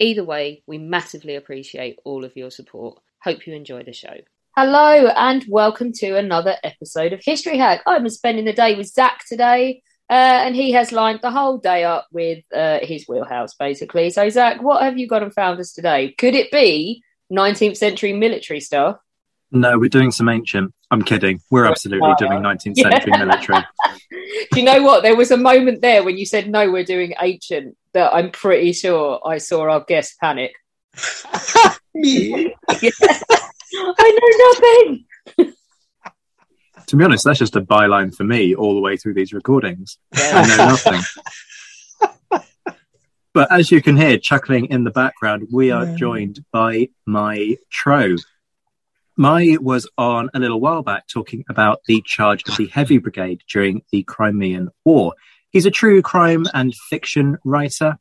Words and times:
Either 0.00 0.22
way, 0.22 0.62
we 0.66 0.78
massively 0.78 1.34
appreciate 1.34 1.98
all 2.04 2.24
of 2.24 2.36
your 2.36 2.52
support. 2.52 3.00
Hope 3.24 3.48
you 3.48 3.54
enjoy 3.54 3.82
the 3.82 3.92
show. 3.92 4.14
Hello 4.56 5.08
and 5.08 5.44
welcome 5.48 5.92
to 5.94 6.16
another 6.16 6.54
episode 6.62 7.12
of 7.12 7.20
History 7.24 7.58
Hack. 7.58 7.82
I'm 7.84 8.08
spending 8.08 8.44
the 8.44 8.52
day 8.52 8.76
with 8.76 8.86
Zach 8.86 9.24
today, 9.28 9.82
uh, 10.08 10.12
and 10.12 10.54
he 10.54 10.70
has 10.70 10.92
lined 10.92 11.18
the 11.20 11.32
whole 11.32 11.58
day 11.58 11.82
up 11.82 12.06
with 12.12 12.44
uh, 12.54 12.78
his 12.82 13.06
wheelhouse, 13.08 13.54
basically. 13.54 14.10
So, 14.10 14.28
Zach, 14.28 14.62
what 14.62 14.82
have 14.82 14.98
you 14.98 15.08
got 15.08 15.24
and 15.24 15.34
found 15.34 15.58
us 15.58 15.72
today? 15.72 16.12
Could 16.12 16.36
it 16.36 16.52
be 16.52 17.02
19th 17.32 17.76
century 17.76 18.12
military 18.12 18.60
stuff? 18.60 18.98
No, 19.50 19.78
we're 19.78 19.88
doing 19.88 20.10
some 20.10 20.28
ancient. 20.28 20.74
I'm 20.90 21.02
kidding. 21.02 21.40
We're 21.50 21.64
absolutely 21.64 22.12
doing 22.18 22.40
19th 22.40 22.76
century 22.76 23.12
yeah. 23.12 23.24
military. 23.24 23.58
Do 24.52 24.60
you 24.60 24.62
know 24.62 24.82
what? 24.82 25.02
There 25.02 25.16
was 25.16 25.30
a 25.30 25.36
moment 25.36 25.80
there 25.80 26.04
when 26.04 26.18
you 26.18 26.26
said, 26.26 26.50
no, 26.50 26.70
we're 26.70 26.84
doing 26.84 27.14
ancient, 27.20 27.76
that 27.92 28.12
I'm 28.12 28.30
pretty 28.30 28.72
sure 28.72 29.20
I 29.26 29.38
saw 29.38 29.68
our 29.70 29.80
guest 29.80 30.16
panic. 30.20 30.52
Me? 31.94 32.54
yeah. 32.82 32.90
I 33.74 34.18
know 34.18 35.46
nothing. 35.46 35.54
to 36.86 36.96
be 36.96 37.04
honest, 37.04 37.24
that's 37.24 37.38
just 37.38 37.56
a 37.56 37.60
byline 37.60 38.14
for 38.14 38.24
me 38.24 38.54
all 38.54 38.74
the 38.74 38.80
way 38.80 38.96
through 38.96 39.14
these 39.14 39.32
recordings. 39.32 39.98
Yeah. 40.16 40.30
I 40.34 40.46
know 40.46 40.66
nothing. 40.68 41.00
but 43.32 43.50
as 43.50 43.70
you 43.70 43.82
can 43.82 43.96
hear, 43.96 44.18
chuckling 44.18 44.66
in 44.66 44.84
the 44.84 44.90
background, 44.90 45.48
we 45.50 45.70
are 45.70 45.86
joined 45.96 46.44
by 46.52 46.88
Mei 47.06 47.58
Trow. 47.70 48.16
Mei 49.18 49.56
was 49.56 49.90
on 49.98 50.30
a 50.32 50.38
little 50.38 50.60
while 50.60 50.82
back 50.82 51.08
talking 51.08 51.44
about 51.48 51.80
the 51.88 52.00
charge 52.06 52.48
of 52.48 52.56
the 52.56 52.68
Heavy 52.68 52.98
Brigade 52.98 53.42
during 53.50 53.82
the 53.90 54.04
Crimean 54.04 54.70
War. 54.84 55.14
He's 55.50 55.66
a 55.66 55.72
true 55.72 56.02
crime 56.02 56.46
and 56.54 56.72
fiction 56.72 57.36
writer 57.44 57.98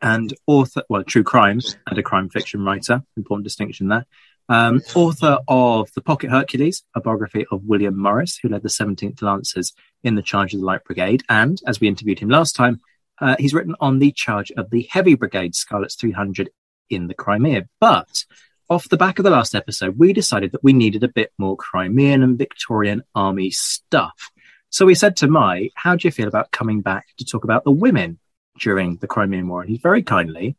and 0.00 0.32
author, 0.46 0.84
well, 0.88 1.04
true 1.04 1.22
crime 1.22 1.60
and 1.86 1.98
a 1.98 2.02
crime 2.02 2.30
fiction 2.30 2.64
writer. 2.64 3.02
Important 3.18 3.44
distinction 3.44 3.88
there. 3.88 4.06
Um, 4.48 4.80
author 4.94 5.38
of 5.46 5.90
The 5.94 6.00
Pocket 6.00 6.30
Hercules, 6.30 6.82
a 6.94 7.00
biography 7.02 7.44
of 7.52 7.64
William 7.64 8.00
Morris, 8.00 8.38
who 8.38 8.48
led 8.48 8.62
the 8.62 8.70
17th 8.70 9.20
Lancers 9.20 9.74
in 10.02 10.14
the 10.14 10.22
charge 10.22 10.54
of 10.54 10.60
the 10.60 10.66
Light 10.66 10.82
Brigade. 10.82 11.24
And 11.28 11.60
as 11.66 11.78
we 11.78 11.88
interviewed 11.88 12.20
him 12.20 12.30
last 12.30 12.56
time, 12.56 12.80
uh, 13.20 13.36
he's 13.38 13.52
written 13.52 13.76
on 13.80 13.98
the 13.98 14.12
charge 14.12 14.50
of 14.52 14.70
the 14.70 14.88
Heavy 14.90 15.14
Brigade, 15.14 15.54
Scarlett's 15.54 15.96
300 15.96 16.48
in 16.88 17.06
the 17.06 17.14
Crimea. 17.14 17.68
But 17.80 18.24
off 18.70 18.88
the 18.88 18.96
back 18.96 19.18
of 19.18 19.24
the 19.24 19.30
last 19.30 19.54
episode, 19.54 19.98
we 19.98 20.12
decided 20.12 20.52
that 20.52 20.64
we 20.64 20.72
needed 20.72 21.04
a 21.04 21.08
bit 21.08 21.32
more 21.36 21.56
Crimean 21.56 22.22
and 22.22 22.38
Victorian 22.38 23.02
army 23.14 23.50
stuff. 23.50 24.30
So 24.70 24.86
we 24.86 24.94
said 24.94 25.16
to 25.16 25.28
Mei, 25.28 25.72
How 25.74 25.96
do 25.96 26.08
you 26.08 26.12
feel 26.12 26.28
about 26.28 26.52
coming 26.52 26.80
back 26.80 27.06
to 27.18 27.24
talk 27.24 27.44
about 27.44 27.64
the 27.64 27.72
women 27.72 28.18
during 28.58 28.96
the 28.96 29.08
Crimean 29.08 29.48
War? 29.48 29.60
And 29.60 29.70
he 29.70 29.76
very 29.76 30.02
kindly 30.02 30.56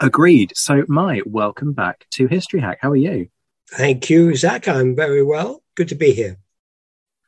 Agreed. 0.00 0.52
So, 0.54 0.84
Mei, 0.86 1.22
welcome 1.26 1.72
back 1.72 2.06
to 2.12 2.28
History 2.28 2.60
Hack. 2.60 2.78
How 2.80 2.90
are 2.90 2.96
you? 2.96 3.28
Thank 3.72 4.08
you, 4.08 4.36
Zach. 4.36 4.68
I'm 4.68 4.94
very 4.94 5.24
well. 5.24 5.64
Good 5.74 5.88
to 5.88 5.96
be 5.96 6.12
here. 6.12 6.38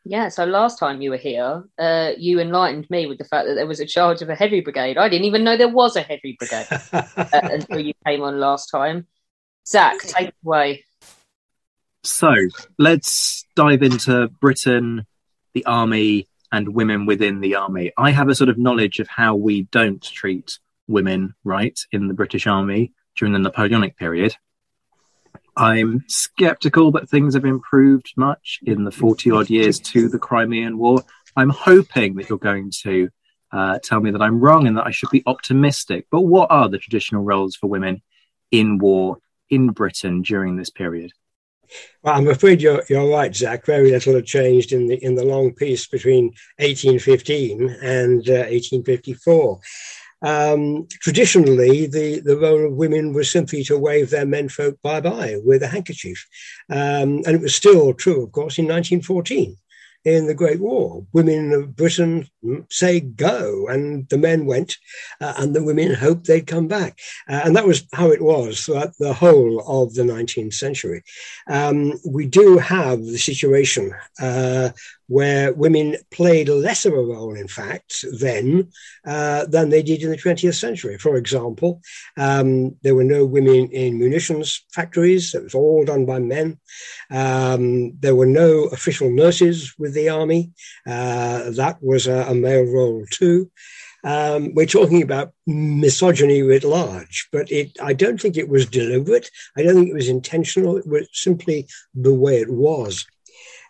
Yeah, 0.04 0.28
so 0.28 0.44
last 0.44 0.78
time 0.78 1.02
you 1.02 1.10
were 1.10 1.16
here, 1.16 1.64
uh, 1.78 2.12
you 2.16 2.38
enlightened 2.38 2.88
me 2.88 3.06
with 3.06 3.18
the 3.18 3.24
fact 3.24 3.48
that 3.48 3.54
there 3.54 3.66
was 3.66 3.80
a 3.80 3.86
charge 3.86 4.22
of 4.22 4.28
a 4.28 4.36
heavy 4.36 4.60
brigade. 4.60 4.98
I 4.98 5.08
didn't 5.08 5.26
even 5.26 5.42
know 5.42 5.56
there 5.56 5.68
was 5.68 5.96
a 5.96 6.02
heavy 6.02 6.36
brigade 6.38 6.66
uh, 6.92 7.28
until 7.42 7.80
you 7.80 7.92
came 8.06 8.22
on 8.22 8.38
last 8.38 8.68
time. 8.70 9.08
Zach, 9.66 10.00
take 10.00 10.28
it 10.28 10.34
away. 10.44 10.84
So 12.02 12.34
let's 12.78 13.44
dive 13.54 13.82
into 13.82 14.28
Britain, 14.40 15.06
the 15.52 15.64
army, 15.66 16.28
and 16.52 16.74
women 16.74 17.06
within 17.06 17.40
the 17.40 17.54
army. 17.54 17.92
I 17.96 18.10
have 18.10 18.28
a 18.28 18.34
sort 18.34 18.48
of 18.48 18.58
knowledge 18.58 18.98
of 18.98 19.08
how 19.08 19.34
we 19.34 19.62
don't 19.62 20.02
treat 20.02 20.58
women 20.88 21.34
right 21.44 21.78
in 21.92 22.08
the 22.08 22.14
British 22.14 22.46
Army 22.46 22.92
during 23.16 23.32
the 23.32 23.38
Napoleonic 23.38 23.96
period. 23.96 24.34
I'm 25.56 26.04
skeptical 26.08 26.90
that 26.92 27.08
things 27.08 27.34
have 27.34 27.44
improved 27.44 28.12
much 28.16 28.60
in 28.62 28.84
the 28.84 28.90
40 28.90 29.30
odd 29.30 29.50
years 29.50 29.78
to 29.80 30.08
the 30.08 30.18
Crimean 30.18 30.78
War. 30.78 31.02
I'm 31.36 31.50
hoping 31.50 32.16
that 32.16 32.28
you're 32.28 32.38
going 32.38 32.72
to 32.82 33.10
uh, 33.52 33.78
tell 33.82 34.00
me 34.00 34.10
that 34.10 34.22
I'm 34.22 34.40
wrong 34.40 34.66
and 34.66 34.76
that 34.76 34.86
I 34.86 34.90
should 34.90 35.10
be 35.10 35.22
optimistic. 35.26 36.06
But 36.10 36.22
what 36.22 36.50
are 36.50 36.68
the 36.68 36.78
traditional 36.78 37.22
roles 37.22 37.56
for 37.56 37.68
women 37.68 38.02
in 38.50 38.78
war 38.78 39.18
in 39.50 39.68
Britain 39.68 40.22
during 40.22 40.56
this 40.56 40.70
period? 40.70 41.12
Well, 42.02 42.14
I'm 42.14 42.28
afraid 42.28 42.60
you're, 42.60 42.82
you're 42.88 43.08
right, 43.08 43.34
Zach. 43.34 43.64
Very 43.64 43.90
little 43.90 44.14
had 44.14 44.26
changed 44.26 44.72
in 44.72 44.86
the 44.86 45.02
in 45.04 45.14
the 45.14 45.24
long 45.24 45.54
peace 45.54 45.86
between 45.86 46.24
1815 46.58 47.76
and 47.82 48.28
uh, 48.28 48.50
1854. 48.50 49.60
Um, 50.22 50.86
traditionally, 51.00 51.86
the, 51.86 52.20
the 52.20 52.36
role 52.36 52.66
of 52.66 52.74
women 52.74 53.14
was 53.14 53.30
simply 53.30 53.64
to 53.64 53.78
wave 53.78 54.10
their 54.10 54.26
menfolk 54.26 54.76
bye 54.82 55.00
bye 55.00 55.36
with 55.44 55.62
a 55.62 55.68
handkerchief. 55.68 56.26
Um, 56.68 57.22
and 57.24 57.36
it 57.36 57.40
was 57.40 57.54
still 57.54 57.94
true, 57.94 58.24
of 58.24 58.32
course, 58.32 58.58
in 58.58 58.66
1914 58.66 59.56
in 60.04 60.26
the 60.26 60.34
Great 60.34 60.60
War. 60.60 61.04
Women 61.12 61.52
of 61.52 61.76
Britain 61.76 62.28
say 62.70 63.00
go, 63.00 63.66
and 63.68 64.08
the 64.08 64.18
men 64.18 64.46
went, 64.46 64.76
uh, 65.20 65.34
and 65.38 65.54
the 65.54 65.62
women 65.62 65.94
hoped 65.94 66.26
they'd 66.26 66.46
come 66.46 66.68
back. 66.68 66.98
Uh, 67.28 67.42
and 67.44 67.56
that 67.56 67.66
was 67.66 67.86
how 67.92 68.10
it 68.10 68.22
was 68.22 68.60
throughout 68.60 68.92
the 68.98 69.12
whole 69.12 69.60
of 69.66 69.94
the 69.94 70.02
19th 70.02 70.54
century. 70.54 71.02
Um, 71.48 71.94
we 72.06 72.26
do 72.26 72.58
have 72.58 73.04
the 73.04 73.18
situation 73.18 73.92
uh, 74.20 74.70
where 75.10 75.52
women 75.54 75.96
played 76.12 76.48
less 76.48 76.84
of 76.84 76.92
a 76.92 77.02
role, 77.02 77.34
in 77.34 77.48
fact, 77.48 78.04
then 78.20 78.70
uh, 79.04 79.44
than 79.46 79.68
they 79.68 79.82
did 79.82 80.04
in 80.04 80.10
the 80.10 80.16
20th 80.16 80.54
century. 80.54 80.96
For 80.98 81.16
example, 81.16 81.82
um, 82.16 82.76
there 82.82 82.94
were 82.94 83.10
no 83.16 83.26
women 83.26 83.68
in 83.72 83.98
munitions 83.98 84.64
factories, 84.70 85.34
it 85.34 85.42
was 85.42 85.54
all 85.54 85.84
done 85.84 86.06
by 86.06 86.20
men. 86.20 86.60
Um, 87.10 87.98
there 87.98 88.14
were 88.14 88.32
no 88.44 88.66
official 88.66 89.10
nurses 89.10 89.74
with 89.80 89.94
the 89.94 90.10
army, 90.10 90.52
uh, 90.86 91.50
that 91.50 91.78
was 91.82 92.06
a, 92.06 92.26
a, 92.28 92.34
male 92.34 92.72
role 92.72 93.04
too. 93.10 93.50
Um, 94.04 94.54
we're 94.54 94.66
talking 94.66 95.02
about 95.02 95.32
misogyny 95.44 96.42
writ 96.42 96.62
large, 96.62 97.28
but 97.32 97.50
it, 97.50 97.76
I 97.82 97.94
don't 97.94 98.20
think 98.20 98.36
it 98.36 98.48
was 98.48 98.64
deliberate. 98.64 99.28
I 99.58 99.62
don't 99.62 99.74
think 99.74 99.88
it 99.88 99.94
was 99.94 100.08
intentional. 100.08 100.76
It 100.76 100.86
was 100.86 101.08
simply 101.12 101.66
the 101.94 102.14
way 102.14 102.40
it 102.40 102.50
was. 102.50 103.04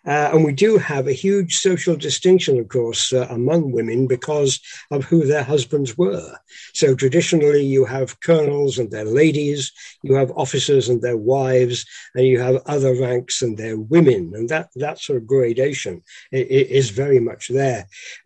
Uh, 0.05 0.31
and 0.33 0.43
we 0.43 0.51
do 0.51 0.77
have 0.77 1.07
a 1.07 1.13
huge 1.13 1.57
social 1.57 1.95
distinction, 1.95 2.59
of 2.59 2.67
course, 2.69 3.13
uh, 3.13 3.27
among 3.29 3.71
women 3.71 4.07
because 4.07 4.59
of 4.89 5.05
who 5.05 5.25
their 5.25 5.43
husbands 5.43 5.97
were. 5.97 6.35
So 6.73 6.95
traditionally, 6.95 7.63
you 7.63 7.85
have 7.85 8.19
colonels 8.21 8.79
and 8.79 8.89
their 8.89 9.05
ladies, 9.05 9.71
you 10.01 10.15
have 10.15 10.31
officers 10.31 10.89
and 10.89 11.01
their 11.01 11.17
wives, 11.17 11.85
and 12.15 12.25
you 12.25 12.39
have 12.39 12.63
other 12.65 12.95
ranks 12.95 13.43
and 13.43 13.57
their 13.57 13.77
women. 13.77 14.31
And 14.33 14.49
that, 14.49 14.69
that 14.75 14.99
sort 14.99 15.17
of 15.17 15.27
gradation 15.27 16.01
is 16.31 16.89
very 16.89 17.19
much 17.19 17.49
there. 17.49 17.85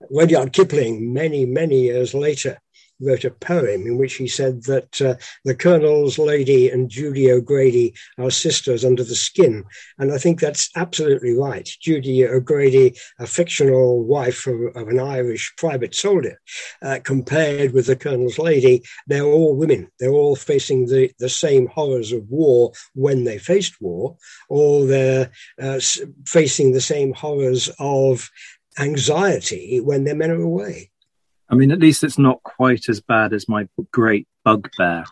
Rudyard 0.10 0.54
Kipling, 0.54 1.14
many, 1.14 1.46
many 1.46 1.82
years 1.82 2.14
later, 2.14 2.58
wrote 3.02 3.26
a 3.26 3.32
poem 3.32 3.86
in 3.86 3.98
which 3.98 4.16
he 4.16 4.28
said 4.28 4.64
that 4.64 5.02
uh, 5.02 5.16
the 5.44 5.56
Colonel's 5.56 6.18
lady 6.18 6.70
and 6.70 6.90
Judy 6.90 7.32
O'Grady 7.32 7.94
are 8.18 8.32
sisters 8.32 8.86
under 8.86 9.04
the 9.04 9.16
skin. 9.16 9.64
And 9.98 10.14
I 10.14 10.18
think 10.18 10.40
that's 10.40 10.70
absolutely 10.76 11.34
right. 11.34 11.68
Judy 11.82 12.26
O'Grady, 12.26 12.96
a 13.20 13.28
fictional 13.28 14.04
wife 14.04 14.48
of, 14.48 14.60
of 14.76 14.88
an 14.88 15.00
Irish 15.00 15.54
private 15.58 15.96
soldier, 15.96 16.40
uh, 16.82 17.00
compared 17.04 17.74
with 17.74 17.88
the 17.88 17.96
Colonel's 17.96 18.40
lady, 18.40 18.84
they're 19.08 19.24
all 19.24 19.56
women. 19.56 19.90
They're 20.00 20.12
all 20.12 20.36
facing 20.36 20.88
the, 20.88 21.12
the 21.20 21.30
same 21.30 21.68
horrors 21.68 22.12
of 22.12 22.28
war 22.30 22.72
when 22.94 23.24
they 23.24 23.38
faced 23.38 23.82
war, 23.82 24.18
or 24.50 24.86
they're 24.86 25.32
uh, 25.62 25.80
facing 26.26 26.72
the 26.72 26.82
same 26.82 27.14
horrors 27.14 27.70
of 27.80 28.30
anxiety 28.80 29.80
when 29.80 30.04
their 30.04 30.16
men 30.16 30.32
are 30.32 30.42
away. 30.42 30.92
I 31.50 31.56
mean, 31.56 31.72
at 31.72 31.80
least 31.80 32.04
it's 32.04 32.18
not 32.18 32.42
quite 32.44 32.90
as 32.90 33.02
bad 33.02 33.34
as 33.34 33.48
my 33.48 33.68
great 33.92 34.28
bugbear 34.44 35.06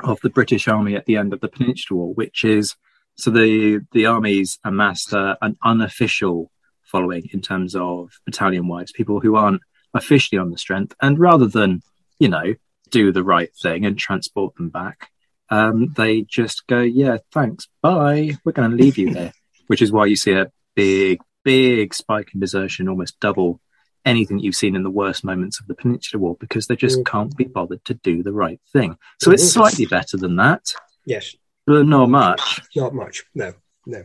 of 0.00 0.20
the 0.22 0.30
British 0.30 0.68
Army 0.68 0.96
at 0.96 1.06
the 1.06 1.16
end 1.16 1.32
of 1.32 1.40
the 1.40 1.48
Peninsular 1.48 1.98
War, 1.98 2.14
which 2.14 2.44
is 2.44 2.76
so 3.16 3.30
the 3.30 3.80
the 3.92 4.06
armies 4.06 4.58
amassed 4.64 5.12
uh, 5.12 5.36
an 5.42 5.56
unofficial 5.62 6.50
following 6.82 7.28
in 7.32 7.40
terms 7.40 7.76
of 7.76 8.10
battalion 8.24 8.68
wives, 8.68 8.92
people 8.92 9.20
who 9.20 9.36
aren't 9.36 9.62
officially 9.92 10.38
on 10.38 10.50
the 10.50 10.58
strength, 10.58 10.94
and 11.00 11.18
rather 11.18 11.46
than 11.46 11.82
you 12.18 12.28
know 12.28 12.54
do 12.90 13.12
the 13.12 13.24
right 13.24 13.50
thing 13.62 13.84
and 13.84 13.98
transport 13.98 14.54
them 14.56 14.68
back, 14.68 15.10
um, 15.50 15.92
they 15.96 16.22
just 16.22 16.66
go, 16.66 16.80
yeah, 16.80 17.18
thanks, 17.32 17.68
bye, 17.82 18.32
we're 18.44 18.52
going 18.52 18.70
to 18.70 18.76
leave 18.76 18.98
you 18.98 19.08
here, 19.08 19.32
which 19.66 19.82
is 19.82 19.92
why 19.92 20.06
you 20.06 20.16
see 20.16 20.32
a 20.32 20.50
big, 20.74 21.20
big 21.42 21.92
spike 21.94 22.30
in 22.34 22.40
desertion, 22.40 22.88
almost 22.88 23.18
double 23.20 23.60
anything 24.04 24.38
you've 24.38 24.56
seen 24.56 24.76
in 24.76 24.82
the 24.82 24.90
worst 24.90 25.24
moments 25.24 25.60
of 25.60 25.66
the 25.66 25.74
Peninsular 25.74 26.20
War 26.20 26.36
because 26.38 26.66
they 26.66 26.76
just 26.76 26.98
mm. 27.00 27.06
can't 27.06 27.36
be 27.36 27.44
bothered 27.44 27.84
to 27.86 27.94
do 27.94 28.22
the 28.22 28.32
right 28.32 28.60
thing. 28.72 28.96
So 29.20 29.30
it's 29.30 29.42
mm-hmm. 29.42 29.60
slightly 29.60 29.86
better 29.86 30.16
than 30.16 30.36
that. 30.36 30.72
Yes. 31.06 31.34
But 31.66 31.86
not 31.86 32.10
much. 32.10 32.60
Not 32.76 32.94
much. 32.94 33.24
No, 33.34 33.54
no. 33.86 34.04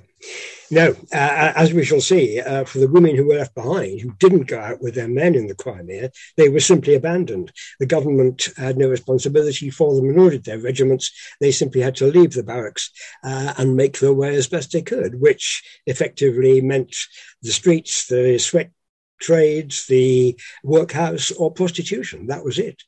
No, 0.71 0.91
uh, 1.13 1.53
as 1.55 1.73
we 1.73 1.83
shall 1.83 2.01
see, 2.01 2.39
uh, 2.39 2.63
for 2.63 2.77
the 2.77 2.87
women 2.87 3.15
who 3.15 3.25
were 3.25 3.37
left 3.37 3.55
behind, 3.55 4.01
who 4.01 4.13
didn't 4.19 4.47
go 4.47 4.59
out 4.59 4.81
with 4.81 4.93
their 4.93 5.07
men 5.07 5.33
in 5.33 5.47
the 5.47 5.55
Crimea, 5.55 6.11
they 6.37 6.47
were 6.47 6.59
simply 6.59 6.93
abandoned. 6.93 7.51
The 7.79 7.87
government 7.87 8.49
had 8.55 8.77
no 8.77 8.87
responsibility 8.87 9.71
for 9.71 9.95
them 9.95 10.09
and 10.09 10.19
ordered 10.19 10.43
their 10.43 10.59
regiments. 10.59 11.11
They 11.39 11.51
simply 11.51 11.81
had 11.81 11.95
to 11.95 12.05
leave 12.05 12.33
the 12.33 12.43
barracks 12.43 12.91
uh, 13.23 13.53
and 13.57 13.75
make 13.75 13.99
their 13.99 14.13
way 14.13 14.35
as 14.35 14.47
best 14.47 14.71
they 14.71 14.83
could, 14.83 15.19
which 15.19 15.63
effectively 15.87 16.61
meant 16.61 16.95
the 17.41 17.51
streets, 17.51 18.07
the 18.07 18.37
sweat 18.37 18.71
trades, 19.19 19.85
the 19.87 20.39
workhouse, 20.63 21.31
or 21.31 21.51
prostitution. 21.51 22.27
That 22.27 22.43
was 22.43 22.59
it. 22.59 22.83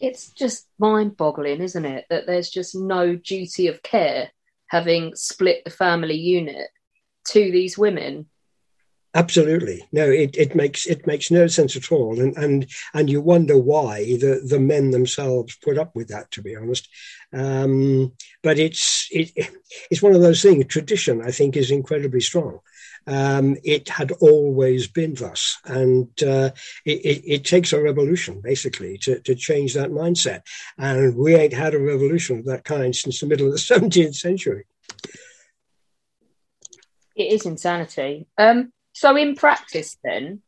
It's 0.00 0.30
just 0.30 0.66
mind 0.78 1.16
boggling, 1.16 1.60
isn't 1.60 1.84
it? 1.84 2.06
That 2.08 2.26
there's 2.26 2.50
just 2.50 2.74
no 2.74 3.16
duty 3.16 3.66
of 3.66 3.82
care 3.82 4.30
having 4.68 5.14
split 5.16 5.64
the 5.64 5.70
family 5.70 6.16
unit 6.16 6.68
to 7.28 7.50
these 7.50 7.76
women. 7.76 8.26
Absolutely. 9.14 9.88
No, 9.90 10.08
it, 10.08 10.36
it 10.36 10.54
makes 10.54 10.86
it 10.86 11.06
makes 11.06 11.30
no 11.30 11.46
sense 11.46 11.74
at 11.76 11.90
all. 11.90 12.20
And 12.20 12.36
and 12.36 12.66
and 12.92 13.10
you 13.10 13.20
wonder 13.20 13.58
why 13.58 14.04
the, 14.04 14.42
the 14.46 14.60
men 14.60 14.90
themselves 14.90 15.56
put 15.56 15.78
up 15.78 15.96
with 15.96 16.08
that, 16.08 16.30
to 16.32 16.42
be 16.42 16.54
honest. 16.54 16.88
Um, 17.32 18.12
but 18.42 18.58
it's 18.58 19.08
it, 19.10 19.32
it's 19.90 20.02
one 20.02 20.14
of 20.14 20.20
those 20.20 20.42
things. 20.42 20.66
Tradition, 20.66 21.22
I 21.22 21.30
think, 21.30 21.56
is 21.56 21.70
incredibly 21.70 22.20
strong. 22.20 22.60
Um, 23.08 23.56
it 23.64 23.88
had 23.88 24.12
always 24.20 24.86
been 24.86 25.14
thus. 25.14 25.56
And 25.64 26.10
uh, 26.22 26.50
it, 26.84 26.98
it, 27.04 27.22
it, 27.24 27.44
takes 27.44 27.72
a 27.72 27.82
revolution, 27.82 28.42
basically, 28.42 28.98
to, 28.98 29.18
to 29.20 29.34
change 29.34 29.72
that 29.74 29.90
mindset. 29.90 30.42
And 30.76 31.16
we 31.16 31.34
ain't 31.34 31.54
had 31.54 31.74
a 31.74 31.80
revolution 31.80 32.38
of 32.38 32.44
that 32.44 32.64
kind 32.64 32.94
since 32.94 33.20
the 33.20 33.26
middle 33.26 33.46
of 33.46 33.52
the 33.52 33.58
17th 33.58 34.14
century. 34.14 34.66
It 37.16 37.32
is 37.32 37.46
insanity. 37.46 38.26
Um, 38.36 38.74
so, 38.92 39.16
in 39.16 39.36
practice, 39.36 39.96
then, 40.04 40.42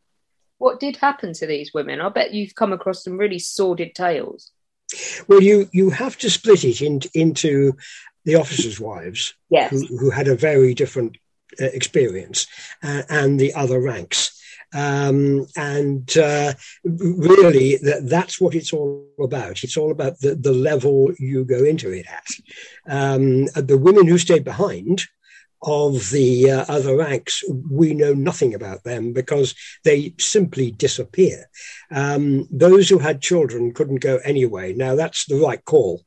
what 0.58 0.80
did 0.80 0.96
happen 0.98 1.32
to 1.32 1.46
these 1.46 1.72
women? 1.72 2.02
I 2.02 2.10
bet 2.10 2.34
you've 2.34 2.54
come 2.54 2.74
across 2.74 3.02
some 3.02 3.16
really 3.16 3.38
sordid 3.38 3.94
tales. 3.94 4.52
Well, 5.28 5.42
you 5.42 5.68
you 5.72 5.88
have 5.90 6.18
to 6.18 6.28
split 6.28 6.64
it 6.64 6.82
in, 6.82 7.00
into 7.14 7.76
the 8.24 8.34
officers' 8.34 8.78
wives, 8.78 9.34
yes. 9.48 9.70
who, 9.70 9.86
who, 9.96 10.10
had 10.10 10.28
a 10.28 10.34
very 10.34 10.74
different 10.74 11.16
experience 11.58 12.46
uh, 12.82 13.02
and 13.08 13.38
the 13.38 13.54
other 13.54 13.80
ranks. 13.80 14.36
Um, 14.72 15.46
and 15.56 16.16
uh, 16.16 16.52
really, 16.84 17.76
that, 17.78 18.06
that's 18.08 18.40
what 18.40 18.54
it's 18.54 18.72
all 18.72 19.08
about. 19.20 19.64
It's 19.64 19.76
all 19.76 19.90
about 19.90 20.20
the, 20.20 20.36
the 20.36 20.52
level 20.52 21.12
you 21.18 21.44
go 21.44 21.64
into 21.64 21.90
it 21.90 22.06
at. 22.06 22.28
Um, 22.88 23.46
the 23.46 23.78
women 23.78 24.06
who 24.06 24.18
stayed 24.18 24.44
behind 24.44 25.02
of 25.62 26.10
the 26.10 26.50
uh, 26.50 26.64
other 26.68 26.96
ranks, 26.96 27.44
we 27.70 27.94
know 27.94 28.14
nothing 28.14 28.54
about 28.54 28.84
them 28.84 29.12
because 29.12 29.54
they 29.84 30.14
simply 30.18 30.70
disappear. 30.70 31.50
Um, 31.90 32.48
those 32.50 32.88
who 32.88 32.98
had 32.98 33.20
children 33.20 33.74
couldn't 33.74 33.98
go 33.98 34.18
anyway. 34.18 34.72
Now, 34.72 34.94
that's 34.94 35.26
the 35.26 35.36
right 35.36 35.62
call. 35.64 36.02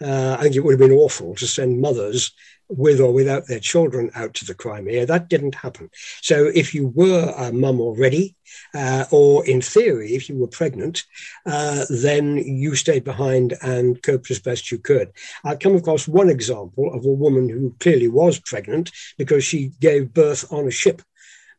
Uh, 0.00 0.36
I 0.38 0.42
think 0.42 0.56
it 0.56 0.60
would 0.60 0.72
have 0.72 0.88
been 0.88 0.98
awful 0.98 1.34
to 1.36 1.46
send 1.46 1.80
mothers 1.80 2.32
with 2.68 3.00
or 3.00 3.12
without 3.12 3.46
their 3.46 3.60
children 3.60 4.10
out 4.14 4.34
to 4.34 4.44
the 4.44 4.54
Crimea. 4.54 5.06
That 5.06 5.28
didn't 5.28 5.54
happen. 5.54 5.90
So 6.22 6.50
if 6.54 6.74
you 6.74 6.88
were 6.88 7.32
a 7.36 7.52
mum 7.52 7.80
already, 7.80 8.36
uh, 8.74 9.04
or 9.10 9.46
in 9.46 9.60
theory, 9.60 10.14
if 10.14 10.28
you 10.28 10.36
were 10.36 10.46
pregnant, 10.46 11.04
uh, 11.46 11.84
then 11.88 12.38
you 12.38 12.74
stayed 12.74 13.04
behind 13.04 13.54
and 13.62 14.02
coped 14.02 14.30
as 14.30 14.38
best 14.38 14.70
you 14.70 14.78
could. 14.78 15.12
I've 15.44 15.58
come 15.58 15.76
across 15.76 16.08
one 16.08 16.28
example 16.28 16.92
of 16.92 17.04
a 17.04 17.08
woman 17.08 17.48
who 17.48 17.74
clearly 17.80 18.08
was 18.08 18.38
pregnant 18.38 18.90
because 19.18 19.44
she 19.44 19.72
gave 19.80 20.14
birth 20.14 20.52
on 20.52 20.66
a 20.66 20.70
ship 20.70 21.02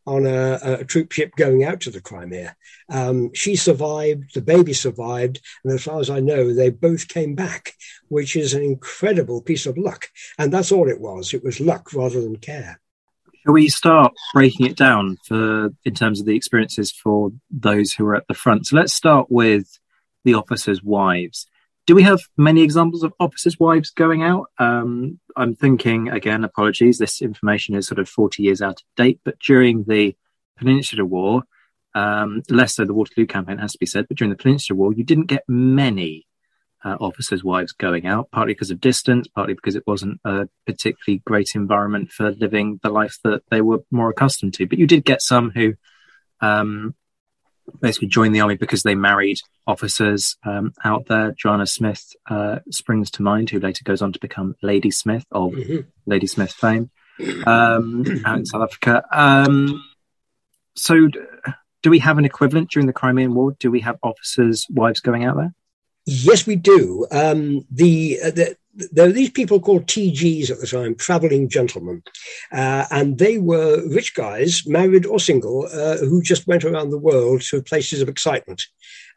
on 0.06 0.26
a, 0.26 0.60
a, 0.62 0.86
troop 0.86 1.12
ship 1.12 1.36
going 1.36 1.64
out 1.64 1.82
to 1.82 1.90
the 1.90 2.02
Crimea. 2.02 2.56
Um, 2.90 3.34
she 3.34 3.56
survived, 3.56 4.34
the 4.34 4.42
baby 4.42 4.74
survived, 4.74 5.42
and 5.64 5.74
as 5.74 5.84
far 5.84 6.00
as 6.00 6.10
I 6.10 6.20
know, 6.20 6.54
they 6.54 6.70
both 6.70 7.08
came 7.08 7.34
back, 7.34 7.74
which 8.10 8.36
is 8.36 8.54
an 8.54 8.62
incredible 8.62 9.42
piece 9.42 9.66
of 9.66 9.78
luck. 9.78 10.10
And 10.38 10.54
that's 10.54 10.72
all 10.72 10.90
it 10.90 11.02
was. 11.02 11.34
It 11.34 11.44
was 11.44 11.60
luck 11.60 11.94
rather 11.94 12.22
than 12.22 12.38
care. 12.38 12.80
Shall 13.44 13.54
we 13.54 13.70
start 13.70 14.14
breaking 14.34 14.66
it 14.68 14.76
down 14.76 15.18
for 15.28 15.70
in 15.84 15.94
terms 15.94 16.20
of 16.20 16.26
the 16.26 16.36
experiences 16.36 16.92
for 16.92 17.32
those 17.52 17.94
who 17.94 18.06
were 18.06 18.16
at 18.16 18.28
the 18.28 18.34
front? 18.34 18.68
So 18.68 18.76
let's 18.76 18.94
start 18.94 19.28
with 19.30 19.80
the 20.24 20.34
officers' 20.34 20.84
wives 20.84 21.48
do 21.86 21.96
we 21.96 22.04
have 22.04 22.20
many 22.38 22.62
examples 22.62 23.04
of 23.04 23.14
officers' 23.20 23.60
wives 23.60 23.92
going 23.92 24.24
out? 24.24 24.48
Um, 24.58 25.20
I'm 25.36 25.56
thinking, 25.56 26.10
again, 26.10 26.44
apologies, 26.44 26.98
this 26.98 27.22
information 27.22 27.76
is 27.76 27.88
sort 27.88 28.00
of 28.00 28.10
40 28.10 28.42
years 28.42 28.62
out 28.62 28.82
of 28.82 28.96
date, 28.96 29.20
but 29.24 29.40
during 29.40 29.84
the 29.84 30.16
Peninsular 30.58 31.06
War, 31.06 31.44
um, 31.94 32.42
less 32.50 32.76
so 32.76 32.86
the 32.86 32.94
Waterloo 32.94 33.28
campaign 33.28 33.60
has 33.60 33.74
to 33.74 33.78
be 33.78 33.86
said, 33.86 34.08
but 34.08 34.18
during 34.18 34.32
the 34.32 34.38
Peninsular 34.38 34.78
War, 34.78 34.94
you 34.94 35.04
didn't 35.04 35.28
get 35.28 35.44
many 35.48 36.26
uh, 36.84 36.98
officers' 37.00 37.44
wives 37.44 37.72
going 37.72 38.06
out, 38.06 38.30
partly 38.32 38.54
because 38.54 38.72
of 38.72 38.82
distance, 38.82 39.28
partly 39.28 39.54
because 39.54 39.76
it 39.76 39.86
wasn't 39.86 40.20
a 40.26 40.48
particularly 40.66 41.22
great 41.26 41.52
environment 41.56 42.12
for 42.12 42.32
living 42.32 42.80
the 42.84 42.90
life 42.90 43.18
that 43.24 43.44
they 43.50 43.62
were 43.62 43.80
more 43.92 44.10
accustomed 44.10 44.54
to. 44.56 44.68
But 44.68 44.80
you 44.80 44.88
did 44.88 45.06
get 45.06 45.22
some 45.22 45.52
who 45.52 45.74
um, 46.42 46.96
basically 47.82 48.08
joined 48.08 48.36
the 48.36 48.42
army 48.42 48.56
because 48.56 48.84
they 48.84 48.96
married 48.96 49.40
officers 49.68 50.38
um, 50.46 50.74
out 50.84 51.08
there. 51.08 51.36
Juana 51.44 51.68
Smith 51.68 52.14
uh, 52.30 52.60
springs 52.70 53.12
to 53.12 53.22
mind, 53.22 53.50
who 53.50 53.60
later 53.60 53.84
goes 53.84 54.02
on 54.02 54.14
to 54.14 54.20
become 54.20 54.56
Lady 54.62 54.92
Smith 54.92 55.26
of 55.32 55.52
mm-hmm. 55.52 55.88
Ladysmith 56.06 56.52
fame 56.52 56.90
um, 57.46 58.06
out 58.26 58.40
in 58.40 58.46
South 58.46 58.64
Africa. 58.64 59.04
Um, 59.12 59.84
so, 60.76 61.08
do 61.82 61.90
we 61.90 62.00
have 62.00 62.18
an 62.18 62.26
equivalent 62.26 62.72
during 62.72 62.88
the 62.88 62.94
Crimean 62.94 63.34
War? 63.34 63.56
Do 63.60 63.72
we 63.72 63.82
have 63.82 63.98
officers' 64.04 64.66
wives 64.70 65.00
going 65.00 65.26
out 65.26 65.38
there? 65.38 65.54
Yes, 66.06 66.46
we 66.46 66.56
do. 66.56 67.08
Um, 67.12 67.66
the, 67.72 68.20
uh, 68.24 68.32
the 68.32 68.58
there 68.92 69.08
were 69.08 69.14
these 69.14 69.30
people 69.30 69.60
called 69.60 69.88
TGs 69.88 70.52
at 70.52 70.60
the 70.60 70.68
time, 70.68 70.96
traveling 70.96 71.48
gentlemen, 71.50 72.04
uh, 72.52 72.86
and 72.92 73.18
they 73.18 73.38
were 73.38 73.88
rich 73.88 74.14
guys, 74.14 74.68
married 74.68 75.06
or 75.06 75.20
single, 75.20 75.68
uh, 75.72 75.98
who 75.98 76.22
just 76.22 76.48
went 76.48 76.66
around 76.66 76.90
the 76.90 76.98
world 76.98 77.42
to 77.44 77.62
places 77.62 78.02
of 78.02 78.10
excitement. 78.10 78.64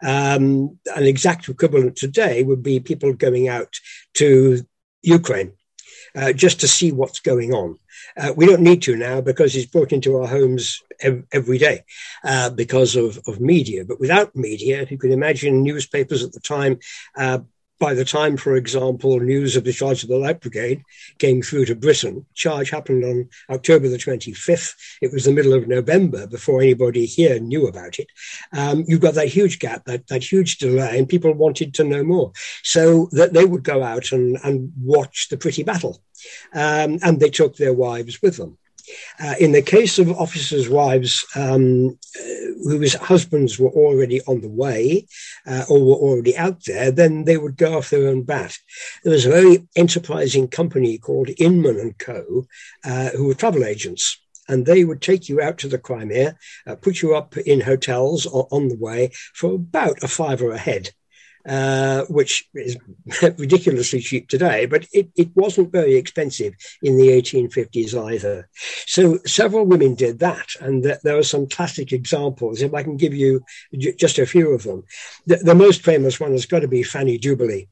Um, 0.02 0.78
an 0.94 1.04
exact 1.04 1.48
equivalent 1.48 1.96
today 1.96 2.42
would 2.44 2.62
be 2.62 2.78
people 2.78 3.12
going 3.14 3.48
out 3.48 3.74
to 4.14 4.64
Ukraine 5.02 5.52
uh, 6.14 6.32
just 6.32 6.60
to 6.60 6.68
see 6.68 6.92
what's 6.92 7.20
going 7.20 7.52
on. 7.52 7.78
Uh, 8.16 8.32
we 8.36 8.46
don't 8.46 8.62
need 8.62 8.82
to 8.82 8.96
now 8.96 9.20
because 9.20 9.54
it's 9.54 9.66
brought 9.66 9.92
into 9.92 10.16
our 10.16 10.26
homes 10.26 10.82
ev- 11.00 11.24
every 11.32 11.58
day 11.58 11.82
uh, 12.24 12.50
because 12.50 12.96
of, 12.96 13.18
of 13.26 13.40
media. 13.40 13.84
But 13.84 14.00
without 14.00 14.34
media, 14.36 14.82
if 14.82 14.90
you 14.90 14.98
can 14.98 15.12
imagine 15.12 15.62
newspapers 15.62 16.22
at 16.22 16.32
the 16.32 16.40
time 16.40 16.78
uh, 17.16 17.40
by 17.78 17.94
the 17.94 18.04
time, 18.04 18.37
for 18.37 18.56
example, 18.56 19.20
news 19.20 19.56
of 19.56 19.64
the 19.64 19.73
charge 19.73 20.02
of 20.02 20.08
the 20.08 20.16
Light 20.16 20.40
Brigade 20.40 20.82
came 21.18 21.42
through 21.42 21.66
to 21.66 21.75
Britain, 21.75 22.26
charge 22.35 22.70
happened 22.70 23.04
on 23.04 23.28
October 23.50 23.88
the 23.88 23.97
25th. 23.97 24.75
It 25.00 25.12
was 25.12 25.25
the 25.25 25.32
middle 25.32 25.54
of 25.54 25.68
November 25.68 26.26
before 26.26 26.61
anybody 26.61 27.06
here 27.06 27.38
knew 27.38 27.66
about 27.66 27.99
it. 27.99 28.08
Um, 28.52 28.85
you've 28.88 29.00
got 29.00 29.14
that 29.14 29.28
huge 29.28 29.58
gap, 29.58 29.85
that, 29.85 30.08
that 30.08 30.25
huge 30.25 30.58
delay, 30.58 30.99
and 30.99 31.08
people 31.08 31.32
wanted 31.32 31.75
to 31.75 31.85
know 31.85 32.02
more. 32.02 32.32
So 32.62 33.08
that 33.12 33.32
they 33.32 33.44
would 33.44 33.62
go 33.62 33.82
out 33.82 34.12
and, 34.12 34.38
and 34.42 34.73
watch 34.80 35.28
the 35.28 35.37
pretty 35.37 35.62
battle. 35.62 36.02
Um, 36.52 36.99
and 37.02 37.20
they 37.20 37.30
took 37.30 37.56
their 37.56 37.73
wives 37.73 38.20
with 38.20 38.37
them. 38.37 38.58
Uh, 39.21 39.35
in 39.40 39.52
the 39.52 39.62
case 39.62 39.99
of 39.99 40.11
officers' 40.12 40.68
wives 40.68 41.25
um, 41.35 41.99
uh, 42.18 42.23
whose 42.64 42.95
husbands 42.95 43.59
were 43.59 43.71
already 43.71 44.21
on 44.23 44.40
the 44.40 44.49
way 44.49 45.07
uh, 45.47 45.64
or 45.68 45.85
were 45.85 45.95
already 45.95 46.37
out 46.37 46.64
there, 46.64 46.90
then 46.90 47.25
they 47.25 47.37
would 47.37 47.57
go 47.57 47.78
off 47.78 47.90
their 47.90 48.09
own 48.09 48.23
bat. 48.23 48.57
There 49.04 49.12
was 49.12 49.26
a 49.26 49.30
very 49.30 49.66
enterprising 49.76 50.49
company 50.49 50.99
called 50.99 51.30
Inman 51.38 51.78
and 51.78 51.99
Co., 51.99 52.47
uh, 52.85 53.11
who 53.11 53.26
were 53.26 53.35
travel 53.35 53.64
agents 53.64 54.18
and 54.49 54.64
they 54.64 54.85
would 54.85 55.02
take 55.02 55.28
you 55.28 55.40
out 55.40 55.59
to 55.59 55.68
the 55.68 55.78
Crimea, 55.78 56.37
uh, 56.66 56.75
put 56.75 57.02
you 57.02 57.14
up 57.14 57.37
in 57.37 57.61
hotels 57.61 58.26
on 58.26 58.68
the 58.68 58.76
way 58.76 59.11
for 59.35 59.54
about 59.54 60.02
a 60.02 60.09
fiver 60.09 60.50
a 60.50 60.59
head. 60.59 60.90
Uh, 61.48 62.04
which 62.10 62.46
is 62.52 62.76
ridiculously 63.38 64.00
cheap 64.00 64.28
today, 64.28 64.66
but 64.66 64.86
it, 64.92 65.08
it 65.16 65.30
wasn't 65.34 65.72
very 65.72 65.94
expensive 65.94 66.52
in 66.82 66.98
the 66.98 67.08
1850s 67.08 67.94
either. 67.94 68.46
So 68.86 69.18
several 69.24 69.64
women 69.64 69.94
did 69.94 70.18
that, 70.18 70.46
and 70.60 70.82
th- 70.82 70.98
there 71.04 71.16
are 71.16 71.22
some 71.22 71.48
classic 71.48 71.90
examples. 71.92 72.60
If 72.60 72.74
I 72.74 72.82
can 72.82 72.98
give 72.98 73.14
you 73.14 73.42
j- 73.72 73.94
just 73.94 74.18
a 74.18 74.26
few 74.26 74.50
of 74.50 74.64
them, 74.64 74.84
the, 75.26 75.36
the 75.36 75.54
most 75.54 75.82
famous 75.82 76.20
one 76.20 76.32
has 76.32 76.44
got 76.44 76.60
to 76.60 76.68
be 76.68 76.82
Fanny 76.82 77.18
Duberly 77.18 77.68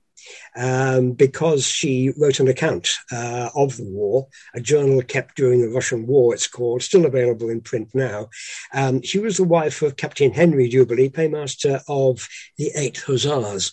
um, 0.56 1.12
because 1.12 1.64
she 1.66 2.12
wrote 2.18 2.40
an 2.40 2.48
account 2.48 2.90
uh, 3.12 3.50
of 3.54 3.76
the 3.76 3.84
war, 3.84 4.28
a 4.54 4.60
journal 4.60 5.02
kept 5.02 5.36
during 5.36 5.60
the 5.60 5.68
Russian 5.68 6.06
War, 6.06 6.34
it's 6.34 6.46
called, 6.46 6.82
still 6.82 7.06
available 7.06 7.50
in 7.50 7.60
print 7.60 7.90
now. 7.94 8.28
Um, 8.72 9.02
she 9.02 9.18
was 9.18 9.36
the 9.36 9.44
wife 9.44 9.82
of 9.82 9.96
Captain 9.96 10.32
Henry 10.32 10.70
Duberly, 10.70 11.12
paymaster 11.12 11.80
of 11.88 12.28
the 12.56 12.72
8th 12.76 13.02
Hussars. 13.02 13.72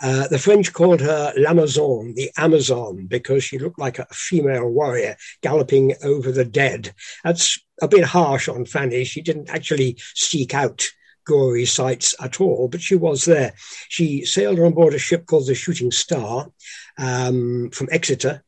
Uh, 0.00 0.28
the 0.28 0.38
French 0.38 0.72
called 0.72 1.00
her 1.00 1.32
l'Amazon, 1.36 2.14
the 2.14 2.30
Amazon, 2.36 3.06
because 3.06 3.42
she 3.44 3.58
looked 3.58 3.78
like 3.78 3.98
a 3.98 4.06
female 4.12 4.68
warrior 4.68 5.16
galloping 5.42 5.94
over 6.04 6.30
the 6.30 6.44
dead. 6.44 6.94
That's 7.24 7.58
a 7.82 7.88
bit 7.88 8.04
harsh 8.04 8.48
on 8.48 8.64
Fanny. 8.64 9.04
She 9.04 9.22
didn't 9.22 9.50
actually 9.50 9.98
seek 10.14 10.54
out 10.54 10.86
gory 11.26 11.66
sights 11.66 12.14
at 12.20 12.40
all, 12.40 12.68
but 12.68 12.80
she 12.80 12.94
was 12.94 13.24
there. 13.24 13.52
She 13.88 14.24
sailed 14.24 14.58
on 14.58 14.72
board 14.72 14.94
a 14.94 14.98
ship 14.98 15.26
called 15.26 15.46
the 15.46 15.54
Shooting 15.54 15.90
Star 15.90 16.50
um, 16.96 17.70
from 17.70 17.88
Exeter, 17.90 18.42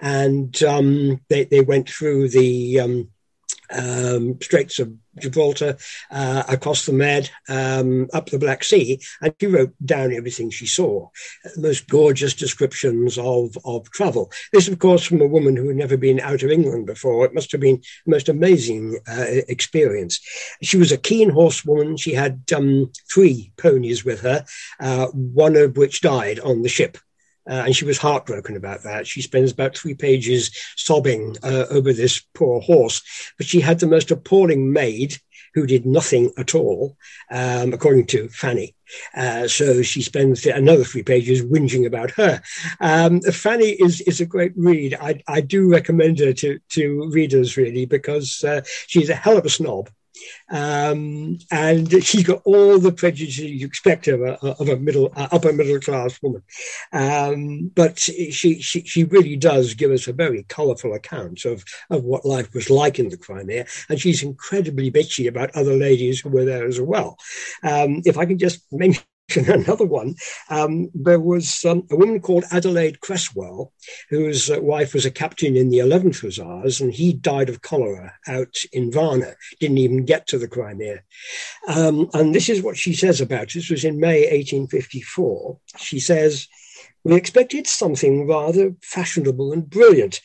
and 0.00 0.60
um, 0.64 1.20
they, 1.28 1.44
they 1.44 1.60
went 1.60 1.88
through 1.88 2.28
the 2.28 2.80
um, 2.80 3.08
um, 3.72 4.38
Straits 4.40 4.78
of 4.78 4.92
Gibraltar, 5.20 5.76
uh, 6.10 6.42
across 6.48 6.86
the 6.86 6.92
Med, 6.92 7.30
um, 7.48 8.08
up 8.12 8.30
the 8.30 8.38
Black 8.38 8.64
Sea, 8.64 9.00
and 9.20 9.34
she 9.40 9.46
wrote 9.46 9.74
down 9.84 10.12
everything 10.12 10.50
she 10.50 10.66
saw. 10.66 11.08
The 11.54 11.60
most 11.60 11.88
gorgeous 11.88 12.34
descriptions 12.34 13.18
of, 13.18 13.56
of 13.64 13.90
travel. 13.90 14.30
This, 14.52 14.68
of 14.68 14.78
course, 14.78 15.04
from 15.04 15.20
a 15.20 15.26
woman 15.26 15.56
who 15.56 15.68
had 15.68 15.76
never 15.76 15.96
been 15.96 16.20
out 16.20 16.42
of 16.42 16.50
England 16.50 16.86
before. 16.86 17.24
It 17.24 17.34
must 17.34 17.52
have 17.52 17.60
been 17.60 17.82
the 18.06 18.10
most 18.10 18.28
amazing 18.28 18.98
uh, 19.06 19.26
experience. 19.48 20.20
She 20.62 20.76
was 20.76 20.92
a 20.92 20.98
keen 20.98 21.30
horsewoman. 21.30 21.96
She 21.96 22.14
had 22.14 22.42
um, 22.54 22.90
three 23.12 23.52
ponies 23.56 24.04
with 24.04 24.20
her, 24.22 24.44
uh, 24.80 25.06
one 25.08 25.56
of 25.56 25.76
which 25.76 26.00
died 26.00 26.40
on 26.40 26.62
the 26.62 26.68
ship. 26.68 26.98
Uh, 27.48 27.64
and 27.66 27.76
she 27.76 27.84
was 27.84 27.98
heartbroken 27.98 28.56
about 28.56 28.82
that. 28.84 29.06
She 29.06 29.22
spends 29.22 29.50
about 29.52 29.76
three 29.76 29.94
pages 29.94 30.56
sobbing 30.76 31.36
uh, 31.42 31.66
over 31.70 31.92
this 31.92 32.20
poor 32.34 32.60
horse. 32.60 33.02
But 33.36 33.46
she 33.46 33.60
had 33.60 33.80
the 33.80 33.86
most 33.86 34.10
appalling 34.10 34.72
maid 34.72 35.16
who 35.54 35.66
did 35.66 35.84
nothing 35.84 36.32
at 36.38 36.54
all, 36.54 36.96
um, 37.30 37.72
according 37.72 38.06
to 38.06 38.28
Fanny. 38.28 38.74
Uh, 39.14 39.46
so 39.48 39.82
she 39.82 40.02
spends 40.02 40.46
another 40.46 40.84
three 40.84 41.02
pages 41.02 41.42
whinging 41.42 41.86
about 41.86 42.10
her. 42.12 42.42
Um, 42.80 43.20
Fanny 43.20 43.70
is 43.70 44.00
is 44.02 44.20
a 44.20 44.26
great 44.26 44.52
read. 44.56 44.96
I, 45.00 45.22
I 45.26 45.40
do 45.40 45.70
recommend 45.70 46.18
her 46.20 46.32
to 46.34 46.58
to 46.70 47.10
readers 47.10 47.56
really 47.56 47.86
because 47.86 48.44
uh, 48.44 48.62
she's 48.86 49.10
a 49.10 49.14
hell 49.14 49.38
of 49.38 49.46
a 49.46 49.50
snob. 49.50 49.90
Um, 50.50 51.38
and 51.50 52.04
she's 52.04 52.24
got 52.24 52.42
all 52.44 52.78
the 52.78 52.92
prejudices 52.92 53.50
you 53.50 53.66
expect 53.66 54.08
of 54.08 54.20
a, 54.20 54.34
of 54.60 54.68
a 54.68 54.76
middle, 54.76 55.12
uh, 55.16 55.28
upper 55.32 55.52
middle 55.52 55.80
class 55.80 56.20
woman. 56.22 56.42
Um, 56.92 57.70
but 57.74 57.98
she, 57.98 58.30
she, 58.30 58.60
she 58.60 59.04
really 59.04 59.36
does 59.36 59.74
give 59.74 59.90
us 59.90 60.06
a 60.06 60.12
very 60.12 60.44
colourful 60.44 60.94
account 60.94 61.44
of, 61.44 61.64
of 61.90 62.04
what 62.04 62.24
life 62.24 62.52
was 62.54 62.70
like 62.70 62.98
in 62.98 63.08
the 63.08 63.16
Crimea. 63.16 63.66
And 63.88 64.00
she's 64.00 64.22
incredibly 64.22 64.90
bitchy 64.90 65.28
about 65.28 65.54
other 65.54 65.74
ladies 65.74 66.20
who 66.20 66.28
were 66.28 66.44
there 66.44 66.66
as 66.66 66.80
well. 66.80 67.16
Um, 67.62 68.02
if 68.04 68.18
I 68.18 68.26
can 68.26 68.38
just 68.38 68.60
mention 68.72 69.04
another 69.36 69.84
one. 69.84 70.14
Um, 70.50 70.90
there 70.94 71.20
was 71.20 71.64
um, 71.64 71.86
a 71.90 71.96
woman 71.96 72.20
called 72.20 72.44
Adelaide 72.50 73.00
Cresswell, 73.00 73.72
whose 74.10 74.50
uh, 74.50 74.60
wife 74.60 74.94
was 74.94 75.06
a 75.06 75.10
captain 75.10 75.56
in 75.56 75.70
the 75.70 75.78
11th 75.78 76.20
Hussars, 76.20 76.80
and 76.80 76.92
he 76.92 77.12
died 77.12 77.48
of 77.48 77.62
cholera 77.62 78.14
out 78.26 78.54
in 78.72 78.90
Varna, 78.92 79.34
didn't 79.60 79.78
even 79.78 80.04
get 80.04 80.26
to 80.28 80.38
the 80.38 80.48
Crimea. 80.48 81.02
Um, 81.68 82.10
and 82.14 82.34
this 82.34 82.48
is 82.48 82.62
what 82.62 82.76
she 82.76 82.94
says 82.94 83.20
about 83.20 83.42
it. 83.44 83.54
This 83.54 83.70
was 83.70 83.84
in 83.84 84.00
May 84.00 84.22
1854. 84.22 85.58
She 85.78 86.00
says, 86.00 86.48
We 87.04 87.14
expected 87.14 87.66
something 87.66 88.26
rather 88.26 88.74
fashionable 88.82 89.52
and 89.52 89.68
brilliant. 89.68 90.20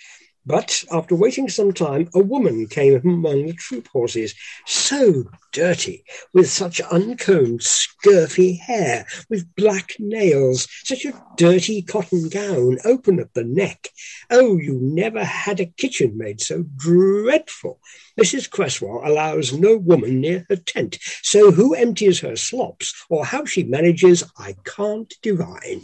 But 0.47 0.85
after 0.93 1.13
waiting 1.13 1.49
some 1.49 1.73
time, 1.73 2.07
a 2.13 2.19
woman 2.19 2.67
came 2.67 2.95
among 3.03 3.47
the 3.47 3.53
troop 3.53 3.89
horses, 3.89 4.33
so 4.65 5.25
dirty, 5.51 6.05
with 6.33 6.49
such 6.49 6.79
uncombed, 6.79 7.59
scurfy 7.59 8.57
hair, 8.57 9.05
with 9.29 9.53
black 9.55 9.95
nails, 9.99 10.69
such 10.85 11.03
a 11.03 11.21
dirty 11.35 11.81
cotton 11.81 12.29
gown, 12.29 12.77
open 12.85 13.19
at 13.19 13.33
the 13.33 13.43
neck. 13.43 13.89
Oh, 14.29 14.57
you 14.57 14.79
never 14.81 15.21
had 15.21 15.59
a 15.59 15.65
kitchen 15.65 16.17
maid 16.17 16.39
so 16.39 16.63
dreadful. 16.77 17.81
Mrs. 18.19 18.49
Cresswell 18.49 19.01
allows 19.03 19.53
no 19.53 19.77
woman 19.77 20.21
near 20.21 20.45
her 20.49 20.55
tent, 20.55 20.97
so 21.21 21.51
who 21.51 21.75
empties 21.75 22.19
her 22.21 22.35
slops 22.35 22.93
or 23.09 23.25
how 23.25 23.45
she 23.45 23.63
manages, 23.63 24.23
I 24.37 24.55
can't 24.63 25.13
divine. 25.21 25.81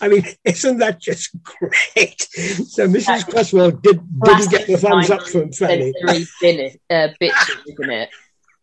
I 0.00 0.08
mean, 0.08 0.24
isn't 0.44 0.78
that 0.78 1.00
just 1.00 1.30
great? 1.42 2.22
So 2.68 2.86
Mrs. 2.86 3.26
Cresswell 3.28 3.70
did, 3.70 3.99
didn't 4.24 4.50
get 4.50 4.66
the 4.66 4.76
thumbs 4.76 5.10
up 5.10 5.26
from 5.26 5.52
Fanny. 5.52 5.92
Dinner, 6.40 6.70
uh, 6.90 7.08
bitches, 7.20 7.60
isn't 7.66 7.90
it? 7.90 8.10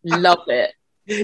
Love 0.03 0.44
it. 0.48 0.74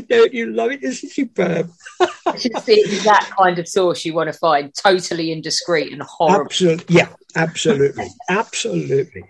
Don't 0.07 0.33
you 0.33 0.53
love 0.53 0.71
it? 0.71 0.79
It's 0.81 1.13
superb. 1.13 1.69
it's 2.27 2.65
the 2.65 2.79
exact 2.79 3.35
kind 3.35 3.59
of 3.59 3.67
source 3.67 4.05
you 4.05 4.13
want 4.13 4.31
to 4.31 4.37
find. 4.37 4.73
Totally 4.73 5.31
indiscreet 5.31 5.91
and 5.91 6.01
horrible. 6.01 6.45
Absolutely. 6.45 6.95
Yeah, 6.95 7.09
absolutely. 7.35 8.07
absolutely. 8.29 9.23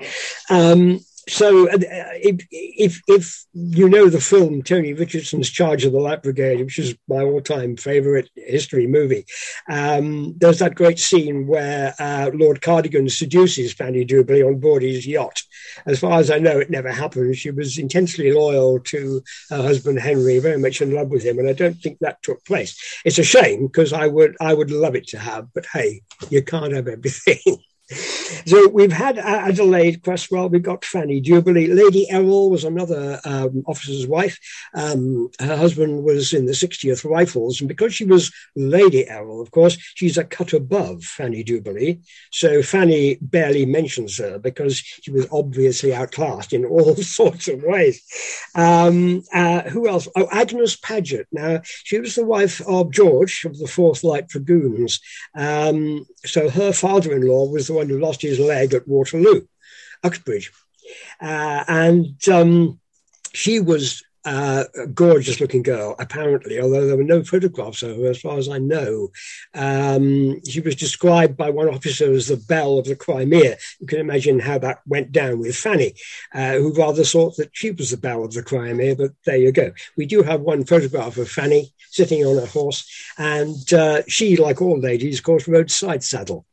Um, 0.49 0.99
so 1.27 1.69
uh, 1.69 1.77
if, 1.79 2.45
if, 2.51 3.01
if 3.07 3.45
you 3.53 3.87
know 3.87 4.09
the 4.09 4.19
film 4.19 4.61
Tony 4.61 4.93
Richardson's 4.93 5.49
Charge 5.49 5.85
of 5.85 5.93
the 5.93 5.99
Light 5.99 6.23
Brigade, 6.23 6.59
which 6.59 6.79
is 6.79 6.95
my 7.07 7.21
all-time 7.21 7.77
favorite 7.77 8.29
history 8.35 8.87
movie, 8.87 9.25
um, 9.69 10.35
there's 10.37 10.59
that 10.59 10.75
great 10.75 10.99
scene 10.99 11.47
where 11.47 11.93
uh, 11.99 12.31
Lord 12.33 12.61
Cardigan 12.61 13.09
seduces 13.09 13.73
Fanny 13.73 14.05
Duberly 14.05 14.45
on 14.45 14.59
board 14.59 14.83
his 14.83 15.07
yacht. 15.07 15.41
As 15.85 15.99
far 15.99 16.19
as 16.19 16.29
I 16.29 16.39
know, 16.39 16.59
it 16.59 16.69
never 16.69 16.91
happened. 16.91 17.37
She 17.37 17.51
was 17.51 17.77
intensely 17.77 18.33
loyal 18.33 18.79
to 18.79 19.21
her 19.49 19.61
husband 19.61 19.99
Henry, 19.99 20.39
very 20.39 20.59
much 20.59 20.81
in 20.81 20.91
love 20.91 21.09
with 21.09 21.23
him, 21.23 21.39
and 21.39 21.47
I 21.47 21.53
don't 21.53 21.79
think 21.79 21.99
that 21.99 22.21
took 22.23 22.43
place. 22.45 23.01
It's 23.05 23.19
a 23.19 23.23
shame 23.23 23.67
because 23.67 23.93
I 23.93 24.07
would 24.07 24.35
I 24.41 24.53
would 24.53 24.71
love 24.71 24.95
it 24.95 25.07
to 25.09 25.19
have, 25.19 25.47
but 25.53 25.65
hey, 25.71 26.01
you 26.29 26.41
can't 26.41 26.73
have 26.73 26.87
everything. 26.87 27.39
So 27.89 28.69
we've 28.69 28.91
had 28.91 29.17
Adelaide 29.17 30.03
Cresswell, 30.03 30.49
we've 30.49 30.63
got 30.63 30.85
Fanny 30.85 31.21
Duberly. 31.21 31.73
Lady 31.73 32.09
Errol 32.09 32.49
was 32.49 32.63
another 32.63 33.19
um, 33.25 33.63
officer's 33.67 34.07
wife. 34.07 34.39
Um, 34.73 35.29
her 35.39 35.57
husband 35.57 36.03
was 36.03 36.33
in 36.33 36.45
the 36.45 36.53
60th 36.53 37.09
Rifles, 37.09 37.59
and 37.59 37.67
because 37.67 37.93
she 37.93 38.05
was 38.05 38.31
Lady 38.55 39.07
Errol, 39.07 39.41
of 39.41 39.51
course, 39.51 39.77
she's 39.95 40.17
a 40.17 40.23
cut 40.23 40.53
above 40.53 41.03
Fanny 41.03 41.43
Duberly. 41.43 42.01
So 42.31 42.61
Fanny 42.61 43.17
barely 43.21 43.65
mentions 43.65 44.17
her 44.17 44.39
because 44.39 44.77
she 44.77 45.11
was 45.11 45.27
obviously 45.31 45.93
outclassed 45.93 46.53
in 46.53 46.65
all 46.65 46.95
sorts 46.97 47.49
of 47.49 47.63
ways. 47.63 48.01
Um, 48.55 49.23
uh, 49.33 49.63
who 49.63 49.89
else? 49.89 50.07
Oh, 50.15 50.27
Agnes 50.31 50.77
Paget. 50.77 51.27
Now, 51.31 51.61
she 51.63 51.99
was 51.99 52.15
the 52.15 52.25
wife 52.25 52.61
of 52.61 52.91
George 52.91 53.43
of 53.45 53.57
the 53.57 53.65
4th 53.65 54.03
Light 54.03 54.27
Dragoons. 54.29 54.99
Um, 55.35 56.05
so 56.25 56.49
her 56.49 56.71
father 56.71 57.13
in 57.13 57.27
law 57.27 57.49
was 57.49 57.72
the 57.73 57.79
one 57.79 57.89
who 57.89 57.99
lost 57.99 58.21
his 58.21 58.39
leg 58.39 58.73
at 58.73 58.87
Waterloo, 58.87 59.41
Uxbridge. 60.03 60.51
Uh, 61.21 61.63
and 61.67 62.27
um, 62.29 62.79
she 63.33 63.59
was 63.59 64.03
uh, 64.25 64.63
a 64.75 64.87
gorgeous 64.87 65.41
looking 65.41 65.63
girl, 65.63 65.95
apparently, 65.99 66.59
although 66.59 66.87
there 66.87 66.95
were 66.95 67.03
no 67.03 67.23
photographs 67.23 67.83
of 67.83 67.97
her 67.97 68.09
as 68.09 68.21
far 68.21 68.37
as 68.37 68.47
I 68.47 68.57
know. 68.57 69.09
Um, 69.53 70.41
she 70.45 70.61
was 70.61 70.75
described 70.75 71.35
by 71.35 71.49
one 71.49 71.67
officer 71.67 72.11
as 72.11 72.27
the 72.27 72.37
belle 72.37 72.79
of 72.79 72.85
the 72.85 72.95
Crimea. 72.95 73.57
You 73.79 73.87
can 73.87 73.99
imagine 73.99 74.39
how 74.39 74.59
that 74.59 74.79
went 74.87 75.11
down 75.11 75.39
with 75.39 75.55
Fanny, 75.55 75.95
uh, 76.33 76.53
who 76.53 76.73
rather 76.73 77.03
thought 77.03 77.35
that 77.37 77.49
she 77.53 77.71
was 77.71 77.91
the 77.91 77.97
belle 77.97 78.23
of 78.23 78.33
the 78.33 78.43
Crimea, 78.43 78.95
but 78.95 79.11
there 79.25 79.37
you 79.37 79.51
go. 79.51 79.73
We 79.97 80.05
do 80.05 80.23
have 80.23 80.41
one 80.41 80.63
photograph 80.63 81.17
of 81.17 81.29
Fanny 81.29 81.73
sitting 81.89 82.23
on 82.25 82.41
a 82.41 82.45
horse, 82.45 82.89
and 83.17 83.73
uh, 83.73 84.03
she, 84.07 84.37
like 84.37 84.61
all 84.61 84.79
ladies, 84.79 85.19
of 85.19 85.25
course, 85.25 85.47
rode 85.47 85.69
side 85.69 86.03
saddle. 86.03 86.45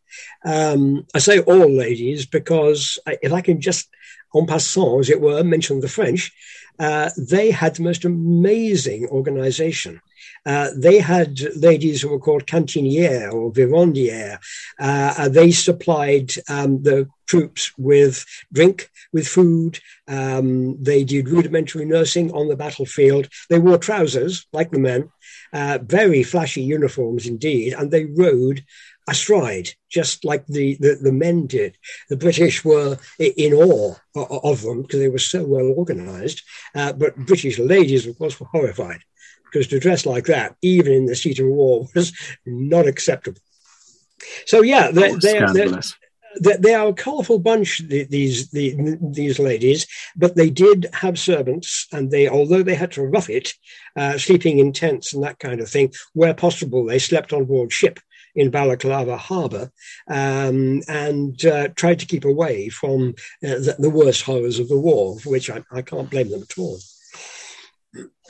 Um, 0.44 1.06
I 1.14 1.18
say 1.18 1.40
all 1.40 1.70
ladies 1.70 2.26
because 2.26 2.98
if 3.06 3.32
I 3.32 3.40
can 3.40 3.60
just, 3.60 3.88
en 4.34 4.46
passant, 4.46 5.00
as 5.00 5.10
it 5.10 5.20
were, 5.20 5.42
mention 5.42 5.80
the 5.80 5.88
French, 5.88 6.32
uh, 6.78 7.10
they 7.18 7.50
had 7.50 7.76
the 7.76 7.82
most 7.82 8.04
amazing 8.04 9.06
organization. 9.08 10.00
Uh, 10.46 10.70
they 10.74 10.98
had 10.98 11.38
ladies 11.56 12.00
who 12.00 12.08
were 12.08 12.18
called 12.18 12.46
cantinières 12.46 13.32
or 13.32 13.52
vivandières. 13.52 14.38
Uh, 14.78 15.28
they 15.28 15.50
supplied 15.50 16.32
um, 16.48 16.82
the 16.82 17.06
troops 17.26 17.72
with 17.76 18.24
drink, 18.52 18.90
with 19.12 19.28
food. 19.28 19.78
Um, 20.08 20.82
they 20.82 21.04
did 21.04 21.28
rudimentary 21.28 21.84
nursing 21.84 22.32
on 22.32 22.48
the 22.48 22.56
battlefield. 22.56 23.28
They 23.50 23.58
wore 23.58 23.78
trousers 23.78 24.46
like 24.52 24.70
the 24.70 24.78
men, 24.78 25.10
uh, 25.52 25.78
very 25.82 26.22
flashy 26.22 26.62
uniforms 26.62 27.26
indeed, 27.26 27.74
and 27.74 27.90
they 27.90 28.06
rode 28.06 28.64
astride, 29.08 29.70
just 29.90 30.24
like 30.24 30.46
the, 30.46 30.76
the, 30.76 30.98
the, 31.00 31.12
men 31.12 31.46
did. 31.46 31.76
The 32.08 32.16
British 32.16 32.64
were 32.64 32.98
in 33.18 33.54
awe 33.54 33.94
of 34.14 34.62
them 34.62 34.82
because 34.82 35.00
they 35.00 35.08
were 35.08 35.18
so 35.18 35.44
well 35.44 35.72
organized. 35.76 36.42
Uh, 36.74 36.92
but 36.92 37.16
British 37.16 37.58
ladies, 37.58 38.06
of 38.06 38.18
course, 38.18 38.38
were 38.38 38.46
horrified 38.46 39.00
because 39.44 39.66
to 39.68 39.80
dress 39.80 40.06
like 40.06 40.26
that, 40.26 40.54
even 40.62 40.92
in 40.92 41.06
the 41.06 41.16
seat 41.16 41.40
of 41.40 41.46
war, 41.46 41.86
was 41.94 42.12
not 42.46 42.86
acceptable. 42.86 43.40
So, 44.46 44.62
yeah, 44.62 44.90
they're, 44.90 45.16
they're, 45.18 45.52
they're, 45.52 45.80
they 46.40 46.74
are 46.74 46.88
a 46.88 46.94
colourful 46.94 47.40
bunch, 47.40 47.78
these 47.88 48.50
the, 48.50 48.98
these 49.00 49.38
ladies, 49.40 49.86
but 50.14 50.36
they 50.36 50.50
did 50.50 50.86
have 50.92 51.18
servants, 51.18 51.88
and 51.92 52.10
they, 52.10 52.28
although 52.28 52.62
they 52.62 52.76
had 52.76 52.92
to 52.92 53.02
rough 53.02 53.28
it, 53.28 53.52
uh, 53.96 54.16
sleeping 54.16 54.58
in 54.58 54.72
tents 54.72 55.12
and 55.12 55.24
that 55.24 55.40
kind 55.40 55.60
of 55.60 55.68
thing, 55.68 55.92
where 56.12 56.34
possible, 56.34 56.84
they 56.84 57.00
slept 57.00 57.32
on 57.32 57.46
board 57.46 57.72
ship 57.72 57.98
in 58.34 58.50
Balaclava 58.50 59.16
harbour 59.16 59.70
um, 60.08 60.82
and 60.88 61.44
uh, 61.44 61.68
tried 61.68 62.00
to 62.00 62.06
keep 62.06 62.24
away 62.24 62.68
from 62.68 63.14
uh, 63.44 63.58
the, 63.58 63.76
the, 63.78 63.90
worst 63.90 64.22
horrors 64.22 64.58
of 64.58 64.68
the 64.68 64.78
war, 64.78 65.18
for 65.18 65.30
which 65.30 65.50
I, 65.50 65.62
I 65.72 65.82
can't 65.82 66.10
blame 66.10 66.30
them 66.30 66.42
at 66.42 66.58
all. 66.58 66.78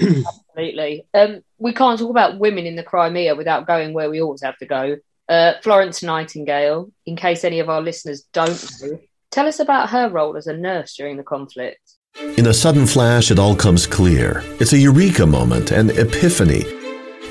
Absolutely. 0.01 1.07
Um, 1.13 1.43
we 1.59 1.73
can't 1.73 1.99
talk 1.99 2.11
about 2.11 2.39
women 2.39 2.67
in 2.67 2.77
the 2.77 2.83
Crimea 2.83 3.35
without 3.35 3.67
going 3.67 3.93
where 3.93 4.11
we 4.11 4.21
always 4.21 4.43
have 4.43 4.57
to 4.59 4.67
go. 4.67 4.97
Uh, 5.29 5.55
Florence 5.63 6.03
Nightingale, 6.03 6.91
in 7.07 7.17
case 7.17 7.45
any 7.45 7.61
of 7.61 7.69
our 7.69 7.81
listeners 7.81 8.23
don't 8.33 8.83
know, 8.83 8.99
tell 9.31 9.47
us 9.47 9.61
about 9.61 9.91
her 9.91 10.09
role 10.09 10.37
as 10.37 10.47
a 10.47 10.57
nurse 10.57 10.97
during 10.97 11.17
the 11.17 11.23
conflict. 11.23 11.81
In 12.37 12.49
a 12.49 12.55
sudden 12.55 12.87
flash, 12.87 13.31
it 13.31 13.39
all 13.39 13.55
comes 13.55 13.87
clear. 13.87 14.43
It's 14.59 14.73
a 14.73 14.79
eureka 14.79 15.27
moment, 15.27 15.71
an 15.71 15.91
epiphany 15.91 16.65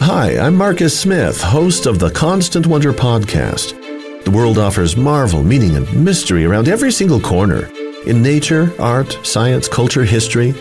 Hi, 0.01 0.37
I'm 0.37 0.55
Marcus 0.55 0.97
Smith, 0.97 1.41
host 1.41 1.85
of 1.85 1.99
the 1.99 2.09
Constant 2.09 2.65
Wonder 2.65 2.93
podcast. 2.93 3.75
The 4.23 4.31
world 4.31 4.57
offers 4.57 4.95
marvel, 4.95 5.43
meaning, 5.43 5.75
and 5.75 6.05
mystery 6.05 6.45
around 6.45 6.69
every 6.69 6.89
single 6.89 7.19
corner. 7.19 7.69
In 8.05 8.21
nature, 8.21 8.73
art, 8.79 9.19
science, 9.23 9.67
culture, 9.67 10.05
history, 10.05 10.53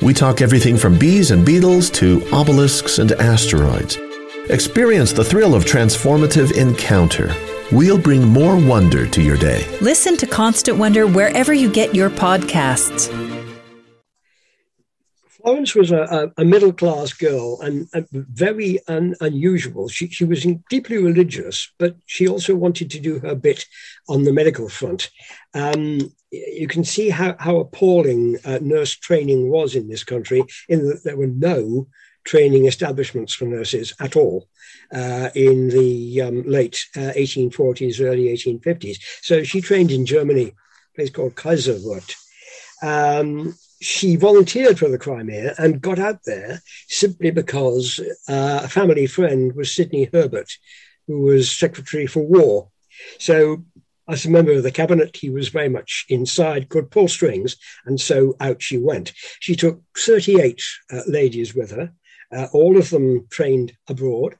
we 0.00 0.14
talk 0.14 0.40
everything 0.40 0.78
from 0.78 0.98
bees 0.98 1.32
and 1.32 1.44
beetles 1.44 1.90
to 1.90 2.26
obelisks 2.32 2.98
and 2.98 3.12
asteroids. 3.12 3.98
Experience 4.48 5.12
the 5.12 5.24
thrill 5.24 5.54
of 5.54 5.66
transformative 5.66 6.56
encounter. 6.56 7.34
We'll 7.70 7.98
bring 7.98 8.26
more 8.26 8.56
wonder 8.56 9.06
to 9.06 9.22
your 9.22 9.36
day. 9.36 9.66
Listen 9.82 10.16
to 10.16 10.26
Constant 10.26 10.78
Wonder 10.78 11.06
wherever 11.06 11.52
you 11.52 11.70
get 11.70 11.94
your 11.94 12.08
podcasts. 12.08 13.37
Florence 15.48 15.74
was 15.74 15.92
a, 15.92 16.30
a 16.36 16.44
middle 16.44 16.74
class 16.74 17.14
girl 17.14 17.58
and 17.62 17.88
very 18.12 18.80
un, 18.86 19.14
unusual. 19.22 19.88
She, 19.88 20.08
she 20.08 20.26
was 20.26 20.46
deeply 20.68 20.98
religious, 20.98 21.72
but 21.78 21.96
she 22.04 22.28
also 22.28 22.54
wanted 22.54 22.90
to 22.90 23.00
do 23.00 23.18
her 23.20 23.34
bit 23.34 23.64
on 24.10 24.24
the 24.24 24.32
medical 24.34 24.68
front. 24.68 25.08
Um, 25.54 26.12
you 26.30 26.68
can 26.68 26.84
see 26.84 27.08
how, 27.08 27.34
how 27.38 27.56
appalling 27.60 28.36
uh, 28.44 28.58
nurse 28.60 28.94
training 28.94 29.48
was 29.48 29.74
in 29.74 29.88
this 29.88 30.04
country, 30.04 30.44
in 30.68 30.86
that 30.86 31.02
there 31.04 31.16
were 31.16 31.28
no 31.28 31.86
training 32.24 32.66
establishments 32.66 33.32
for 33.32 33.46
nurses 33.46 33.94
at 34.00 34.16
all 34.16 34.50
uh, 34.92 35.30
in 35.34 35.68
the 35.70 36.20
um, 36.20 36.42
late 36.42 36.78
uh, 36.94 37.12
1840s, 37.16 38.02
early 38.02 38.26
1850s. 38.36 38.98
So 39.22 39.42
she 39.44 39.62
trained 39.62 39.92
in 39.92 40.04
Germany, 40.04 40.48
a 40.48 40.94
place 40.94 41.08
called 41.08 41.36
Kaiserswerth. 41.36 42.16
Um, 42.82 43.54
she 43.80 44.16
volunteered 44.16 44.78
for 44.78 44.88
the 44.88 44.98
Crimea 44.98 45.54
and 45.58 45.80
got 45.80 45.98
out 45.98 46.24
there 46.24 46.62
simply 46.88 47.30
because 47.30 48.00
uh, 48.28 48.60
a 48.64 48.68
family 48.68 49.06
friend 49.06 49.54
was 49.54 49.74
Sidney 49.74 50.08
Herbert, 50.12 50.50
who 51.06 51.22
was 51.22 51.50
Secretary 51.50 52.06
for 52.06 52.26
War. 52.26 52.70
So, 53.18 53.64
as 54.08 54.24
a 54.24 54.30
member 54.30 54.52
of 54.52 54.62
the 54.62 54.72
cabinet, 54.72 55.16
he 55.16 55.28
was 55.30 55.48
very 55.48 55.68
much 55.68 56.06
inside, 56.08 56.70
could 56.70 56.90
pull 56.90 57.08
strings, 57.08 57.56
and 57.84 58.00
so 58.00 58.36
out 58.40 58.62
she 58.62 58.78
went. 58.78 59.12
She 59.40 59.54
took 59.54 59.82
38 59.98 60.62
uh, 60.90 61.02
ladies 61.06 61.54
with 61.54 61.72
her, 61.72 61.92
uh, 62.32 62.46
all 62.52 62.76
of 62.76 62.90
them 62.90 63.26
trained 63.30 63.72
abroad. 63.86 64.36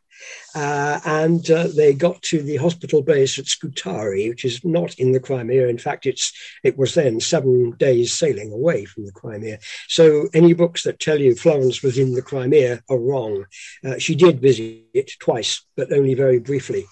Uh, 0.54 1.00
and 1.04 1.50
uh, 1.50 1.68
they 1.76 1.92
got 1.92 2.20
to 2.22 2.42
the 2.42 2.56
hospital 2.56 3.02
base 3.02 3.38
at 3.38 3.46
Scutari, 3.46 4.28
which 4.28 4.44
is 4.44 4.64
not 4.64 4.94
in 4.98 5.12
the 5.12 5.20
Crimea. 5.20 5.68
In 5.68 5.78
fact, 5.78 6.06
it's 6.06 6.32
it 6.64 6.76
was 6.76 6.94
then 6.94 7.20
seven 7.20 7.72
days 7.72 8.12
sailing 8.12 8.52
away 8.52 8.84
from 8.84 9.06
the 9.06 9.12
Crimea. 9.12 9.58
So 9.88 10.28
any 10.34 10.54
books 10.54 10.82
that 10.84 11.00
tell 11.00 11.20
you 11.20 11.34
Florence 11.34 11.82
was 11.82 11.98
in 11.98 12.14
the 12.14 12.22
Crimea 12.22 12.82
are 12.88 12.98
wrong. 12.98 13.46
Uh, 13.84 13.98
she 13.98 14.14
did 14.14 14.40
visit 14.40 14.84
it 14.94 15.12
twice, 15.20 15.62
but 15.76 15.92
only 15.92 16.14
very 16.14 16.38
briefly. 16.38 16.84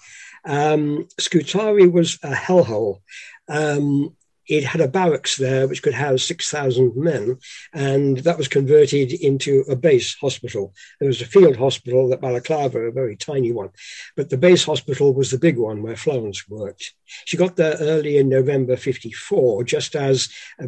Um, 0.45 1.07
Scutari 1.19 1.87
was 1.87 2.19
a 2.23 2.31
hellhole. 2.31 3.01
Um, 3.49 4.15
it 4.47 4.63
had 4.63 4.81
a 4.81 4.87
barracks 4.87 5.35
there 5.37 5.67
which 5.67 5.83
could 5.83 5.93
house 5.93 6.23
6,000 6.23 6.95
men, 6.95 7.37
and 7.73 8.19
that 8.19 8.37
was 8.37 8.47
converted 8.47 9.11
into 9.13 9.63
a 9.69 9.75
base 9.75 10.15
hospital. 10.15 10.73
There 10.99 11.07
was 11.07 11.21
a 11.21 11.25
field 11.25 11.57
hospital 11.57 12.11
at 12.13 12.21
Balaclava, 12.21 12.79
a 12.79 12.91
very 12.91 13.15
tiny 13.15 13.51
one, 13.51 13.69
but 14.15 14.29
the 14.29 14.37
base 14.37 14.63
hospital 14.63 15.13
was 15.13 15.31
the 15.31 15.37
big 15.37 15.57
one 15.57 15.83
where 15.83 15.95
Florence 15.95 16.47
worked. 16.47 16.93
She 17.25 17.37
got 17.37 17.55
there 17.55 17.77
early 17.79 18.17
in 18.17 18.29
November 18.29 18.77
54, 18.77 19.63
just 19.63 19.95
as 19.95 20.29
uh, 20.61 20.67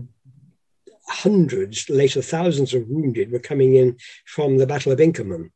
hundreds, 1.08 1.90
later 1.90 2.22
thousands 2.22 2.74
of 2.74 2.88
wounded 2.88 3.32
were 3.32 3.40
coming 3.40 3.76
in 3.76 3.98
from 4.26 4.58
the 4.58 4.68
Battle 4.68 4.92
of 4.92 5.00
Inkerman. 5.00 5.52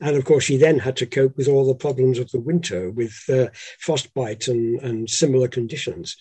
And 0.00 0.16
of 0.16 0.24
course, 0.24 0.44
she 0.44 0.56
then 0.56 0.78
had 0.78 0.96
to 0.96 1.06
cope 1.06 1.36
with 1.36 1.48
all 1.48 1.66
the 1.66 1.74
problems 1.74 2.18
of 2.18 2.30
the 2.30 2.40
winter 2.40 2.90
with 2.90 3.16
uh, 3.28 3.48
frostbite 3.78 4.48
and, 4.48 4.80
and 4.80 5.08
similar 5.08 5.48
conditions. 5.48 6.16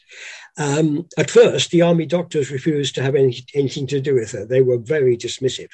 Um, 0.57 1.07
at 1.17 1.31
first, 1.31 1.71
the 1.71 1.81
army 1.81 2.05
doctors 2.05 2.51
refused 2.51 2.95
to 2.95 3.01
have 3.01 3.15
any, 3.15 3.43
anything 3.55 3.88
to 3.88 3.99
do 3.99 4.15
with 4.15 4.31
her. 4.31 4.45
They 4.45 4.62
were 4.62 4.77
very 4.77 5.17
dismissive, 5.17 5.69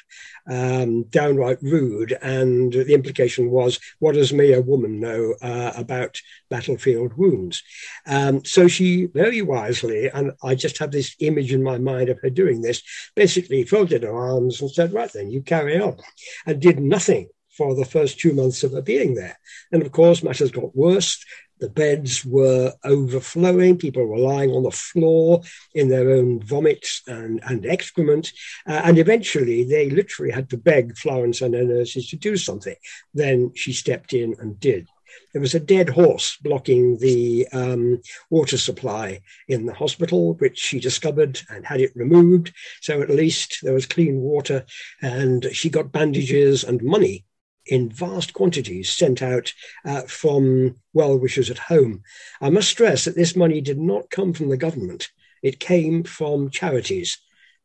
um, 0.48 1.02
downright 1.04 1.58
rude. 1.62 2.16
And 2.22 2.72
the 2.72 2.94
implication 2.94 3.50
was, 3.50 3.78
what 3.98 4.14
does 4.14 4.32
me, 4.32 4.54
a 4.54 4.60
woman, 4.60 5.00
know 5.00 5.34
uh, 5.42 5.72
about 5.76 6.20
battlefield 6.48 7.12
wounds? 7.18 7.62
Um, 8.06 8.44
so 8.44 8.68
she 8.68 9.06
very 9.06 9.42
wisely, 9.42 10.08
and 10.08 10.32
I 10.42 10.54
just 10.54 10.78
have 10.78 10.92
this 10.92 11.14
image 11.20 11.52
in 11.52 11.62
my 11.62 11.78
mind 11.78 12.08
of 12.08 12.18
her 12.22 12.30
doing 12.30 12.62
this, 12.62 12.82
basically 13.14 13.64
folded 13.64 14.02
her 14.02 14.16
arms 14.16 14.60
and 14.60 14.70
said, 14.70 14.94
right 14.94 15.12
then, 15.12 15.30
you 15.30 15.42
carry 15.42 15.78
on, 15.78 15.98
and 16.46 16.60
did 16.60 16.80
nothing 16.80 17.28
for 17.60 17.74
the 17.74 17.84
first 17.84 18.18
two 18.18 18.32
months 18.32 18.62
of 18.62 18.72
her 18.72 18.80
being 18.80 19.14
there. 19.14 19.38
And 19.70 19.82
of 19.82 19.92
course, 19.92 20.22
matters 20.22 20.50
got 20.50 20.74
worse. 20.74 21.22
The 21.58 21.68
beds 21.68 22.24
were 22.24 22.72
overflowing. 22.84 23.76
People 23.76 24.06
were 24.06 24.16
lying 24.16 24.50
on 24.52 24.62
the 24.62 24.70
floor 24.70 25.42
in 25.74 25.90
their 25.90 26.08
own 26.08 26.42
vomit 26.42 26.88
and, 27.06 27.38
and 27.44 27.66
excrement. 27.66 28.32
Uh, 28.66 28.80
and 28.82 28.96
eventually, 28.96 29.64
they 29.64 29.90
literally 29.90 30.32
had 30.32 30.48
to 30.48 30.56
beg 30.56 30.96
Florence 30.96 31.42
and 31.42 31.52
her 31.52 31.64
nurses 31.64 32.08
to 32.08 32.16
do 32.16 32.38
something. 32.38 32.76
Then 33.12 33.52
she 33.54 33.74
stepped 33.74 34.14
in 34.14 34.36
and 34.38 34.58
did. 34.58 34.88
There 35.34 35.42
was 35.42 35.54
a 35.54 35.60
dead 35.60 35.90
horse 35.90 36.38
blocking 36.40 36.96
the 36.96 37.46
um, 37.52 38.00
water 38.30 38.56
supply 38.56 39.20
in 39.48 39.66
the 39.66 39.74
hospital, 39.74 40.32
which 40.34 40.58
she 40.58 40.80
discovered 40.80 41.42
and 41.50 41.66
had 41.66 41.82
it 41.82 41.92
removed. 41.94 42.54
So 42.80 43.02
at 43.02 43.10
least 43.10 43.58
there 43.62 43.74
was 43.74 43.84
clean 43.84 44.20
water, 44.20 44.64
and 45.02 45.44
she 45.52 45.68
got 45.68 45.92
bandages 45.92 46.64
and 46.64 46.82
money 46.82 47.26
in 47.66 47.90
vast 47.90 48.32
quantities 48.32 48.90
sent 48.90 49.22
out 49.22 49.52
uh, 49.84 50.02
from 50.02 50.76
well 50.92 51.18
wishers 51.18 51.50
at 51.50 51.58
home. 51.58 52.02
I 52.40 52.50
must 52.50 52.68
stress 52.68 53.04
that 53.04 53.16
this 53.16 53.36
money 53.36 53.60
did 53.60 53.78
not 53.78 54.10
come 54.10 54.32
from 54.32 54.48
the 54.48 54.56
government, 54.56 55.08
it 55.42 55.60
came 55.60 56.02
from 56.04 56.50
charities 56.50 57.18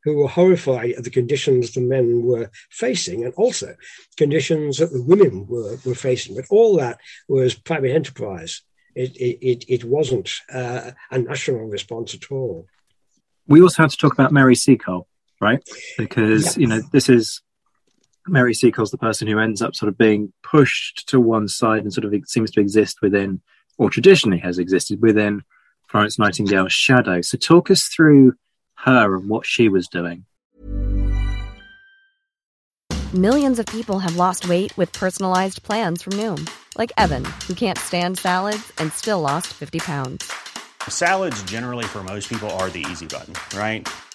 who 0.05 0.17
were 0.17 0.27
horrified 0.27 0.91
at 0.91 1.03
the 1.03 1.09
conditions 1.09 1.71
the 1.71 1.81
men 1.81 2.23
were 2.23 2.49
facing 2.69 3.25
and 3.25 3.33
also 3.33 3.75
conditions 4.17 4.77
that 4.77 4.93
the 4.93 5.01
women 5.01 5.47
were, 5.47 5.77
were 5.83 5.95
facing. 5.95 6.35
But 6.35 6.45
all 6.51 6.77
that 6.77 6.99
was 7.27 7.55
private 7.55 7.91
enterprise. 7.91 8.61
It, 8.93 9.17
it, 9.17 9.65
it 9.67 9.83
wasn't 9.83 10.29
uh, 10.53 10.91
a 11.11 11.19
national 11.19 11.65
response 11.65 12.13
at 12.13 12.31
all. 12.31 12.67
We 13.47 13.61
also 13.61 13.81
had 13.83 13.91
to 13.91 13.97
talk 13.97 14.13
about 14.13 14.31
Mary 14.31 14.55
Seacole, 14.55 15.07
right? 15.41 15.61
Because, 15.97 16.55
yeah. 16.55 16.61
you 16.61 16.67
know, 16.67 16.81
this 16.91 17.09
is 17.09 17.41
Mary 18.27 18.53
Seacole's 18.53 18.91
the 18.91 18.97
person 18.97 19.27
who 19.27 19.39
ends 19.39 19.61
up 19.61 19.75
sort 19.75 19.89
of 19.89 19.97
being 19.97 20.33
pushed 20.41 21.07
to 21.09 21.19
one 21.19 21.47
side 21.47 21.83
and 21.83 21.93
sort 21.93 22.05
of 22.05 22.13
seems 22.25 22.51
to 22.51 22.59
exist 22.59 22.97
within, 23.01 23.41
or 23.77 23.89
traditionally 23.89 24.39
has 24.39 24.57
existed 24.57 25.01
within 25.01 25.43
Florence 25.87 26.17
Nightingale's 26.17 26.73
shadow. 26.73 27.21
So 27.21 27.37
talk 27.37 27.69
us 27.69 27.87
through 27.87 28.33
her 28.77 29.15
and 29.15 29.29
what 29.29 29.45
she 29.45 29.69
was 29.69 29.87
doing. 29.87 30.25
Millions 33.13 33.59
of 33.59 33.65
people 33.67 33.99
have 33.99 34.15
lost 34.15 34.49
weight 34.49 34.75
with 34.75 34.91
personalized 34.91 35.63
plans 35.63 36.01
from 36.01 36.13
Noom, 36.13 36.49
like 36.77 36.91
Evan, 36.97 37.23
who 37.47 37.53
can't 37.53 37.77
stand 37.77 38.17
salads 38.17 38.73
and 38.77 38.91
still 38.91 39.21
lost 39.21 39.47
50 39.53 39.79
pounds. 39.79 40.29
Salads, 40.89 41.41
generally, 41.43 41.85
for 41.85 42.03
most 42.03 42.27
people, 42.27 42.49
are 42.51 42.69
the 42.69 42.85
easy 42.91 43.05
button, 43.05 43.33
right? 43.57 43.87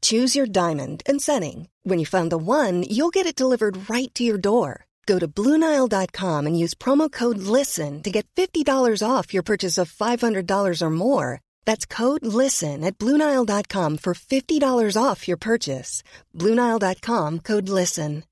Choose 0.00 0.36
your 0.36 0.46
diamond 0.46 1.02
and 1.06 1.20
setting. 1.20 1.68
When 1.82 1.98
you 1.98 2.06
find 2.06 2.30
the 2.30 2.38
one, 2.38 2.84
you'll 2.84 3.10
get 3.10 3.26
it 3.26 3.34
delivered 3.34 3.90
right 3.90 4.14
to 4.14 4.22
your 4.22 4.38
door. 4.38 4.86
Go 5.06 5.18
to 5.18 5.26
Bluenile.com 5.26 6.46
and 6.46 6.56
use 6.56 6.74
promo 6.74 7.10
code 7.10 7.38
LISTEN 7.38 8.04
to 8.04 8.10
get 8.10 8.28
$50 8.36 9.02
off 9.02 9.34
your 9.34 9.42
purchase 9.42 9.76
of 9.76 9.90
$500 9.90 10.82
or 10.82 10.90
more. 10.90 11.40
That's 11.64 11.84
code 11.84 12.24
LISTEN 12.24 12.84
at 12.84 12.96
Bluenile.com 12.98 13.98
for 13.98 14.14
$50 14.14 15.02
off 15.02 15.26
your 15.26 15.36
purchase. 15.36 16.04
Bluenile.com 16.36 17.40
code 17.40 17.68
LISTEN. 17.68 18.22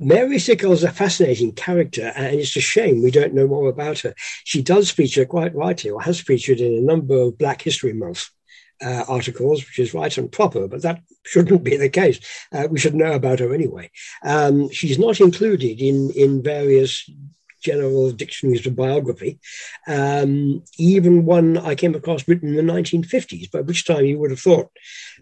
Mary 0.00 0.38
Seacole 0.38 0.72
is 0.72 0.84
a 0.84 0.92
fascinating 0.92 1.50
character, 1.50 2.12
and 2.14 2.38
it's 2.38 2.54
a 2.54 2.60
shame 2.60 3.02
we 3.02 3.10
don't 3.10 3.34
know 3.34 3.48
more 3.48 3.68
about 3.68 3.98
her. 3.98 4.14
She 4.44 4.62
does 4.62 4.92
feature 4.92 5.24
quite 5.24 5.56
rightly, 5.56 5.90
or 5.90 6.00
has 6.02 6.20
featured 6.20 6.60
in 6.60 6.72
a 6.72 6.80
number 6.80 7.20
of 7.20 7.36
Black 7.36 7.62
History 7.62 7.92
Month 7.92 8.30
uh, 8.84 9.04
articles, 9.08 9.64
which 9.64 9.78
is 9.78 9.94
right 9.94 10.16
and 10.18 10.30
proper, 10.30 10.68
but 10.68 10.82
that 10.82 11.02
shouldn't 11.24 11.64
be 11.64 11.76
the 11.76 11.88
case. 11.88 12.20
Uh, 12.52 12.68
we 12.70 12.78
should 12.78 12.94
know 12.94 13.12
about 13.12 13.40
her 13.40 13.52
anyway. 13.52 13.90
Um, 14.22 14.70
she's 14.70 14.98
not 14.98 15.20
included 15.20 15.80
in, 15.80 16.10
in 16.10 16.42
various 16.42 17.08
general 17.60 18.12
dictionaries 18.12 18.66
of 18.66 18.76
biography, 18.76 19.40
um, 19.86 20.62
even 20.78 21.24
one 21.24 21.58
I 21.58 21.74
came 21.74 21.94
across 21.94 22.26
written 22.28 22.56
in 22.56 22.66
the 22.66 22.72
1950s, 22.72 23.50
by 23.50 23.62
which 23.62 23.84
time 23.84 24.04
you 24.04 24.18
would 24.18 24.30
have 24.30 24.40
thought 24.40 24.70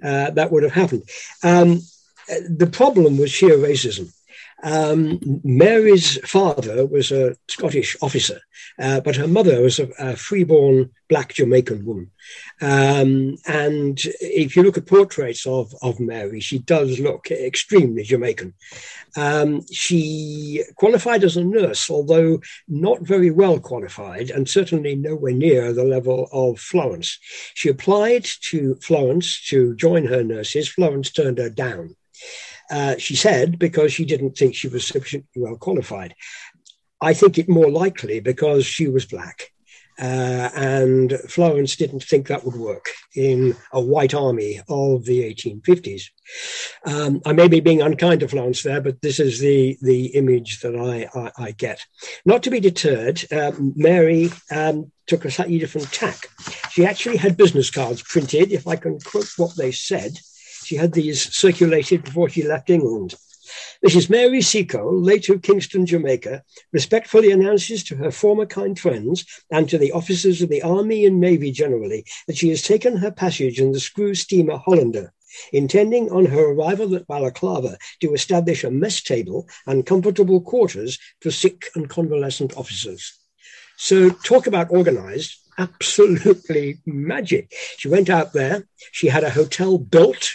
uh, 0.02 0.30
that 0.30 0.52
would 0.52 0.62
have 0.62 0.72
happened. 0.72 1.04
Um, 1.42 1.80
the 2.28 2.68
problem 2.70 3.18
was 3.18 3.30
sheer 3.30 3.56
racism. 3.56 4.12
Um, 4.62 5.20
Mary's 5.44 6.18
father 6.28 6.86
was 6.86 7.12
a 7.12 7.36
Scottish 7.48 7.96
officer, 8.00 8.40
uh, 8.78 9.00
but 9.00 9.16
her 9.16 9.28
mother 9.28 9.60
was 9.60 9.78
a, 9.78 9.88
a 9.98 10.16
freeborn 10.16 10.90
black 11.08 11.34
Jamaican 11.34 11.84
woman. 11.84 12.10
Um, 12.60 13.36
and 13.46 14.00
if 14.20 14.56
you 14.56 14.62
look 14.62 14.78
at 14.78 14.86
portraits 14.86 15.46
of, 15.46 15.74
of 15.82 16.00
Mary, 16.00 16.40
she 16.40 16.58
does 16.58 16.98
look 16.98 17.30
extremely 17.30 18.02
Jamaican. 18.02 18.54
Um, 19.16 19.62
she 19.70 20.64
qualified 20.76 21.22
as 21.22 21.36
a 21.36 21.44
nurse, 21.44 21.90
although 21.90 22.40
not 22.66 23.02
very 23.02 23.30
well 23.30 23.60
qualified, 23.60 24.30
and 24.30 24.48
certainly 24.48 24.96
nowhere 24.96 25.32
near 25.32 25.72
the 25.72 25.84
level 25.84 26.28
of 26.32 26.58
Florence. 26.58 27.18
She 27.54 27.68
applied 27.68 28.26
to 28.50 28.76
Florence 28.76 29.46
to 29.48 29.76
join 29.76 30.06
her 30.06 30.24
nurses. 30.24 30.68
Florence 30.68 31.10
turned 31.10 31.38
her 31.38 31.50
down. 31.50 31.94
Uh, 32.70 32.96
she 32.98 33.14
said 33.14 33.58
because 33.58 33.92
she 33.92 34.04
didn't 34.04 34.36
think 34.36 34.54
she 34.54 34.68
was 34.68 34.86
sufficiently 34.86 35.42
well 35.42 35.56
qualified. 35.56 36.14
I 37.00 37.14
think 37.14 37.38
it 37.38 37.48
more 37.48 37.70
likely 37.70 38.20
because 38.20 38.64
she 38.66 38.88
was 38.88 39.04
black. 39.04 39.52
Uh, 39.98 40.50
and 40.54 41.12
Florence 41.28 41.74
didn't 41.76 42.02
think 42.02 42.26
that 42.26 42.44
would 42.44 42.56
work 42.56 42.86
in 43.14 43.56
a 43.72 43.80
white 43.80 44.12
army 44.12 44.60
of 44.68 45.06
the 45.06 45.22
1850s. 45.22 46.10
Um, 46.84 47.22
I 47.24 47.32
may 47.32 47.48
be 47.48 47.60
being 47.60 47.80
unkind 47.80 48.20
to 48.20 48.28
Florence 48.28 48.62
there, 48.62 48.82
but 48.82 49.00
this 49.00 49.18
is 49.18 49.40
the, 49.40 49.78
the 49.80 50.06
image 50.08 50.60
that 50.60 50.76
I, 50.76 51.08
I, 51.18 51.46
I 51.46 51.50
get. 51.52 51.82
Not 52.26 52.42
to 52.42 52.50
be 52.50 52.60
deterred, 52.60 53.24
um, 53.32 53.72
Mary 53.74 54.30
um, 54.50 54.92
took 55.06 55.24
a 55.24 55.30
slightly 55.30 55.58
different 55.58 55.90
tack. 55.90 56.28
She 56.70 56.84
actually 56.84 57.16
had 57.16 57.38
business 57.38 57.70
cards 57.70 58.02
printed, 58.02 58.52
if 58.52 58.66
I 58.66 58.76
can 58.76 58.98
quote 59.00 59.32
what 59.38 59.56
they 59.56 59.72
said. 59.72 60.18
She 60.66 60.74
had 60.74 60.94
these 60.94 61.32
circulated 61.32 62.02
before 62.02 62.28
she 62.28 62.42
left 62.42 62.70
England. 62.70 63.14
Mrs. 63.86 64.10
Mary 64.10 64.42
Seacole, 64.42 65.00
late 65.00 65.28
of 65.28 65.40
Kingston, 65.40 65.86
Jamaica, 65.86 66.42
respectfully 66.72 67.30
announces 67.30 67.84
to 67.84 67.94
her 67.94 68.10
former 68.10 68.46
kind 68.46 68.76
friends 68.76 69.24
and 69.48 69.68
to 69.68 69.78
the 69.78 69.92
officers 69.92 70.42
of 70.42 70.48
the 70.48 70.62
Army 70.62 71.06
and 71.06 71.20
Navy 71.20 71.52
generally 71.52 72.04
that 72.26 72.36
she 72.36 72.48
has 72.48 72.62
taken 72.62 72.96
her 72.96 73.12
passage 73.12 73.60
in 73.60 73.70
the 73.70 73.78
screw 73.78 74.16
steamer 74.16 74.56
Hollander, 74.56 75.12
intending 75.52 76.10
on 76.10 76.26
her 76.26 76.50
arrival 76.50 76.96
at 76.96 77.06
Balaclava 77.06 77.78
to 78.00 78.12
establish 78.12 78.64
a 78.64 78.70
mess 78.72 79.00
table 79.00 79.48
and 79.68 79.86
comfortable 79.86 80.40
quarters 80.40 80.98
for 81.20 81.30
sick 81.30 81.66
and 81.76 81.88
convalescent 81.88 82.56
officers. 82.56 83.16
So, 83.76 84.10
talk 84.10 84.48
about 84.48 84.72
organized, 84.72 85.38
absolutely 85.58 86.78
magic. 86.84 87.52
She 87.76 87.86
went 87.86 88.10
out 88.10 88.32
there, 88.32 88.66
she 88.90 89.06
had 89.06 89.22
a 89.22 89.30
hotel 89.30 89.78
built 89.78 90.32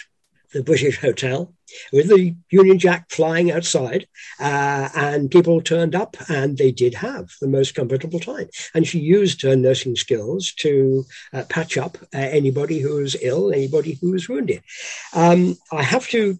the 0.52 0.62
British 0.62 1.00
Hotel 1.00 1.52
with 1.92 2.08
the 2.08 2.34
Union 2.50 2.78
Jack 2.78 3.10
flying 3.10 3.50
outside, 3.50 4.06
uh, 4.38 4.88
and 4.94 5.30
people 5.30 5.60
turned 5.60 5.94
up, 5.94 6.16
and 6.28 6.58
they 6.58 6.70
did 6.70 6.94
have 6.94 7.30
the 7.40 7.48
most 7.48 7.74
comfortable 7.74 8.20
time. 8.20 8.48
And 8.74 8.86
she 8.86 8.98
used 8.98 9.42
her 9.42 9.56
nursing 9.56 9.96
skills 9.96 10.52
to 10.58 11.04
uh, 11.32 11.44
patch 11.48 11.76
up 11.76 11.98
uh, 12.14 12.18
anybody 12.18 12.78
who 12.78 12.96
was 12.96 13.16
ill, 13.20 13.52
anybody 13.52 13.98
who 14.00 14.12
was 14.12 14.28
wounded. 14.28 14.62
Um, 15.14 15.56
I 15.70 15.82
have 15.82 16.06
to 16.08 16.38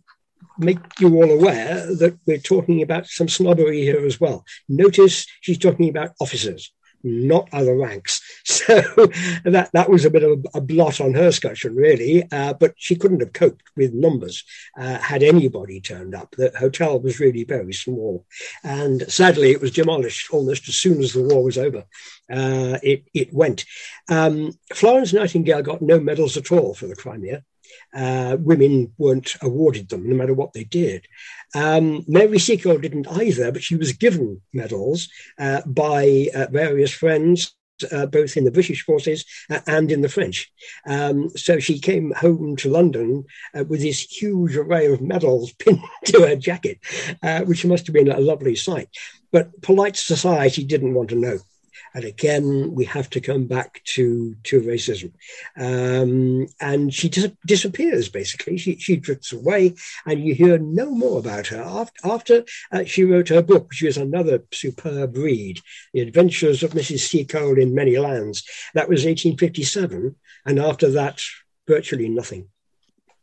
make 0.59 0.79
you 1.01 1.15
all 1.17 1.31
aware 1.31 1.87
that 1.97 2.19
we're 2.27 2.39
talking 2.39 2.83
about 2.83 3.07
some 3.07 3.29
snobbery 3.29 3.81
here 3.81 4.05
as 4.05 4.21
well. 4.21 4.45
Notice 4.69 5.27
she's 5.41 5.59
talking 5.59 5.89
about 5.89 6.11
officers 6.21 6.73
not 7.05 7.49
other 7.53 7.77
ranks. 7.77 8.22
So 8.63 8.81
that 9.45 9.71
that 9.73 9.89
was 9.91 10.05
a 10.05 10.11
bit 10.11 10.23
of 10.23 10.45
a, 10.55 10.61
blot 10.61 11.01
on 11.01 11.15
her 11.15 11.31
scutcheon, 11.31 11.77
really. 11.77 12.25
Uh, 12.31 12.55
but 12.55 12.75
she 12.77 12.97
couldn't 12.97 13.21
have 13.21 13.33
coped 13.33 13.63
with 13.77 13.93
numbers 13.93 14.45
uh, 14.77 14.99
had 14.99 15.23
anybody 15.23 15.81
turned 15.81 16.15
up. 16.15 16.35
The 16.37 16.53
hotel 16.59 17.01
was 17.01 17.21
really 17.21 17.45
very 17.45 17.73
small, 17.73 18.27
and 18.65 19.03
sadly, 19.11 19.51
it 19.53 19.61
was 19.61 19.71
demolished 19.71 20.33
almost 20.33 20.69
as 20.69 20.77
soon 20.77 21.01
as 21.01 21.13
the 21.13 21.23
war 21.23 21.45
was 21.45 21.59
over. 21.59 21.85
Uh, 22.31 22.79
it 22.83 23.05
it 23.15 23.33
went. 23.33 23.65
Um, 24.09 24.53
Florence 24.73 25.13
Nightingale 25.13 25.63
got 25.63 25.83
no 25.83 26.01
medals 26.01 26.37
at 26.37 26.51
all 26.51 26.75
for 26.75 26.87
the 26.87 26.97
Crimea. 26.97 27.45
Uh, 27.95 28.37
women 28.41 28.93
weren't 28.99 29.35
awarded 29.43 29.89
them, 29.89 30.09
no 30.09 30.17
matter 30.17 30.35
what 30.35 30.53
they 30.53 30.65
did. 30.65 31.07
Um, 31.55 32.05
Mary 32.09 32.39
Seacole 32.39 32.79
didn't 32.79 33.09
either, 33.09 33.53
but 33.53 33.63
she 33.63 33.77
was 33.77 33.93
given 33.93 34.41
medals 34.53 35.09
uh, 35.39 35.63
by 35.67 36.29
uh, 36.35 36.47
various 36.51 36.91
friends. 36.91 37.55
Uh, 37.91 38.07
both 38.07 38.37
in 38.37 38.45
the 38.45 38.51
British 38.51 38.85
forces 38.85 39.25
uh, 39.51 39.61
and 39.67 39.91
in 39.91 40.03
the 40.03 40.09
French. 40.09 40.51
Um, 40.87 41.31
so 41.31 41.59
she 41.59 41.79
came 41.79 42.13
home 42.13 42.57
to 42.57 42.71
London 42.71 43.25
uh, 43.55 43.65
with 43.65 43.81
this 43.81 44.01
huge 44.01 44.57
array 44.57 44.87
of 44.87 45.01
medals 45.01 45.53
pinned 45.59 45.83
to 46.07 46.23
her 46.23 46.37
jacket, 46.37 46.79
which 47.45 47.65
must 47.65 47.87
have 47.87 47.95
been 47.95 48.11
a 48.11 48.21
lovely 48.21 48.57
sight. 48.57 48.89
But 49.31 49.63
polite 49.63 49.97
society 49.97 50.65
didn't 50.65 50.95
want 50.95 51.09
to 51.11 51.17
know 51.17 51.39
And 51.95 52.05
again, 52.05 52.75
we 52.75 52.85
have 52.87 53.11
to 53.11 53.21
come 53.21 53.47
back 53.47 53.83
to, 53.95 54.35
to 54.45 54.61
racism. 54.61 55.13
Um, 55.57 56.47
and 56.61 56.93
she 56.93 57.09
dis- 57.09 57.33
disappears, 57.47 58.09
basically. 58.09 58.57
She, 58.59 58.77
she 58.77 58.97
drifts 58.97 59.33
away, 59.33 59.75
and 60.07 60.25
you 60.25 60.35
hear 60.35 60.59
no 60.59 60.91
more 60.91 61.19
about 61.19 61.49
her. 61.49 61.63
After, 61.63 61.93
after 62.05 62.45
uh, 62.73 62.85
she 62.85 63.05
wrote 63.05 63.29
her 63.29 63.43
book, 63.43 63.69
which 63.69 63.83
is 63.83 63.97
another 63.97 64.45
superb 64.53 65.17
read, 65.17 65.61
The 65.93 66.01
Adventures 66.01 66.63
of 66.63 66.73
Mrs. 66.73 67.01
Seacole 67.01 67.59
in 67.59 67.75
Many 67.75 67.99
Lands, 67.99 68.45
that 68.75 68.89
was 68.89 69.05
1857. 69.05 70.17
And 70.45 70.59
after 70.59 70.91
that, 70.91 71.21
virtually 71.67 72.09
nothing. 72.09 72.49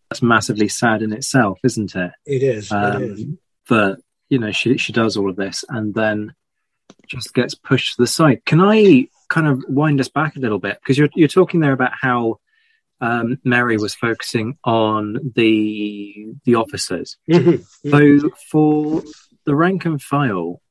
That's 0.10 0.22
massively 0.22 0.68
sad 0.68 1.02
in 1.02 1.14
itself, 1.14 1.60
isn't 1.64 1.96
it? 1.96 2.12
It 2.26 2.44
is. 2.44 2.72
Um, 2.72 3.04
it 3.04 3.12
is. 3.12 3.26
But, 3.68 4.00
you 4.30 4.40
know, 4.40 4.52
she, 4.52 4.78
she 4.78 4.92
does 4.92 5.18
all 5.18 5.30
of 5.30 5.36
this 5.36 5.64
and 5.70 5.94
then 5.94 6.34
just 7.08 7.34
gets 7.34 7.56
pushed 7.56 7.96
to 7.96 8.02
the 8.02 8.08
side. 8.08 8.44
Can 8.46 8.62
I 8.62 9.08
kind 9.30 9.48
of 9.48 9.64
wind 9.68 10.00
us 10.00 10.10
back 10.10 10.36
a 10.36 10.40
little 10.40 10.60
bit? 10.60 10.80
Because 10.80 10.98
you're, 10.98 11.10
you're 11.16 11.28
talking 11.28 11.60
there 11.60 11.74
about 11.74 11.94
how 12.00 12.40
um, 13.02 13.40
Mary 13.44 13.78
was 13.78 13.96
focusing 13.96 14.58
on 14.64 15.32
the 15.36 16.28
the 16.44 16.56
officers. 16.56 17.18
Mm-hmm. 17.30 17.90
So 17.90 18.30
for 18.52 19.04
the 19.46 19.56
rank 19.56 19.86
and 19.86 20.02
file, 20.02 20.62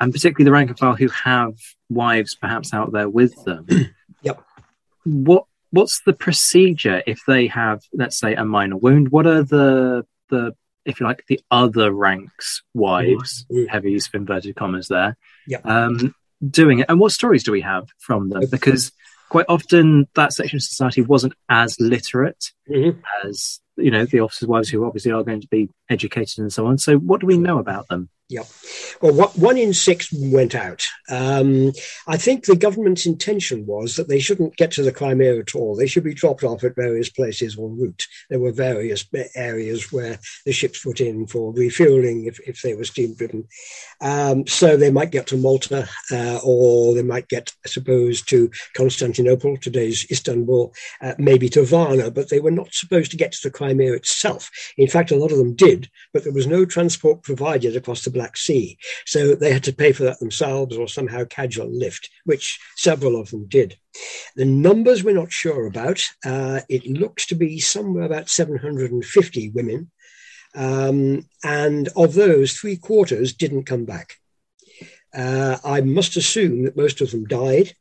and 0.00 0.12
particularly 0.12 0.44
the 0.44 0.52
rank 0.52 0.70
and 0.70 0.78
file 0.78 0.96
who 0.96 1.08
have 1.08 1.54
wives 1.90 2.34
perhaps 2.34 2.72
out 2.72 2.92
there 2.92 3.08
with 3.08 3.34
them, 3.44 3.66
yep. 4.22 4.42
What 5.04 5.44
what's 5.70 6.02
the 6.02 6.12
procedure 6.12 7.02
if 7.06 7.20
they 7.26 7.48
have, 7.48 7.82
let's 7.92 8.18
say, 8.18 8.34
a 8.34 8.44
minor 8.44 8.76
wound? 8.76 9.10
What 9.10 9.26
are 9.26 9.42
the 9.42 10.06
the 10.30 10.54
if 10.84 11.00
you 11.00 11.06
like, 11.06 11.24
the 11.28 11.40
other 11.50 11.92
ranks 11.92 12.62
wives, 12.74 13.46
mm-hmm. 13.50 13.66
heavy 13.66 13.92
use 13.92 14.08
of 14.08 14.14
inverted 14.14 14.56
commas 14.56 14.88
there, 14.88 15.16
yep. 15.46 15.64
um, 15.66 16.14
doing 16.48 16.80
it. 16.80 16.86
And 16.88 17.00
what 17.00 17.12
stories 17.12 17.44
do 17.44 17.52
we 17.52 17.60
have 17.60 17.88
from 17.98 18.28
them? 18.28 18.44
Because 18.50 18.92
quite 19.28 19.46
often 19.48 20.06
that 20.14 20.32
section 20.32 20.56
of 20.56 20.62
society 20.62 21.02
wasn't 21.02 21.34
as 21.48 21.80
literate 21.80 22.52
mm-hmm. 22.68 23.00
as, 23.26 23.60
you 23.76 23.90
know, 23.90 24.04
the 24.04 24.20
officers' 24.20 24.48
wives 24.48 24.68
who 24.68 24.84
obviously 24.84 25.12
are 25.12 25.24
going 25.24 25.40
to 25.40 25.48
be 25.48 25.68
educated 25.88 26.38
and 26.38 26.52
so 26.52 26.66
on. 26.66 26.78
So 26.78 26.96
what 26.98 27.20
do 27.20 27.26
we 27.26 27.38
know 27.38 27.58
about 27.58 27.88
them? 27.88 28.08
Yep. 28.32 28.46
Well, 29.02 29.12
what, 29.12 29.36
one 29.36 29.58
in 29.58 29.74
six 29.74 30.08
went 30.10 30.54
out. 30.54 30.82
Um, 31.10 31.72
I 32.06 32.16
think 32.16 32.46
the 32.46 32.56
government's 32.56 33.04
intention 33.04 33.66
was 33.66 33.96
that 33.96 34.08
they 34.08 34.20
shouldn't 34.20 34.56
get 34.56 34.70
to 34.72 34.82
the 34.82 34.90
Crimea 34.90 35.38
at 35.38 35.54
all. 35.54 35.76
They 35.76 35.86
should 35.86 36.04
be 36.04 36.14
dropped 36.14 36.42
off 36.42 36.64
at 36.64 36.74
various 36.74 37.10
places 37.10 37.58
en 37.58 37.78
route. 37.78 38.06
There 38.30 38.40
were 38.40 38.52
various 38.52 39.04
areas 39.34 39.92
where 39.92 40.18
the 40.46 40.52
ships 40.52 40.82
put 40.82 41.02
in 41.02 41.26
for 41.26 41.52
refueling 41.52 42.24
if, 42.24 42.40
if 42.48 42.62
they 42.62 42.74
were 42.74 42.84
steam 42.84 43.14
driven. 43.14 43.48
Um, 44.00 44.46
so 44.46 44.78
they 44.78 44.90
might 44.90 45.10
get 45.10 45.26
to 45.26 45.36
Malta 45.36 45.86
uh, 46.10 46.40
or 46.42 46.94
they 46.94 47.02
might 47.02 47.28
get, 47.28 47.52
I 47.66 47.68
suppose, 47.68 48.22
to 48.22 48.50
Constantinople, 48.74 49.58
today's 49.58 50.10
Istanbul, 50.10 50.72
uh, 51.02 51.14
maybe 51.18 51.50
to 51.50 51.66
Varna, 51.66 52.10
but 52.10 52.30
they 52.30 52.40
were 52.40 52.50
not 52.50 52.72
supposed 52.72 53.10
to 53.10 53.18
get 53.18 53.32
to 53.32 53.40
the 53.42 53.50
Crimea 53.50 53.92
itself. 53.92 54.50
In 54.78 54.88
fact, 54.88 55.10
a 55.10 55.16
lot 55.16 55.32
of 55.32 55.38
them 55.38 55.54
did, 55.54 55.90
but 56.14 56.24
there 56.24 56.32
was 56.32 56.46
no 56.46 56.64
transport 56.64 57.22
provided 57.22 57.76
across 57.76 58.04
the 58.04 58.10
Black 58.10 58.21
Sea. 58.36 58.78
So 59.06 59.34
they 59.34 59.52
had 59.52 59.64
to 59.64 59.72
pay 59.72 59.92
for 59.92 60.04
that 60.04 60.18
themselves 60.20 60.76
or 60.76 60.88
somehow 60.88 61.24
a 61.38 61.64
lift, 61.64 62.10
which 62.24 62.60
several 62.76 63.20
of 63.20 63.30
them 63.30 63.46
did. 63.46 63.76
The 64.36 64.44
numbers 64.44 65.02
we're 65.02 65.14
not 65.14 65.32
sure 65.32 65.66
about. 65.66 66.02
Uh, 66.24 66.60
it 66.68 66.86
looks 66.86 67.26
to 67.26 67.34
be 67.34 67.58
somewhere 67.60 68.04
about 68.04 68.28
750 68.28 69.50
women. 69.50 69.90
Um, 70.54 71.28
and 71.42 71.88
of 71.96 72.14
those, 72.14 72.52
three 72.52 72.76
quarters 72.76 73.32
didn't 73.32 73.64
come 73.64 73.84
back. 73.84 74.18
Uh, 75.14 75.58
I 75.64 75.80
must 75.80 76.16
assume 76.16 76.64
that 76.64 76.76
most 76.76 77.00
of 77.00 77.10
them 77.10 77.24
died. 77.24 77.74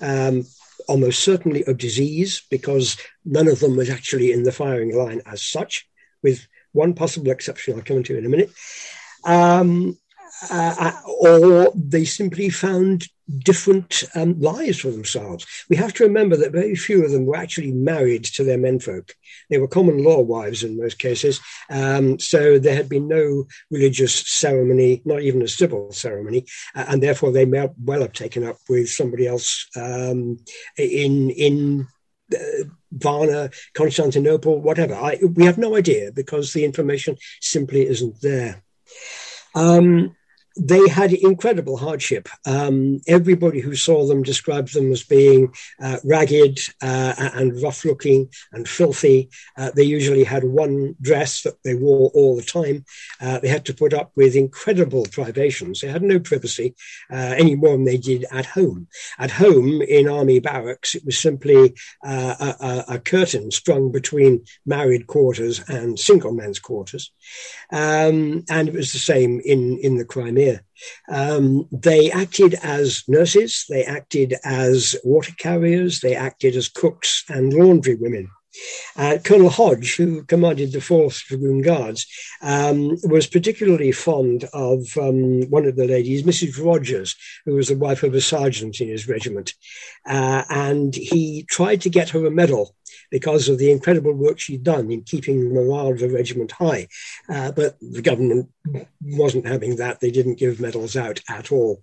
Um, 0.00 0.44
almost 0.88 1.22
certainly 1.22 1.64
of 1.64 1.76
disease 1.76 2.42
because 2.50 2.96
none 3.24 3.46
of 3.48 3.60
them 3.60 3.76
was 3.76 3.90
actually 3.90 4.32
in 4.32 4.44
the 4.44 4.52
firing 4.52 4.96
line 4.96 5.20
as 5.26 5.42
such, 5.42 5.86
with 6.22 6.46
one 6.72 6.94
possible 6.94 7.30
exception 7.30 7.74
I'll 7.74 7.82
come 7.82 8.02
to 8.04 8.16
in 8.16 8.24
a 8.24 8.28
minute 8.28 8.50
um, 9.24 9.96
uh, 10.50 10.74
uh, 10.78 10.92
or 11.20 11.72
they 11.74 12.04
simply 12.04 12.48
found 12.48 13.06
different 13.38 14.04
um, 14.14 14.38
lives 14.40 14.78
for 14.78 14.90
themselves. 14.90 15.46
We 15.68 15.76
have 15.76 15.92
to 15.94 16.04
remember 16.04 16.36
that 16.36 16.52
very 16.52 16.74
few 16.74 17.04
of 17.04 17.10
them 17.10 17.26
were 17.26 17.36
actually 17.36 17.72
married 17.72 18.24
to 18.24 18.44
their 18.44 18.56
menfolk. 18.56 19.14
They 19.50 19.58
were 19.58 19.68
common 19.68 20.02
law 20.02 20.20
wives 20.20 20.62
in 20.62 20.78
most 20.78 20.98
cases. 20.98 21.40
Um, 21.68 22.18
so 22.18 22.58
there 22.58 22.76
had 22.76 22.88
been 22.88 23.08
no 23.08 23.46
religious 23.70 24.14
ceremony, 24.14 25.02
not 25.04 25.22
even 25.22 25.42
a 25.42 25.48
civil 25.48 25.92
ceremony, 25.92 26.46
uh, 26.74 26.86
and 26.88 27.02
therefore 27.02 27.32
they 27.32 27.44
may 27.44 27.68
well 27.82 28.02
have 28.02 28.12
taken 28.12 28.44
up 28.44 28.56
with 28.68 28.88
somebody 28.88 29.26
else 29.26 29.66
um, 29.76 30.38
in 30.76 31.30
in. 31.30 31.86
Uh, 32.32 32.64
Varna, 32.90 33.50
Constantinople, 33.74 34.62
whatever. 34.62 34.94
I, 34.94 35.18
we 35.34 35.44
have 35.44 35.58
no 35.58 35.76
idea 35.76 36.10
because 36.10 36.54
the 36.54 36.64
information 36.64 37.18
simply 37.40 37.86
isn't 37.86 38.22
there. 38.22 38.64
Um, 39.54 40.16
they 40.58 40.88
had 40.88 41.12
incredible 41.12 41.76
hardship. 41.76 42.28
Um, 42.44 43.00
everybody 43.06 43.60
who 43.60 43.76
saw 43.76 44.06
them 44.06 44.22
described 44.22 44.74
them 44.74 44.90
as 44.92 45.02
being 45.04 45.54
uh, 45.80 45.98
ragged 46.04 46.58
uh, 46.82 47.14
and 47.34 47.62
rough 47.62 47.84
looking 47.84 48.28
and 48.52 48.68
filthy. 48.68 49.30
Uh, 49.56 49.70
they 49.74 49.84
usually 49.84 50.24
had 50.24 50.44
one 50.44 50.96
dress 51.00 51.42
that 51.42 51.62
they 51.64 51.74
wore 51.74 52.10
all 52.14 52.36
the 52.36 52.42
time. 52.42 52.84
Uh, 53.20 53.38
they 53.38 53.48
had 53.48 53.64
to 53.66 53.74
put 53.74 53.94
up 53.94 54.10
with 54.16 54.34
incredible 54.34 55.06
privations. 55.12 55.80
They 55.80 55.88
had 55.88 56.02
no 56.02 56.18
privacy 56.18 56.74
uh, 57.10 57.34
any 57.38 57.54
more 57.54 57.72
than 57.72 57.84
they 57.84 57.96
did 57.96 58.24
at 58.32 58.46
home. 58.46 58.88
At 59.18 59.30
home 59.30 59.80
in 59.82 60.08
army 60.08 60.40
barracks, 60.40 60.94
it 60.94 61.04
was 61.04 61.18
simply 61.18 61.74
uh, 62.04 62.54
a, 62.60 62.94
a, 62.94 62.98
curtain 62.98 63.50
strung 63.50 63.92
between 63.92 64.44
married 64.66 65.06
quarters 65.06 65.60
and 65.68 65.98
single 65.98 66.32
men's 66.32 66.58
quarters. 66.58 67.12
Um, 67.72 68.44
and 68.50 68.68
it 68.68 68.74
was 68.74 68.92
the 68.92 68.98
same 68.98 69.40
in, 69.44 69.78
in 69.78 69.96
the 69.96 70.04
Crimea. 70.04 70.47
Um, 71.08 71.68
they 71.72 72.10
acted 72.10 72.54
as 72.62 73.02
nurses, 73.08 73.64
they 73.68 73.84
acted 73.84 74.34
as 74.44 74.96
water 75.04 75.32
carriers, 75.38 76.00
they 76.00 76.14
acted 76.14 76.56
as 76.56 76.68
cooks 76.68 77.24
and 77.28 77.52
laundry 77.52 77.94
women. 77.94 78.28
Uh, 78.96 79.18
Colonel 79.22 79.50
Hodge, 79.50 79.96
who 79.96 80.24
commanded 80.24 80.72
the 80.72 80.78
4th 80.78 81.24
Dragoon 81.26 81.62
Guards, 81.62 82.06
um, 82.42 82.96
was 83.04 83.26
particularly 83.26 83.92
fond 83.92 84.48
of 84.52 84.86
um, 84.96 85.42
one 85.50 85.66
of 85.66 85.76
the 85.76 85.86
ladies, 85.86 86.24
Mrs. 86.24 86.64
Rogers, 86.64 87.14
who 87.44 87.54
was 87.54 87.68
the 87.68 87.78
wife 87.78 88.02
of 88.02 88.14
a 88.14 88.20
sergeant 88.20 88.80
in 88.80 88.88
his 88.88 89.08
regiment. 89.08 89.54
Uh, 90.06 90.44
and 90.48 90.94
he 90.94 91.44
tried 91.48 91.82
to 91.82 91.90
get 91.90 92.10
her 92.10 92.26
a 92.26 92.30
medal 92.30 92.74
because 93.10 93.48
of 93.48 93.58
the 93.58 93.70
incredible 93.70 94.12
work 94.12 94.38
she'd 94.38 94.62
done 94.62 94.90
in 94.90 95.02
keeping 95.02 95.40
the 95.40 95.54
morale 95.54 95.92
of 95.92 95.98
the 95.98 96.08
regiment 96.08 96.52
high. 96.52 96.88
Uh, 97.28 97.52
but 97.52 97.76
the 97.80 98.02
government 98.02 98.50
wasn't 99.02 99.46
having 99.46 99.76
that. 99.76 100.00
They 100.00 100.10
didn't 100.10 100.38
give 100.38 100.60
medals 100.60 100.96
out 100.96 101.20
at 101.28 101.52
all. 101.52 101.82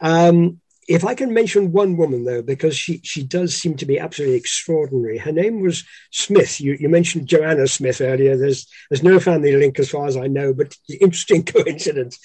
Um, 0.00 0.60
if 0.88 1.04
I 1.04 1.14
can 1.14 1.34
mention 1.34 1.72
one 1.72 1.96
woman 1.96 2.24
though, 2.24 2.42
because 2.42 2.76
she, 2.76 3.00
she 3.02 3.24
does 3.24 3.56
seem 3.56 3.76
to 3.78 3.86
be 3.86 3.98
absolutely 3.98 4.36
extraordinary. 4.36 5.18
Her 5.18 5.32
name 5.32 5.60
was 5.60 5.84
Smith. 6.12 6.60
You, 6.60 6.76
you 6.78 6.88
mentioned 6.88 7.30
Juana 7.30 7.66
Smith 7.66 8.00
earlier. 8.00 8.36
There's 8.36 8.68
there's 8.88 9.02
no 9.02 9.18
family 9.18 9.56
link 9.56 9.78
as 9.78 9.90
far 9.90 10.06
as 10.06 10.16
I 10.16 10.28
know, 10.28 10.54
but 10.54 10.76
interesting 11.00 11.44
coincidence. 11.44 12.18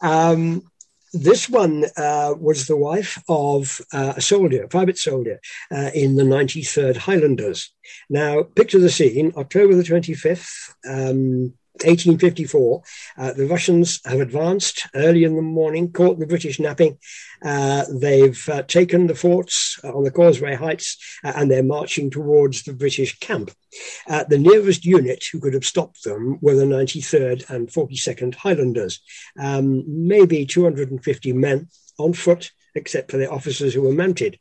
Um, 0.00 0.68
this 1.12 1.48
one 1.48 1.84
uh, 1.96 2.34
was 2.38 2.66
the 2.66 2.76
wife 2.76 3.22
of 3.28 3.80
uh, 3.92 4.14
a 4.16 4.20
soldier, 4.20 4.64
a 4.64 4.68
private 4.68 4.98
soldier, 4.98 5.40
uh, 5.70 5.90
in 5.94 6.16
the 6.16 6.24
93rd 6.24 6.96
Highlanders. 6.96 7.72
Now, 8.08 8.42
picture 8.42 8.78
the 8.78 8.90
scene 8.90 9.32
October 9.36 9.74
the 9.74 9.82
25th, 9.82 10.74
um, 10.88 11.54
1854, 11.84 12.82
uh, 13.18 13.32
the 13.32 13.46
Russians 13.46 14.00
have 14.04 14.20
advanced 14.20 14.86
early 14.94 15.24
in 15.24 15.36
the 15.36 15.42
morning, 15.42 15.92
caught 15.92 16.18
the 16.18 16.26
British 16.26 16.58
napping. 16.58 16.98
Uh, 17.44 17.84
they've 17.92 18.48
uh, 18.48 18.62
taken 18.62 19.06
the 19.06 19.14
forts 19.14 19.78
on 19.84 20.04
the 20.04 20.10
Causeway 20.10 20.54
Heights 20.54 20.96
uh, 21.24 21.32
and 21.34 21.50
they're 21.50 21.62
marching 21.62 22.10
towards 22.10 22.62
the 22.62 22.72
British 22.72 23.18
camp. 23.18 23.50
Uh, 24.08 24.24
the 24.28 24.38
nearest 24.38 24.84
unit 24.84 25.24
who 25.32 25.40
could 25.40 25.54
have 25.54 25.64
stopped 25.64 26.04
them 26.04 26.38
were 26.40 26.54
the 26.54 26.64
93rd 26.64 27.48
and 27.50 27.68
42nd 27.68 28.34
Highlanders, 28.34 29.00
um, 29.38 29.84
maybe 29.86 30.46
250 30.46 31.32
men 31.32 31.68
on 31.98 32.12
foot 32.12 32.50
except 32.74 33.10
for 33.10 33.16
the 33.16 33.30
officers 33.30 33.74
who 33.74 33.82
were 33.82 33.92
mounted. 33.92 34.38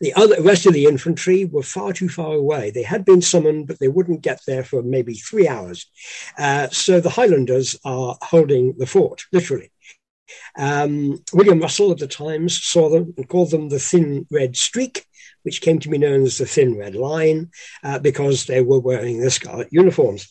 The 0.00 0.14
other 0.14 0.40
rest 0.42 0.66
of 0.66 0.74
the 0.74 0.86
infantry 0.86 1.44
were 1.44 1.62
far 1.62 1.92
too 1.92 2.08
far 2.08 2.34
away. 2.34 2.70
They 2.70 2.82
had 2.82 3.04
been 3.04 3.22
summoned, 3.22 3.66
but 3.66 3.78
they 3.78 3.88
wouldn't 3.88 4.22
get 4.22 4.40
there 4.46 4.64
for 4.64 4.82
maybe 4.82 5.14
three 5.14 5.48
hours. 5.48 5.86
Uh, 6.38 6.68
so 6.68 7.00
the 7.00 7.10
Highlanders 7.10 7.78
are 7.84 8.16
holding 8.22 8.74
the 8.78 8.86
fort, 8.86 9.24
literally. 9.32 9.70
Um, 10.56 11.22
William 11.32 11.60
Russell 11.60 11.92
of 11.92 11.98
the 11.98 12.06
Times 12.06 12.62
saw 12.62 12.88
them 12.88 13.14
and 13.16 13.28
called 13.28 13.50
them 13.50 13.68
the 13.68 13.78
Thin 13.78 14.26
Red 14.30 14.56
Streak, 14.56 15.04
which 15.42 15.60
came 15.60 15.78
to 15.80 15.88
be 15.88 15.98
known 15.98 16.22
as 16.22 16.38
the 16.38 16.46
Thin 16.46 16.76
Red 16.76 16.94
Line 16.94 17.50
uh, 17.82 17.98
because 17.98 18.46
they 18.46 18.62
were 18.62 18.80
wearing 18.80 19.20
the 19.20 19.30
scarlet 19.30 19.68
uniforms. 19.70 20.28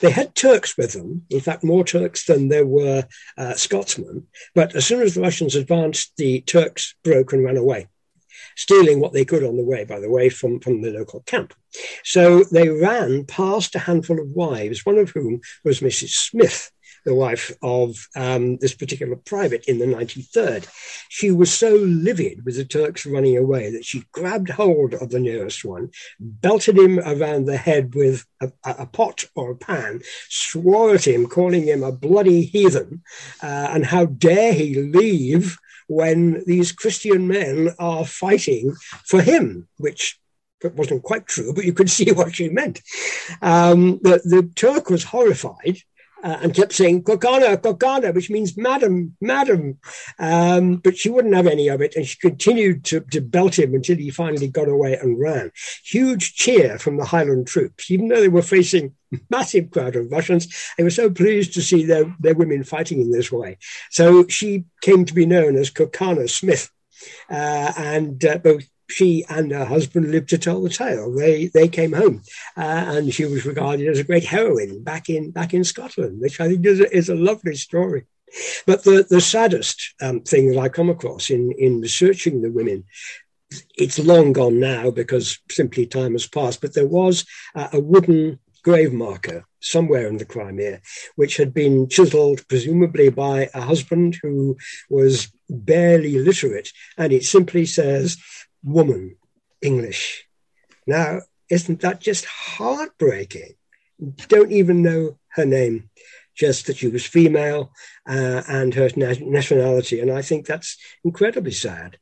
They 0.00 0.10
had 0.10 0.34
Turks 0.34 0.76
with 0.76 0.92
them, 0.92 1.26
in 1.30 1.40
fact, 1.40 1.62
more 1.62 1.84
Turks 1.84 2.26
than 2.26 2.48
there 2.48 2.66
were 2.66 3.04
uh, 3.38 3.54
Scotsmen. 3.54 4.26
But 4.54 4.74
as 4.74 4.86
soon 4.86 5.02
as 5.02 5.14
the 5.14 5.20
Russians 5.20 5.54
advanced, 5.54 6.12
the 6.16 6.40
Turks 6.40 6.94
broke 7.04 7.32
and 7.32 7.44
ran 7.44 7.56
away, 7.56 7.88
stealing 8.56 9.00
what 9.00 9.12
they 9.12 9.24
could 9.24 9.44
on 9.44 9.56
the 9.56 9.64
way, 9.64 9.84
by 9.84 10.00
the 10.00 10.10
way, 10.10 10.28
from, 10.28 10.60
from 10.60 10.82
the 10.82 10.90
local 10.90 11.20
camp. 11.20 11.54
So 12.04 12.44
they 12.44 12.68
ran 12.68 13.26
past 13.26 13.74
a 13.74 13.80
handful 13.80 14.20
of 14.20 14.30
wives, 14.30 14.84
one 14.84 14.98
of 14.98 15.10
whom 15.10 15.40
was 15.64 15.80
Mrs. 15.80 16.10
Smith, 16.10 16.70
the 17.04 17.14
wife 17.14 17.52
of 17.62 18.08
um, 18.16 18.56
this 18.58 18.74
particular 18.74 19.16
private 19.16 19.64
in 19.66 19.78
the 19.78 19.86
93rd. 19.86 20.68
She 21.08 21.30
was 21.30 21.52
so 21.52 21.74
livid 21.74 22.44
with 22.44 22.56
the 22.56 22.64
Turks 22.64 23.06
running 23.06 23.36
away 23.36 23.70
that 23.70 23.84
she 23.84 24.04
grabbed 24.12 24.50
hold 24.50 24.94
of 24.94 25.10
the 25.10 25.20
nearest 25.20 25.64
one, 25.64 25.90
belted 26.18 26.78
him 26.78 26.98
around 27.00 27.46
the 27.46 27.56
head 27.56 27.94
with 27.94 28.26
a, 28.40 28.50
a 28.64 28.86
pot 28.86 29.24
or 29.34 29.52
a 29.52 29.56
pan, 29.56 30.00
swore 30.28 30.94
at 30.94 31.06
him, 31.06 31.26
calling 31.26 31.66
him 31.66 31.82
a 31.82 31.92
bloody 31.92 32.42
heathen, 32.42 33.02
uh, 33.42 33.70
and 33.72 33.86
how 33.86 34.06
dare 34.06 34.52
he 34.52 34.74
leave 34.74 35.58
when 35.88 36.44
these 36.46 36.70
Christian 36.70 37.26
men 37.26 37.70
are 37.80 38.06
fighting 38.06 38.76
for 39.04 39.20
him, 39.20 39.68
which 39.78 40.20
it 40.62 40.74
wasn't 40.74 41.02
quite 41.02 41.26
true, 41.26 41.52
but 41.52 41.64
you 41.64 41.72
could 41.72 41.90
see 41.98 42.12
what 42.12 42.34
she 42.34 42.48
meant. 42.48 42.80
Um, 43.42 43.98
the, 44.02 44.20
the 44.24 44.50
Turk 44.54 44.90
was 44.90 45.04
horrified 45.04 45.78
uh, 46.22 46.38
and 46.42 46.54
kept 46.54 46.72
saying 46.72 47.02
Kokana, 47.02 47.56
Kokana, 47.56 48.14
which 48.14 48.30
means 48.30 48.56
madam, 48.56 49.16
madam. 49.20 49.78
Um, 50.18 50.76
but 50.76 50.96
she 50.96 51.08
wouldn't 51.08 51.34
have 51.34 51.46
any 51.46 51.68
of 51.68 51.80
it, 51.80 51.96
and 51.96 52.06
she 52.06 52.18
continued 52.18 52.84
to, 52.86 53.00
to 53.00 53.20
belt 53.20 53.58
him 53.58 53.74
until 53.74 53.96
he 53.96 54.10
finally 54.10 54.48
got 54.48 54.68
away 54.68 54.96
and 54.96 55.18
ran. 55.18 55.52
Huge 55.84 56.34
cheer 56.34 56.78
from 56.78 56.96
the 56.96 57.04
Highland 57.04 57.46
troops, 57.46 57.90
even 57.90 58.08
though 58.08 58.20
they 58.20 58.28
were 58.28 58.42
facing 58.42 58.94
massive 59.30 59.70
crowd 59.70 59.96
of 59.96 60.10
Russians. 60.10 60.54
They 60.76 60.84
were 60.84 60.90
so 60.90 61.10
pleased 61.10 61.54
to 61.54 61.62
see 61.62 61.84
their, 61.84 62.14
their 62.20 62.34
women 62.34 62.64
fighting 62.64 63.00
in 63.00 63.10
this 63.10 63.32
way. 63.32 63.58
So 63.90 64.26
she 64.28 64.64
came 64.82 65.04
to 65.04 65.14
be 65.14 65.26
known 65.26 65.56
as 65.56 65.70
Kokana 65.70 66.28
Smith. 66.28 66.70
Uh, 67.30 67.72
and 67.78 68.22
uh, 68.24 68.38
both 68.38 68.68
she 68.90 69.24
and 69.28 69.52
her 69.52 69.64
husband 69.64 70.10
lived 70.10 70.28
to 70.30 70.38
tell 70.38 70.62
the 70.62 70.68
tale. 70.68 71.12
They 71.14 71.46
they 71.46 71.68
came 71.68 71.92
home, 71.92 72.22
uh, 72.56 72.84
and 72.88 73.12
she 73.12 73.24
was 73.24 73.46
regarded 73.46 73.88
as 73.88 73.98
a 73.98 74.04
great 74.04 74.24
heroine 74.24 74.82
back 74.82 75.08
in 75.08 75.30
back 75.30 75.54
in 75.54 75.64
Scotland, 75.64 76.20
which 76.20 76.40
I 76.40 76.48
think 76.48 76.66
is 76.66 76.80
a, 76.80 76.96
is 76.96 77.08
a 77.08 77.14
lovely 77.14 77.56
story. 77.56 78.04
But 78.66 78.84
the 78.84 79.06
the 79.08 79.20
saddest 79.20 79.94
um, 80.00 80.20
thing 80.20 80.50
that 80.50 80.58
I 80.58 80.68
come 80.68 80.90
across 80.90 81.30
in 81.30 81.52
in 81.58 81.80
researching 81.80 82.42
the 82.42 82.50
women. 82.50 82.84
It's 83.76 83.98
long 83.98 84.32
gone 84.32 84.60
now 84.60 84.92
because 84.92 85.40
simply 85.50 85.84
time 85.84 86.12
has 86.12 86.28
passed. 86.28 86.60
But 86.60 86.74
there 86.74 86.86
was 86.86 87.26
uh, 87.56 87.66
a 87.72 87.80
wooden 87.80 88.38
grave 88.62 88.92
marker 88.92 89.44
somewhere 89.60 90.06
in 90.06 90.16
the 90.16 90.24
Crimea, 90.24 90.80
which 91.16 91.36
had 91.36 91.52
been 91.52 91.88
chiseled 91.88 92.46
presumably 92.48 93.10
by 93.10 93.48
a 93.54 93.60
husband 93.60 94.18
who 94.22 94.56
was 94.88 95.30
barely 95.48 96.18
literate. 96.18 96.72
And 96.96 97.12
it 97.12 97.24
simply 97.24 97.66
says, 97.66 98.16
woman, 98.62 99.16
English. 99.62 100.26
Now, 100.86 101.20
isn't 101.50 101.80
that 101.80 102.00
just 102.00 102.24
heartbreaking? 102.24 103.54
Don't 104.28 104.52
even 104.52 104.82
know 104.82 105.18
her 105.28 105.44
name, 105.44 105.90
just 106.34 106.66
that 106.66 106.78
she 106.78 106.88
was 106.88 107.04
female 107.04 107.72
uh, 108.08 108.42
and 108.48 108.74
her 108.74 108.88
nationality. 108.96 110.00
And 110.00 110.10
I 110.10 110.22
think 110.22 110.46
that's 110.46 110.78
incredibly 111.04 111.52
sad. 111.52 111.98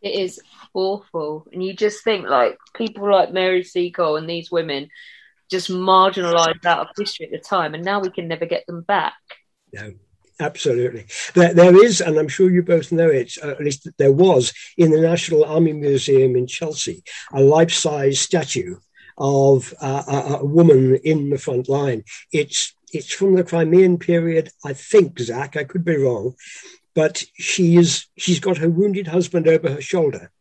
It 0.00 0.14
is 0.14 0.40
awful. 0.74 1.46
And 1.52 1.62
you 1.62 1.74
just 1.74 2.02
think 2.02 2.26
like 2.26 2.58
people 2.74 3.08
like 3.08 3.32
Mary 3.32 3.62
Seacole 3.62 4.16
and 4.16 4.28
these 4.28 4.50
women 4.50 4.88
just 5.50 5.70
marginalized 5.70 6.64
out 6.64 6.80
of 6.80 6.96
history 6.98 7.26
at 7.26 7.32
the 7.32 7.38
time. 7.38 7.74
And 7.74 7.84
now 7.84 8.00
we 8.00 8.10
can 8.10 8.26
never 8.26 8.46
get 8.46 8.66
them 8.66 8.82
back. 8.82 9.14
No. 9.72 9.92
Absolutely. 10.42 11.06
There, 11.34 11.54
there 11.54 11.84
is, 11.84 12.00
and 12.00 12.18
I'm 12.18 12.26
sure 12.26 12.50
you 12.50 12.64
both 12.64 12.90
know 12.90 13.08
it, 13.08 13.32
uh, 13.40 13.50
at 13.50 13.60
least 13.60 13.88
there 13.96 14.10
was 14.10 14.52
in 14.76 14.90
the 14.90 15.00
National 15.00 15.44
Army 15.44 15.72
Museum 15.72 16.34
in 16.34 16.48
Chelsea, 16.48 17.04
a 17.32 17.40
life 17.40 17.70
size 17.70 18.18
statue 18.18 18.76
of 19.16 19.72
uh, 19.80 20.02
a, 20.08 20.34
a, 20.40 20.44
woman 20.44 20.96
in 21.04 21.30
the 21.30 21.38
front 21.38 21.68
line. 21.68 22.02
It's, 22.32 22.74
it's 22.92 23.12
from 23.12 23.36
the 23.36 23.44
Crimean 23.44 23.98
period, 23.98 24.50
I 24.64 24.72
think, 24.72 25.20
Zach, 25.20 25.56
I 25.56 25.62
could 25.62 25.84
be 25.84 25.96
wrong, 25.96 26.34
but 26.92 27.22
she 27.34 27.76
is, 27.76 28.06
she's 28.18 28.40
got 28.40 28.58
her 28.58 28.68
wounded 28.68 29.06
husband 29.06 29.46
over 29.46 29.70
her 29.70 29.80
shoulder 29.80 30.32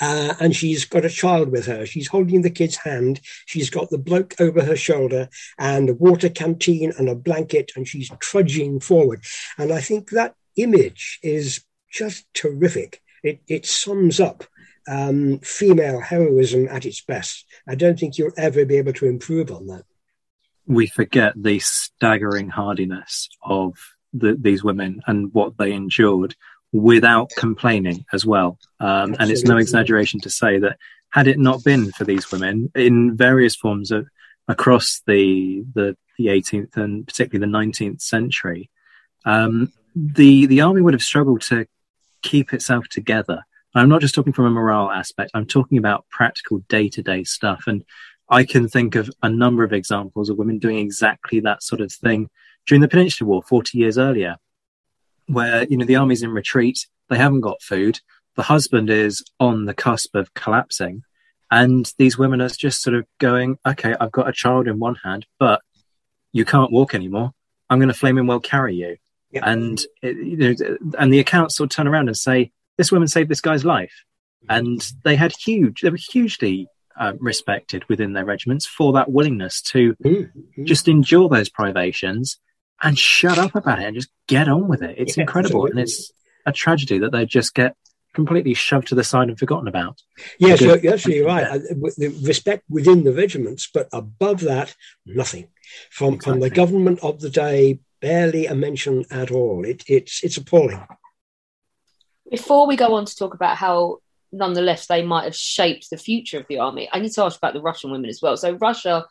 uh, 0.00 0.34
and 0.40 0.54
she's 0.54 0.84
got 0.84 1.04
a 1.04 1.10
child 1.10 1.50
with 1.50 1.66
her. 1.66 1.86
She's 1.86 2.08
holding 2.08 2.42
the 2.42 2.50
kid's 2.50 2.76
hand. 2.76 3.20
She's 3.46 3.70
got 3.70 3.90
the 3.90 3.98
bloke 3.98 4.34
over 4.40 4.62
her 4.62 4.76
shoulder 4.76 5.28
and 5.58 5.90
a 5.90 5.94
water 5.94 6.28
canteen 6.28 6.92
and 6.98 7.08
a 7.08 7.14
blanket, 7.14 7.72
and 7.76 7.86
she's 7.86 8.10
trudging 8.18 8.80
forward. 8.80 9.22
And 9.58 9.72
I 9.72 9.80
think 9.80 10.10
that 10.10 10.34
image 10.56 11.18
is 11.22 11.64
just 11.90 12.26
terrific. 12.34 13.02
It, 13.22 13.40
it 13.48 13.66
sums 13.66 14.20
up 14.20 14.44
um, 14.88 15.38
female 15.40 16.00
heroism 16.00 16.68
at 16.68 16.84
its 16.84 17.00
best. 17.00 17.46
I 17.68 17.74
don't 17.74 17.98
think 17.98 18.18
you'll 18.18 18.32
ever 18.36 18.64
be 18.64 18.76
able 18.76 18.92
to 18.94 19.06
improve 19.06 19.50
on 19.50 19.66
that. 19.68 19.84
We 20.66 20.86
forget 20.86 21.34
the 21.36 21.58
staggering 21.58 22.48
hardiness 22.48 23.28
of 23.42 23.74
the, 24.12 24.36
these 24.38 24.64
women 24.64 25.02
and 25.06 25.32
what 25.32 25.58
they 25.58 25.72
endured 25.72 26.36
without 26.74 27.30
complaining 27.36 28.04
as 28.12 28.26
well. 28.26 28.58
Um, 28.80 29.14
and 29.20 29.30
it's 29.30 29.44
no 29.44 29.56
exaggeration 29.56 30.18
to 30.20 30.30
say 30.30 30.58
that 30.58 30.76
had 31.10 31.28
it 31.28 31.38
not 31.38 31.62
been 31.62 31.92
for 31.92 32.02
these 32.04 32.30
women 32.32 32.70
in 32.74 33.16
various 33.16 33.54
forms 33.54 33.92
of 33.92 34.08
across 34.48 35.00
the 35.06 35.64
the, 35.74 35.96
the 36.18 36.26
18th 36.26 36.76
and 36.76 37.06
particularly 37.06 37.50
the 37.50 37.58
19th 37.58 38.02
century, 38.02 38.70
um, 39.24 39.72
the 39.94 40.46
the 40.46 40.60
army 40.60 40.80
would 40.80 40.94
have 40.94 41.02
struggled 41.02 41.42
to 41.42 41.66
keep 42.22 42.52
itself 42.52 42.88
together. 42.88 43.44
I'm 43.76 43.88
not 43.88 44.00
just 44.00 44.14
talking 44.14 44.32
from 44.32 44.46
a 44.46 44.50
morale 44.50 44.90
aspect. 44.90 45.30
I'm 45.32 45.46
talking 45.46 45.78
about 45.78 46.08
practical 46.10 46.58
day 46.68 46.88
to 46.90 47.02
day 47.02 47.22
stuff. 47.22 47.64
And 47.68 47.84
I 48.28 48.44
can 48.44 48.68
think 48.68 48.96
of 48.96 49.10
a 49.22 49.28
number 49.28 49.62
of 49.62 49.72
examples 49.72 50.28
of 50.28 50.38
women 50.38 50.58
doing 50.58 50.78
exactly 50.78 51.40
that 51.40 51.62
sort 51.62 51.80
of 51.80 51.92
thing 51.92 52.30
during 52.66 52.80
the 52.80 52.88
Peninsular 52.88 53.28
War 53.28 53.42
40 53.42 53.78
years 53.78 53.98
earlier 53.98 54.36
where 55.26 55.64
you 55.64 55.76
know 55.76 55.84
the 55.84 55.96
army's 55.96 56.22
in 56.22 56.30
retreat, 56.30 56.86
they 57.08 57.16
haven't 57.16 57.40
got 57.40 57.62
food, 57.62 58.00
the 58.36 58.42
husband 58.42 58.90
is 58.90 59.24
on 59.40 59.66
the 59.66 59.74
cusp 59.74 60.14
of 60.14 60.32
collapsing, 60.34 61.02
and 61.50 61.92
these 61.98 62.18
women 62.18 62.40
are 62.40 62.48
just 62.48 62.82
sort 62.82 62.96
of 62.96 63.06
going, 63.18 63.58
okay, 63.66 63.94
I've 63.98 64.12
got 64.12 64.28
a 64.28 64.32
child 64.32 64.68
in 64.68 64.78
one 64.78 64.96
hand, 64.96 65.26
but 65.38 65.60
you 66.32 66.44
can't 66.44 66.72
walk 66.72 66.94
anymore. 66.94 67.32
I'm 67.70 67.78
going 67.78 67.88
to 67.88 67.94
flame 67.94 68.16
flaming 68.16 68.26
well 68.26 68.40
carry 68.40 68.74
you, 68.74 68.96
yeah. 69.30 69.42
and 69.44 69.80
it, 70.02 70.16
you 70.16 70.36
know, 70.36 70.78
and 70.98 71.12
the 71.12 71.20
accounts 71.20 71.56
sort 71.56 71.70
of 71.70 71.76
turn 71.76 71.88
around 71.88 72.08
and 72.08 72.16
say 72.16 72.52
this 72.76 72.92
woman 72.92 73.08
saved 73.08 73.30
this 73.30 73.40
guy's 73.40 73.64
life, 73.64 74.04
and 74.48 74.86
they 75.04 75.16
had 75.16 75.32
huge, 75.32 75.80
they 75.80 75.90
were 75.90 75.96
hugely 75.96 76.68
uh, 76.96 77.12
respected 77.18 77.84
within 77.88 78.12
their 78.12 78.24
regiments 78.24 78.66
for 78.66 78.92
that 78.92 79.10
willingness 79.10 79.60
to 79.62 79.94
mm-hmm. 80.04 80.64
just 80.64 80.88
endure 80.88 81.28
those 81.28 81.48
privations 81.48 82.38
and 82.82 82.98
shut 82.98 83.38
up 83.38 83.54
about 83.54 83.80
it 83.80 83.86
and 83.86 83.94
just 83.94 84.10
get 84.26 84.48
on 84.48 84.68
with 84.68 84.82
it. 84.82 84.96
It's 84.98 85.16
yeah, 85.16 85.22
incredible. 85.22 85.66
Absolutely. 85.66 85.80
And 85.80 85.88
it's 85.88 86.12
a 86.46 86.52
tragedy 86.52 86.98
that 86.98 87.12
they 87.12 87.26
just 87.26 87.54
get 87.54 87.76
completely 88.14 88.54
shoved 88.54 88.88
to 88.88 88.94
the 88.94 89.04
side 89.04 89.28
and 89.28 89.38
forgotten 89.38 89.68
about. 89.68 90.00
Yes, 90.38 90.60
you're, 90.60 90.78
you're 90.78 90.94
absolutely 90.94 91.24
right. 91.24 91.44
Uh, 91.44 91.58
the 91.96 92.20
respect 92.22 92.64
within 92.70 93.04
the 93.04 93.12
regiments, 93.12 93.68
but 93.72 93.88
above 93.92 94.40
that, 94.42 94.74
nothing. 95.04 95.48
From, 95.90 96.14
exactly. 96.14 96.32
from 96.32 96.40
the 96.40 96.50
government 96.50 97.00
of 97.02 97.20
the 97.20 97.30
day, 97.30 97.80
barely 98.00 98.46
a 98.46 98.54
mention 98.54 99.04
at 99.10 99.30
all. 99.30 99.64
It, 99.64 99.82
it's, 99.88 100.22
it's 100.22 100.36
appalling. 100.36 100.86
Before 102.30 102.66
we 102.66 102.76
go 102.76 102.94
on 102.94 103.04
to 103.04 103.16
talk 103.16 103.34
about 103.34 103.56
how 103.56 103.98
nonetheless 104.32 104.86
they 104.86 105.02
might 105.02 105.24
have 105.24 105.36
shaped 105.36 105.90
the 105.90 105.96
future 105.96 106.38
of 106.38 106.46
the 106.48 106.58
army, 106.58 106.88
I 106.92 107.00
need 107.00 107.12
to 107.12 107.24
ask 107.24 107.36
about 107.36 107.54
the 107.54 107.62
Russian 107.62 107.90
women 107.90 108.08
as 108.08 108.20
well. 108.22 108.36
So 108.36 108.52
Russia, 108.52 109.06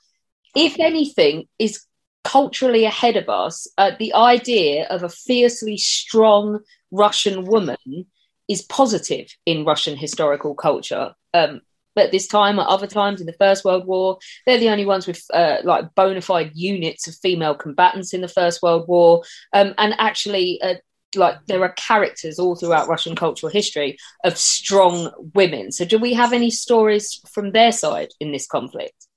if 0.56 0.80
anything, 0.80 1.48
is 1.60 1.86
culturally 2.24 2.86
ahead 2.86 3.18
of 3.18 3.30
us, 3.30 3.68
uh, 3.78 3.92
the 4.00 4.14
idea 4.14 4.88
of 4.90 5.04
a 5.04 5.10
fiercely 5.10 5.78
strong 5.78 6.60
Russian 6.92 7.46
woman 7.46 8.06
is 8.48 8.62
positive 8.62 9.28
in 9.46 9.66
Russian 9.66 9.98
historical 9.98 10.56
culture. 10.56 11.14
Um, 11.34 11.62
but 11.96 12.12
this 12.12 12.28
time, 12.28 12.60
at 12.60 12.68
other 12.68 12.88
times 12.88 13.22
in 13.22 13.28
the 13.28 13.34
First 13.34 13.64
World 13.64 13.86
War, 13.86 14.18
they're 14.46 14.58
the 14.58 14.70
only 14.70 14.86
ones 14.86 15.06
with 15.06 15.24
uh, 15.34 15.58
like 15.64 15.94
bona 15.96 16.22
fide 16.22 16.52
units 16.56 17.08
of 17.08 17.16
female 17.16 17.56
combatants 17.56 18.14
in 18.14 18.22
the 18.22 18.28
First 18.28 18.64
World 18.64 18.88
War. 18.88 19.24
Um, 19.54 19.74
and 19.78 19.94
actually, 20.00 20.60
uh, 20.62 20.76
like 21.16 21.46
there 21.46 21.62
are 21.62 21.74
characters 21.74 22.40
all 22.40 22.56
throughout 22.56 22.88
Russian 22.88 23.16
cultural 23.16 23.52
history 23.52 23.98
of 24.24 24.38
strong 24.38 25.12
women. 25.36 25.72
So, 25.72 25.86
do 25.86 26.00
we 26.00 26.14
have 26.14 26.34
any 26.34 26.50
stories 26.50 27.22
from 27.32 27.52
their 27.52 27.72
side 27.72 28.10
in 28.20 28.32
this 28.32 28.48
conflict? 28.48 29.08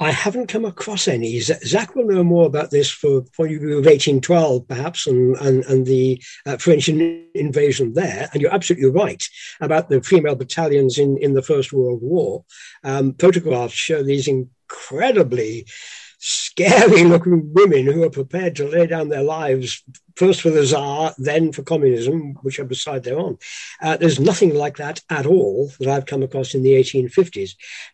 I 0.00 0.12
haven't 0.12 0.46
come 0.46 0.64
across 0.64 1.08
any. 1.08 1.40
Zach 1.40 1.94
will 1.94 2.06
know 2.06 2.22
more 2.22 2.46
about 2.46 2.70
this 2.70 2.88
for 2.88 3.22
point 3.36 3.52
of 3.54 3.60
view 3.60 3.78
of 3.78 3.84
1812, 3.84 4.68
perhaps, 4.68 5.06
and, 5.06 5.36
and, 5.38 5.64
and 5.64 5.86
the 5.86 6.22
uh, 6.46 6.56
French 6.56 6.88
invasion 6.88 7.94
there. 7.94 8.28
And 8.32 8.40
you're 8.40 8.54
absolutely 8.54 8.90
right 8.90 9.22
about 9.60 9.88
the 9.88 10.00
female 10.00 10.36
battalions 10.36 10.98
in, 10.98 11.18
in 11.18 11.34
the 11.34 11.42
First 11.42 11.72
World 11.72 12.00
War. 12.00 12.44
Um, 12.84 13.14
photographs 13.14 13.74
show 13.74 14.02
these 14.04 14.28
incredibly 14.28 15.66
scary 16.18 17.04
looking 17.04 17.52
women 17.54 17.86
who 17.86 18.02
are 18.02 18.10
prepared 18.10 18.56
to 18.56 18.68
lay 18.68 18.86
down 18.86 19.08
their 19.08 19.22
lives 19.22 19.84
first 20.16 20.40
for 20.42 20.50
the 20.50 20.64
Tsar, 20.66 21.14
then 21.16 21.52
for 21.52 21.62
communism, 21.62 22.34
whichever 22.42 22.74
side 22.74 23.04
they're 23.04 23.18
on. 23.18 23.38
Uh, 23.80 23.96
there's 23.96 24.18
nothing 24.18 24.52
like 24.52 24.76
that 24.76 25.00
at 25.08 25.26
all 25.26 25.70
that 25.78 25.88
I've 25.88 26.06
come 26.06 26.24
across 26.24 26.54
in 26.54 26.64
the 26.64 26.72
1850s. 26.72 27.52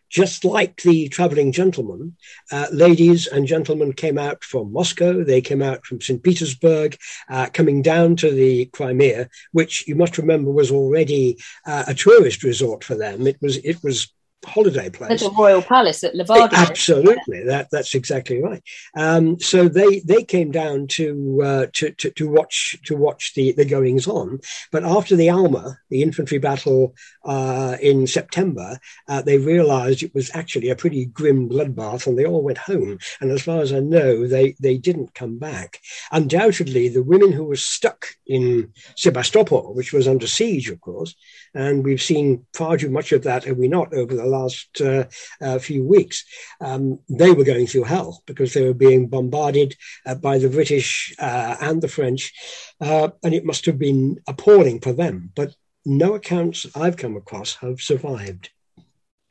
Just 0.09 0.43
like 0.43 0.81
the 0.81 1.07
traveling 1.09 1.51
gentlemen, 1.51 2.15
uh, 2.51 2.65
ladies 2.71 3.27
and 3.27 3.45
gentlemen 3.45 3.93
came 3.93 4.17
out 4.17 4.43
from 4.43 4.73
Moscow, 4.73 5.23
they 5.23 5.41
came 5.41 5.61
out 5.61 5.85
from 5.85 6.01
St. 6.01 6.23
Petersburg, 6.23 6.97
uh, 7.29 7.47
coming 7.53 7.83
down 7.83 8.15
to 8.15 8.31
the 8.31 8.65
Crimea, 8.65 9.29
which 9.51 9.87
you 9.87 9.93
must 9.93 10.17
remember 10.17 10.51
was 10.51 10.71
already 10.71 11.37
uh, 11.67 11.83
a 11.87 11.93
tourist 11.93 12.43
resort 12.43 12.83
for 12.83 12.95
them. 12.95 13.27
It 13.27 13.37
was, 13.39 13.57
it 13.57 13.83
was 13.83 14.11
holiday 14.45 14.89
place. 14.89 15.09
There's 15.09 15.21
a 15.23 15.31
royal 15.31 15.61
palace 15.61 16.03
at 16.03 16.13
Livadia. 16.13 16.53
Absolutely, 16.53 17.43
that 17.43 17.69
that's 17.71 17.95
exactly 17.95 18.41
right. 18.41 18.63
Um, 18.95 19.39
so 19.39 19.67
they 19.67 19.99
they 19.99 20.23
came 20.23 20.51
down 20.51 20.87
to, 20.87 21.41
uh, 21.43 21.65
to, 21.73 21.91
to 21.91 22.11
to 22.11 22.27
watch 22.27 22.77
to 22.85 22.95
watch 22.95 23.33
the 23.35 23.51
the 23.53 23.65
goings 23.65 24.07
on. 24.07 24.39
But 24.71 24.83
after 24.83 25.15
the 25.15 25.29
Alma, 25.29 25.77
the 25.89 26.01
infantry 26.01 26.37
battle 26.37 26.95
uh, 27.23 27.77
in 27.81 28.07
September, 28.07 28.79
uh, 29.07 29.21
they 29.21 29.37
realised 29.37 30.03
it 30.03 30.15
was 30.15 30.31
actually 30.33 30.69
a 30.69 30.75
pretty 30.75 31.05
grim 31.05 31.49
bloodbath, 31.49 32.07
and 32.07 32.17
they 32.17 32.25
all 32.25 32.43
went 32.43 32.57
home. 32.57 32.99
And 33.19 33.31
as 33.31 33.43
far 33.43 33.61
as 33.61 33.73
I 33.73 33.79
know, 33.79 34.27
they 34.27 34.55
they 34.59 34.77
didn't 34.77 35.13
come 35.13 35.37
back. 35.37 35.79
Undoubtedly, 36.11 36.89
the 36.89 37.03
women 37.03 37.31
who 37.31 37.45
were 37.45 37.55
stuck 37.55 38.07
in 38.27 38.71
Sebastopol, 38.95 39.73
which 39.73 39.93
was 39.93 40.07
under 40.07 40.27
siege, 40.27 40.69
of 40.69 40.81
course, 40.81 41.15
and 41.55 41.83
we've 41.83 42.01
seen 42.01 42.45
far 42.53 42.77
too 42.77 42.89
much 42.89 43.13
of 43.13 43.23
that, 43.23 43.45
have 43.45 43.57
we 43.57 43.67
not, 43.67 43.93
over 43.93 44.13
the 44.13 44.25
last 44.25 44.81
uh, 44.81 45.05
uh, 45.41 45.57
few 45.57 45.83
weeks. 45.83 46.25
Um, 46.59 46.99
they 47.09 47.31
were 47.31 47.45
going 47.45 47.65
through 47.65 47.85
hell 47.85 48.21
because 48.27 48.53
they 48.53 48.65
were 48.65 48.73
being 48.73 49.07
bombarded 49.07 49.75
uh, 50.05 50.15
by 50.15 50.37
the 50.37 50.49
British 50.49 51.15
uh, 51.17 51.55
and 51.61 51.81
the 51.81 51.87
French, 51.87 52.33
uh, 52.81 53.09
and 53.23 53.33
it 53.33 53.45
must 53.45 53.65
have 53.65 53.79
been 53.79 54.19
appalling 54.27 54.81
for 54.81 54.91
them. 54.91 55.31
But 55.33 55.55
no 55.85 56.13
accounts 56.15 56.65
I've 56.75 56.97
come 56.97 57.15
across 57.15 57.55
have 57.55 57.79
survived. 57.79 58.49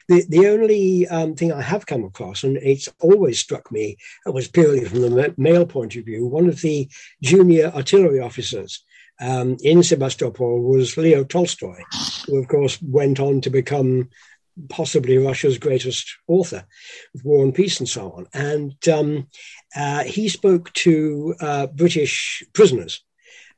The, 0.09 0.25
the 0.29 0.49
only 0.49 1.07
um, 1.09 1.35
thing 1.35 1.53
I 1.53 1.63
have 1.63 1.87
come 1.87 2.05
across, 2.05 2.45
and 2.45 2.57
it's 2.59 2.89
always 3.01 3.39
struck 3.39 3.71
me, 3.71 3.97
was 4.27 4.49
purely 4.49 4.85
from 4.85 5.01
the 5.01 5.35
male 5.37 5.67
point 5.67 5.97
of 5.97 6.05
view, 6.05 6.27
one 6.27 6.47
of 6.49 6.61
the 6.61 6.89
junior 7.23 7.73
artillery 7.75 8.21
officers 8.21 8.85
um, 9.21 9.57
in 9.63 9.83
Sebastopol 9.83 10.61
was 10.63 10.97
Leo 10.97 11.25
Tolstoy, 11.25 11.83
who, 12.27 12.39
of 12.39 12.49
course, 12.49 12.81
went 12.83 13.21
on 13.21 13.41
to 13.43 13.51
become 13.51 14.11
possibly 14.69 15.19
Russia's 15.19 15.59
greatest 15.59 16.17
author 16.29 16.65
War 17.23 17.45
and 17.45 17.55
Peace 17.55 17.81
and 17.81 17.89
so 17.89 18.13
on. 18.13 18.27
And 18.33 18.89
um, 18.89 19.29
uh, 19.75 20.05
he 20.05 20.29
spoke 20.29 20.73
to 20.75 21.35
uh, 21.41 21.67
British 21.69 22.43
prisoners. 22.53 23.03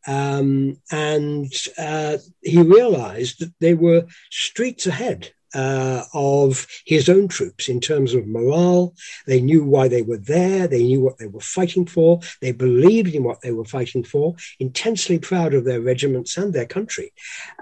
Um, 0.07 0.79
and 0.91 1.53
uh, 1.77 2.19
he 2.41 2.63
realized 2.63 3.41
that 3.41 3.53
they 3.61 3.75
were 3.75 4.07
streets 4.31 4.87
ahead 4.87 5.33
uh, 5.55 6.05
of 6.15 6.67
his 6.85 7.09
own 7.09 7.29
troops 7.29 7.69
in 7.69 7.81
terms 7.81 8.15
of 8.15 8.27
morale. 8.27 8.95
They 9.27 9.41
knew 9.41 9.65
why 9.65 9.89
they 9.89 10.03
were 10.03 10.19
there. 10.19 10.67
They 10.67 10.83
knew 10.83 11.01
what 11.01 11.19
they 11.19 11.27
were 11.27 11.41
fighting 11.41 11.87
for. 11.87 12.21
They 12.41 12.53
believed 12.53 13.15
in 13.15 13.25
what 13.25 13.41
they 13.41 13.53
were 13.53 13.65
fighting 13.65 14.05
for, 14.05 14.35
intensely 14.59 15.19
proud 15.19 15.55
of 15.55 15.65
their 15.65 15.81
regiments 15.81 16.37
and 16.37 16.53
their 16.53 16.67
country. 16.67 17.13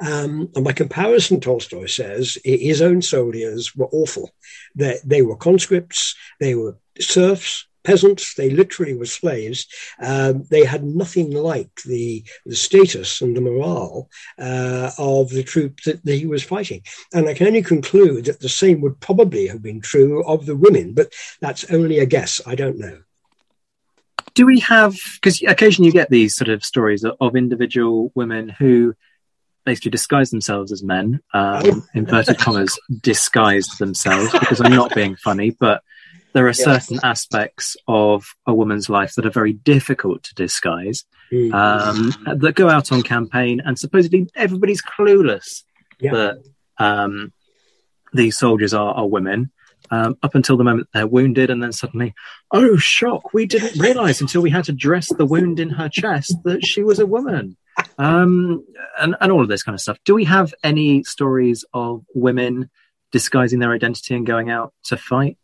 Um, 0.00 0.50
and 0.54 0.64
by 0.64 0.72
comparison, 0.72 1.40
Tolstoy 1.40 1.86
says 1.86 2.38
his 2.44 2.82
own 2.82 3.02
soldiers 3.02 3.74
were 3.74 3.88
awful. 3.92 4.30
They, 4.74 4.98
they 5.04 5.22
were 5.22 5.36
conscripts, 5.36 6.14
they 6.40 6.54
were 6.54 6.78
serfs, 7.00 7.66
peasants. 7.84 8.34
They 8.34 8.50
literally 8.50 8.94
were 8.94 9.06
slaves. 9.06 9.66
Um, 10.00 10.44
they 10.50 10.64
had 10.64 10.82
nothing 10.84 11.30
like 11.32 11.82
the, 11.84 12.24
the 12.46 12.56
status 12.56 13.20
and 13.20 13.36
the 13.36 13.40
morale 13.40 14.08
uh, 14.38 14.90
of 14.98 15.30
the 15.30 15.44
troop 15.44 15.80
that, 15.84 16.04
that 16.04 16.14
he 16.14 16.26
was 16.26 16.42
fighting. 16.42 16.82
And 17.12 17.28
I 17.28 17.34
can 17.34 17.46
only 17.46 17.62
conclude 17.62 18.24
that 18.24 18.40
the 18.40 18.48
same 18.48 18.80
would 18.80 18.98
probably 19.00 19.46
have 19.46 19.62
been 19.62 19.80
true 19.80 20.24
of 20.24 20.46
the 20.46 20.56
women, 20.56 20.94
but 20.94 21.12
that's 21.40 21.70
only 21.70 21.98
a 21.98 22.06
guess. 22.06 22.40
I 22.46 22.54
don't 22.54 22.78
know. 22.78 23.00
Do 24.34 24.46
we 24.46 24.58
have, 24.60 24.96
because 25.14 25.40
occasionally 25.42 25.88
you 25.88 25.92
get 25.92 26.10
these 26.10 26.34
sort 26.34 26.48
of 26.48 26.64
stories 26.64 27.04
of, 27.04 27.36
individual 27.36 28.10
women 28.14 28.48
who 28.48 28.94
basically 29.64 29.92
disguise 29.92 30.30
themselves 30.30 30.72
as 30.72 30.82
men, 30.82 31.20
um, 31.32 31.62
oh. 31.64 31.82
inverted 31.94 32.38
commas, 32.38 32.78
disguised 33.00 33.78
themselves, 33.78 34.32
because 34.32 34.60
I'm 34.60 34.72
not 34.72 34.94
being 34.94 35.16
funny, 35.16 35.50
but 35.50 35.82
there 36.34 36.44
are 36.44 36.48
yes. 36.48 36.64
certain 36.64 36.98
aspects 37.02 37.76
of 37.86 38.34
a 38.44 38.52
woman's 38.52 38.90
life 38.90 39.14
that 39.14 39.24
are 39.24 39.30
very 39.30 39.52
difficult 39.52 40.24
to 40.24 40.34
disguise, 40.34 41.04
mm. 41.32 41.54
um, 41.54 42.12
that 42.38 42.56
go 42.56 42.68
out 42.68 42.92
on 42.92 43.02
campaign, 43.02 43.62
and 43.64 43.78
supposedly 43.78 44.28
everybody's 44.34 44.82
clueless 44.82 45.62
yeah. 46.00 46.12
that 46.12 46.42
um, 46.78 47.32
these 48.12 48.36
soldiers 48.36 48.74
are, 48.74 48.94
are 48.94 49.06
women. 49.06 49.50
Um, 49.90 50.16
up 50.22 50.34
until 50.34 50.56
the 50.56 50.64
moment 50.64 50.88
they're 50.94 51.06
wounded, 51.06 51.50
and 51.50 51.62
then 51.62 51.70
suddenly, 51.70 52.14
oh, 52.50 52.76
shock! 52.78 53.34
We 53.34 53.44
didn't 53.44 53.78
realize 53.78 54.22
until 54.22 54.40
we 54.40 54.48
had 54.48 54.64
to 54.64 54.72
dress 54.72 55.12
the 55.12 55.26
wound 55.26 55.60
in 55.60 55.68
her 55.68 55.90
chest 55.90 56.34
that 56.44 56.64
she 56.64 56.82
was 56.82 56.98
a 56.98 57.06
woman, 57.06 57.58
um, 57.98 58.64
and, 58.98 59.14
and 59.20 59.30
all 59.30 59.42
of 59.42 59.48
this 59.48 59.62
kind 59.62 59.74
of 59.74 59.82
stuff. 59.82 59.98
Do 60.06 60.14
we 60.14 60.24
have 60.24 60.54
any 60.64 61.04
stories 61.04 61.66
of 61.74 62.02
women 62.14 62.70
disguising 63.12 63.58
their 63.58 63.72
identity 63.72 64.14
and 64.14 64.26
going 64.26 64.50
out 64.50 64.72
to 64.84 64.96
fight? 64.96 65.38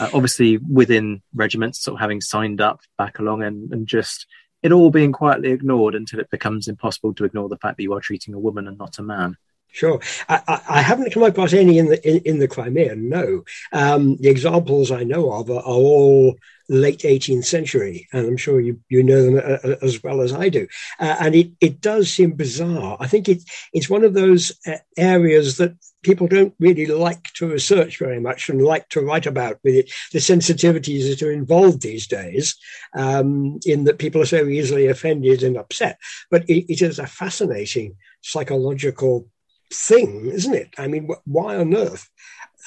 Uh, 0.00 0.10
obviously 0.14 0.58
within 0.58 1.22
regiments 1.34 1.82
sort 1.82 1.94
of 1.96 2.00
having 2.00 2.20
signed 2.20 2.60
up 2.60 2.80
back 2.98 3.18
along 3.18 3.42
and, 3.42 3.72
and 3.72 3.86
just 3.86 4.26
it 4.62 4.72
all 4.72 4.90
being 4.90 5.12
quietly 5.12 5.50
ignored 5.50 5.94
until 5.94 6.20
it 6.20 6.30
becomes 6.30 6.68
impossible 6.68 7.14
to 7.14 7.24
ignore 7.24 7.48
the 7.48 7.58
fact 7.58 7.76
that 7.76 7.82
you 7.82 7.92
are 7.92 8.00
treating 8.00 8.34
a 8.34 8.38
woman 8.38 8.68
and 8.68 8.78
not 8.78 8.98
a 8.98 9.02
man. 9.02 9.36
Sure, 9.74 10.00
I, 10.28 10.60
I, 10.68 10.82
haven't 10.82 11.14
come 11.14 11.22
across 11.22 11.54
any 11.54 11.78
in 11.78 11.86
the 11.86 12.06
in, 12.06 12.18
in 12.26 12.38
the 12.38 12.46
Crimea. 12.46 12.94
No, 12.94 13.42
um, 13.72 14.18
the 14.18 14.28
examples 14.28 14.90
I 14.90 15.02
know 15.02 15.32
of 15.32 15.48
are, 15.48 15.60
are, 15.60 15.62
all 15.62 16.36
late 16.68 16.98
18th 16.98 17.46
century, 17.46 18.06
and 18.12 18.26
I'm 18.26 18.36
sure 18.36 18.60
you 18.60 18.80
you 18.90 19.02
know 19.02 19.22
them 19.22 19.36
uh, 19.36 19.66
uh, 19.66 19.76
as 19.80 20.02
well 20.02 20.20
as 20.20 20.34
I 20.34 20.50
do. 20.50 20.68
Uh, 21.00 21.16
and 21.20 21.34
it 21.34 21.52
it 21.62 21.80
does 21.80 22.12
seem 22.12 22.32
bizarre. 22.32 22.98
I 23.00 23.06
think 23.06 23.30
it 23.30 23.42
it's 23.72 23.88
one 23.88 24.04
of 24.04 24.12
those 24.12 24.52
uh, 24.66 24.76
areas 24.98 25.56
that 25.56 25.74
people 26.02 26.26
don't 26.26 26.54
really 26.58 26.86
like 26.86 27.32
to 27.34 27.46
research 27.46 27.98
very 27.98 28.20
much 28.20 28.48
and 28.48 28.62
like 28.62 28.88
to 28.88 29.00
write 29.00 29.26
about 29.26 29.58
with 29.64 29.74
it 29.74 29.92
the 30.12 30.18
sensitivities 30.18 31.08
that 31.08 31.26
are 31.26 31.32
involved 31.32 31.82
these 31.82 32.06
days 32.06 32.56
um, 32.96 33.58
in 33.64 33.84
that 33.84 33.98
people 33.98 34.20
are 34.20 34.26
so 34.26 34.46
easily 34.46 34.86
offended 34.86 35.42
and 35.42 35.56
upset. 35.56 35.98
But 36.30 36.48
it, 36.48 36.72
it 36.72 36.82
is 36.82 36.98
a 36.98 37.06
fascinating 37.06 37.96
psychological 38.20 39.28
thing 39.72 40.26
isn't 40.26 40.54
it 40.54 40.74
i 40.78 40.86
mean 40.86 41.08
why 41.24 41.56
on 41.56 41.74
earth 41.74 42.08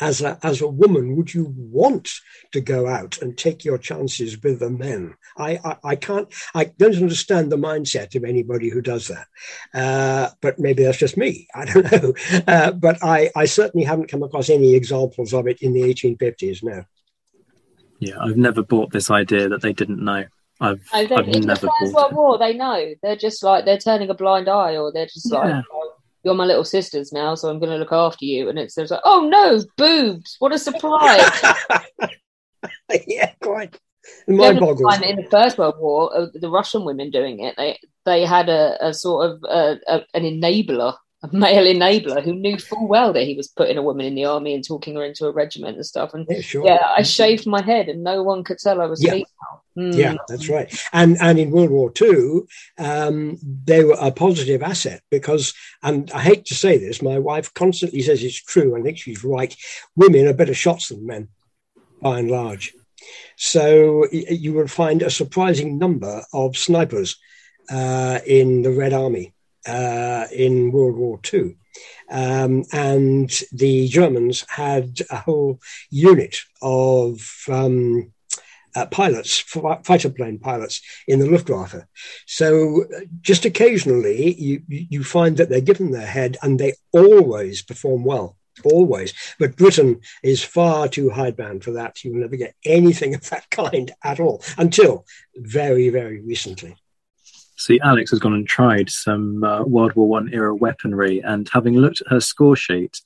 as 0.02 0.22
a, 0.22 0.38
as 0.44 0.62
a 0.62 0.68
woman, 0.68 1.16
would 1.16 1.34
you 1.34 1.54
want 1.58 2.12
to 2.52 2.60
go 2.60 2.88
out 2.88 3.22
and 3.22 3.38
take 3.38 3.64
your 3.64 3.78
chances 3.78 4.42
with 4.42 4.60
the 4.60 4.70
men? 4.70 5.16
I, 5.38 5.60
I, 5.64 5.78
I 5.84 5.96
can't, 5.96 6.28
I 6.54 6.66
don't 6.66 6.96
understand 6.96 7.52
the 7.52 7.58
mindset 7.58 8.16
of 8.16 8.24
anybody 8.24 8.70
who 8.70 8.82
does 8.82 9.08
that. 9.08 9.28
Uh, 9.74 10.32
but 10.42 10.60
maybe 10.60 10.84
that's 10.84 10.98
just 10.98 11.18
me. 11.18 11.48
I 11.56 11.66
don't 11.66 11.92
know. 11.92 12.14
Uh, 12.48 12.72
but 12.72 13.04
I, 13.04 13.32
I 13.36 13.46
certainly 13.46 13.86
haven't 13.86 14.10
come 14.10 14.24
across 14.24 14.50
any 14.50 14.76
examples 14.76 15.34
of 15.34 15.48
it 15.48 15.62
in 15.62 15.74
the 15.74 15.82
1850s, 15.82 16.64
no. 16.64 16.84
Yeah, 18.00 18.16
I've 18.20 18.38
never 18.38 18.62
bought 18.62 18.92
this 18.92 19.10
idea 19.10 19.48
that 19.48 19.62
they 19.62 19.72
didn't 19.72 20.04
know. 20.04 20.26
I've, 20.60 20.88
I've 20.94 21.12
in 21.12 21.42
never 21.42 21.68
the 21.68 21.74
First 21.80 21.94
World 21.94 22.14
War, 22.14 22.38
they 22.38 22.54
know. 22.54 22.94
They're 23.02 23.16
just 23.16 23.44
like 23.44 23.66
they're 23.66 23.78
turning 23.78 24.10
a 24.10 24.14
blind 24.14 24.48
eye, 24.48 24.78
or 24.78 24.92
they're 24.92 25.06
just 25.06 25.32
like, 25.32 25.64
oh, 25.72 25.95
you're 26.26 26.34
my 26.34 26.46
little 26.46 26.66
sisters 26.66 27.14
now, 27.14 27.36
so 27.36 27.50
I'm 27.50 27.60
going 27.60 27.72
to 27.72 27.78
look 27.78 27.92
after 27.92 28.26
you. 28.26 28.50
And 28.50 28.58
it's, 28.58 28.78
it's 28.78 28.92
like, 28.92 29.02
oh 29.04 29.30
no, 29.30 29.64
boobs! 29.78 30.36
What 30.40 30.54
a 30.54 30.60
surprise! 30.60 31.22
yeah, 33.08 33.32
quite. 33.42 33.80
Mind 34.28 34.60
boggles. 34.60 35.02
In 35.02 35.18
the 35.18 35.28
First 35.30 35.58
World 35.58 35.76
War, 35.80 36.16
uh, 36.16 36.28
the 36.34 36.50
Russian 36.50 36.84
women 36.84 37.12
doing 37.12 37.40
it, 37.40 37.56
they 37.58 37.80
they 38.06 38.26
had 38.26 38.50
a, 38.50 38.88
a 38.88 38.94
sort 38.94 39.30
of 39.30 39.44
uh, 39.48 39.76
a, 39.88 40.02
an 40.14 40.24
enabler 40.24 40.96
male 41.32 41.74
enabler 41.74 42.24
who 42.24 42.34
knew 42.34 42.58
full 42.58 42.88
well 42.88 43.14
that 43.14 43.24
he 43.24 43.36
was 43.36 43.48
putting 43.48 43.78
a 43.78 43.82
woman 43.82 44.06
in 44.06 44.16
the 44.16 44.26
army 44.26 44.54
and 44.54 44.66
talking 44.66 44.96
her 44.96 45.04
into 45.04 45.26
a 45.26 45.32
regiment 45.32 45.76
and 45.76 45.86
stuff. 45.86 46.14
And 46.14 46.26
yeah, 46.30 46.42
sure. 46.42 46.66
yeah 46.66 46.94
I 46.98 47.04
shaved 47.04 47.46
my 47.46 47.62
head 47.62 47.90
and 47.90 48.04
no 48.04 48.24
one 48.24 48.44
could 48.44 48.60
tell 48.60 48.82
I 48.82 48.86
was 48.86 49.04
yeah. 49.04 49.12
female. 49.12 49.26
Mm. 49.78 49.96
Yeah, 49.96 50.16
that's 50.30 50.48
right. 50.48 50.74
And 50.94 51.18
and 51.22 51.38
in 51.38 51.52
World 51.52 51.70
War 51.70 51.92
II, 52.02 52.44
um, 52.78 53.38
they 53.44 53.84
were 53.84 53.98
a 54.00 54.10
positive 54.10 54.64
asset 54.64 55.02
because, 55.12 55.54
and 55.84 56.10
I 56.12 56.22
hate 56.22 56.46
to 56.46 56.56
say 56.56 56.78
this, 56.78 57.02
my 57.02 57.20
wife 57.20 57.54
constantly 57.54 58.02
says 58.02 58.24
it's 58.24 58.42
true. 58.42 58.78
I 58.78 58.82
think 58.82 58.98
she's 58.98 59.24
right. 59.24 59.54
Women 59.98 60.28
are 60.28 60.34
better 60.34 60.54
shots 60.54 60.88
than 60.88 61.06
men, 61.06 61.28
by 62.02 62.20
and 62.20 62.32
large. 62.32 62.74
So 63.36 64.08
you 64.12 64.54
will 64.54 64.68
find 64.68 65.02
a 65.02 65.10
surprising 65.10 65.78
number 65.78 66.24
of 66.32 66.56
snipers 66.56 67.18
uh, 67.70 68.20
in 68.26 68.62
the 68.62 68.72
Red 68.72 68.94
Army 68.94 69.35
uh, 69.66 70.28
in 70.32 70.72
World 70.72 70.96
War 70.96 71.20
II. 71.34 71.58
Um, 72.10 72.64
and 72.72 73.32
the 73.52 73.88
Germans 73.88 74.46
had 74.48 75.00
a 75.10 75.18
whole 75.18 75.60
unit 75.90 76.38
of 76.62 77.20
um, 77.50 78.14
uh, 78.76 78.86
pilots, 78.88 79.40
fighter 79.40 80.10
plane 80.10 80.38
pilots 80.38 80.82
in 81.08 81.20
the 81.20 81.30
Luftwaffe. 81.30 81.86
So 82.26 82.84
uh, 82.84 83.02
just 83.22 83.46
occasionally 83.46 84.36
you, 84.36 84.62
you 84.68 85.04
find 85.04 85.38
that 85.38 85.50
they're 85.50 85.62
given 85.62 85.92
their 85.92 86.06
head 86.06 86.38
and 86.42 86.60
they 86.60 86.74
always 86.92 87.62
perform 87.62 88.04
well. 88.04 88.38
Always, 88.64 89.14
but 89.38 89.58
Britain 89.58 90.00
is 90.24 90.42
far 90.42 90.88
too 90.88 91.10
hidebound 91.10 91.66
for 91.66 91.72
that. 91.72 92.02
You 92.06 92.14
will 92.14 92.22
never 92.22 92.38
get 92.38 92.56
anything 92.64 93.14
of 93.14 93.30
that 93.30 93.50
kind 93.52 93.92
at 94.02 94.22
all 94.22 94.42
until 94.58 95.06
very, 95.36 95.90
very 95.90 96.22
recently. 96.22 96.78
See, 97.58 97.80
Alex 97.80 98.12
has 98.12 98.20
gone 98.20 98.34
and 98.34 98.48
tried 98.48 98.90
some 98.90 99.44
uh, 99.44 99.64
World 99.64 99.94
War 99.94 100.08
One 100.08 100.34
era 100.34 100.54
weaponry, 100.54 101.22
and 101.22 101.50
having 101.52 101.76
looked 101.76 102.02
at 102.02 102.08
her 102.08 102.20
score 102.20 102.56
sheet, 102.56 103.02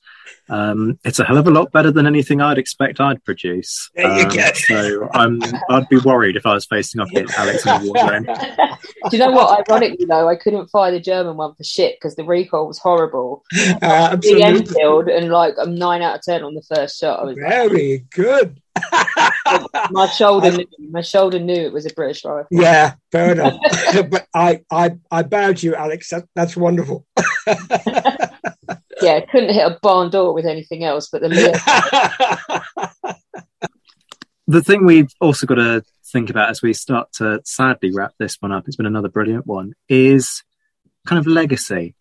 um, 0.48 0.98
it's 1.04 1.18
a 1.18 1.24
hell 1.24 1.38
of 1.38 1.46
a 1.46 1.50
lot 1.50 1.72
better 1.72 1.90
than 1.90 2.06
anything 2.06 2.40
I'd 2.40 2.58
expect 2.58 3.00
I'd 3.00 3.24
produce. 3.24 3.90
Um, 4.02 4.30
so 4.54 5.08
I'm, 5.12 5.40
I'd 5.68 5.88
be 5.88 5.98
worried 5.98 6.36
if 6.36 6.46
I 6.46 6.54
was 6.54 6.66
facing 6.66 7.00
off 7.00 7.10
against 7.10 7.38
Alex 7.38 7.64
in 7.64 7.72
a 7.72 7.84
war 7.84 7.96
zone. 7.98 8.24
Do 9.10 9.16
you 9.16 9.18
know 9.18 9.30
what? 9.30 9.68
Ironically, 9.70 10.06
though, 10.06 10.28
I 10.28 10.36
couldn't 10.36 10.68
fire 10.68 10.90
the 10.90 11.00
German 11.00 11.36
one 11.36 11.54
for 11.54 11.64
shit 11.64 11.96
because 11.96 12.16
the 12.16 12.24
recoil 12.24 12.66
was 12.66 12.78
horrible. 12.78 13.44
Uh, 13.82 14.16
the 14.16 14.42
Enfield, 14.42 15.08
and 15.08 15.30
like 15.30 15.54
I'm 15.58 15.74
nine 15.74 16.02
out 16.02 16.16
of 16.16 16.22
ten 16.22 16.42
on 16.42 16.54
the 16.54 16.62
first 16.74 16.98
shot. 16.98 17.20
I 17.20 17.24
was 17.24 17.36
very 17.36 17.92
like, 17.92 18.10
good. 18.10 18.60
my 19.90 20.06
shoulder, 20.06 20.50
knew, 20.50 20.66
my 20.90 21.00
shoulder 21.00 21.38
knew 21.38 21.54
it 21.54 21.72
was 21.72 21.86
a 21.86 21.94
British 21.94 22.24
rifle. 22.24 22.46
Yeah, 22.50 22.94
fair 23.10 23.32
enough. 23.32 23.58
but 24.10 24.26
I, 24.34 24.60
I, 24.70 24.98
I 25.10 25.22
bow 25.22 25.52
to 25.52 25.66
you, 25.66 25.74
Alex. 25.74 26.10
That, 26.10 26.24
that's 26.34 26.56
wonderful. 26.56 27.06
Yeah, 29.02 29.20
couldn't 29.20 29.54
hit 29.54 29.66
a 29.66 29.78
barn 29.82 30.10
door 30.10 30.32
with 30.34 30.46
anything 30.46 30.84
else 30.84 31.08
but 31.10 31.22
the 31.22 31.28
the 34.50 34.62
thing 34.62 34.84
we've 34.84 35.12
also 35.20 35.46
got 35.46 35.54
to 35.56 35.84
think 36.10 36.28
about 36.28 36.50
as 36.50 36.60
we 36.60 36.72
start 36.72 37.12
to 37.12 37.40
sadly 37.44 37.92
wrap 37.92 38.12
this 38.18 38.36
one 38.40 38.50
up, 38.52 38.66
it's 38.66 38.76
been 38.76 38.86
another 38.86 39.08
brilliant 39.08 39.46
one, 39.46 39.74
is 39.88 40.42
kind 41.06 41.18
of 41.18 41.26
legacy. 41.26 41.94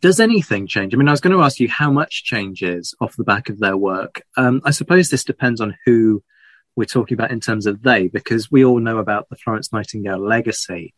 Does 0.00 0.20
anything 0.20 0.66
change? 0.66 0.94
I 0.94 0.96
mean, 0.96 1.08
I 1.08 1.12
was 1.12 1.20
going 1.20 1.36
to 1.36 1.42
ask 1.42 1.60
you 1.60 1.68
how 1.68 1.90
much 1.90 2.24
changes 2.24 2.94
off 3.00 3.16
the 3.16 3.24
back 3.24 3.48
of 3.48 3.58
their 3.58 3.76
work. 3.76 4.22
Um, 4.36 4.60
I 4.64 4.70
suppose 4.70 5.08
this 5.08 5.24
depends 5.24 5.60
on 5.60 5.76
who 5.84 6.22
we're 6.74 6.84
talking 6.84 7.14
about 7.14 7.30
in 7.30 7.40
terms 7.40 7.66
of 7.66 7.82
they, 7.82 8.08
because 8.08 8.50
we 8.50 8.64
all 8.64 8.78
know 8.78 8.98
about 8.98 9.28
the 9.28 9.36
Florence 9.36 9.72
Nightingale 9.72 10.18
legacy. 10.18 10.94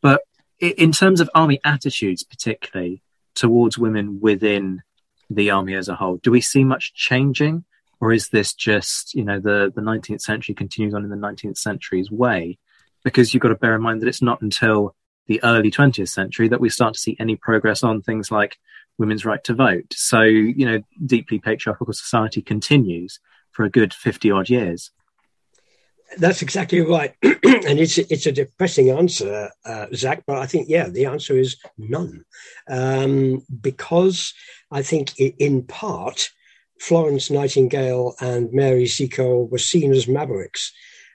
But 0.00 0.22
in 0.60 0.92
terms 0.92 1.20
of 1.20 1.30
army 1.34 1.60
attitudes, 1.64 2.22
particularly 2.22 3.02
towards 3.34 3.78
women 3.78 4.20
within 4.20 4.82
the 5.30 5.50
army 5.50 5.74
as 5.74 5.88
a 5.88 5.94
whole, 5.94 6.16
do 6.16 6.30
we 6.30 6.40
see 6.40 6.64
much 6.64 6.94
changing? 6.94 7.64
Or 8.00 8.12
is 8.12 8.30
this 8.30 8.52
just, 8.52 9.14
you 9.14 9.24
know, 9.24 9.38
the, 9.38 9.72
the 9.74 9.80
19th 9.80 10.22
century 10.22 10.54
continues 10.54 10.92
on 10.92 11.04
in 11.04 11.10
the 11.10 11.16
19th 11.16 11.56
century's 11.56 12.10
way? 12.10 12.58
Because 13.04 13.32
you've 13.32 13.42
got 13.42 13.50
to 13.50 13.54
bear 13.54 13.76
in 13.76 13.82
mind 13.82 14.02
that 14.02 14.08
it's 14.08 14.22
not 14.22 14.42
until 14.42 14.96
the 15.28 15.42
early 15.44 15.70
20th 15.70 16.08
century 16.08 16.48
that 16.48 16.60
we 16.60 16.68
start 16.68 16.94
to 16.94 17.00
see 17.00 17.16
any 17.20 17.36
progress 17.36 17.84
on 17.84 18.02
things 18.02 18.30
like 18.30 18.58
women's 18.98 19.24
right 19.24 19.42
to 19.44 19.54
vote. 19.54 19.92
So, 19.92 20.22
you 20.22 20.66
know, 20.66 20.80
deeply 21.04 21.38
patriarchal 21.38 21.92
society 21.92 22.42
continues 22.42 23.20
for 23.52 23.64
a 23.64 23.70
good 23.70 23.94
50 23.94 24.30
odd 24.30 24.50
years. 24.50 24.90
That's 26.18 26.42
exactly 26.42 26.80
right, 26.80 27.14
and 27.22 27.78
it's 27.78 27.98
it's 27.98 28.26
a 28.26 28.32
depressing 28.32 28.90
answer, 28.90 29.50
uh, 29.64 29.86
Zach. 29.94 30.24
But 30.26 30.38
I 30.38 30.46
think 30.46 30.68
yeah, 30.68 30.88
the 30.88 31.06
answer 31.06 31.38
is 31.38 31.56
none, 31.78 32.24
um, 32.68 33.42
because 33.60 34.34
I 34.70 34.82
think 34.82 35.18
in 35.18 35.62
part 35.62 36.30
Florence 36.80 37.30
Nightingale 37.30 38.14
and 38.20 38.52
Mary 38.52 38.86
Seacole 38.86 39.46
were 39.46 39.58
seen 39.58 39.92
as 39.92 40.08
mavericks 40.08 40.72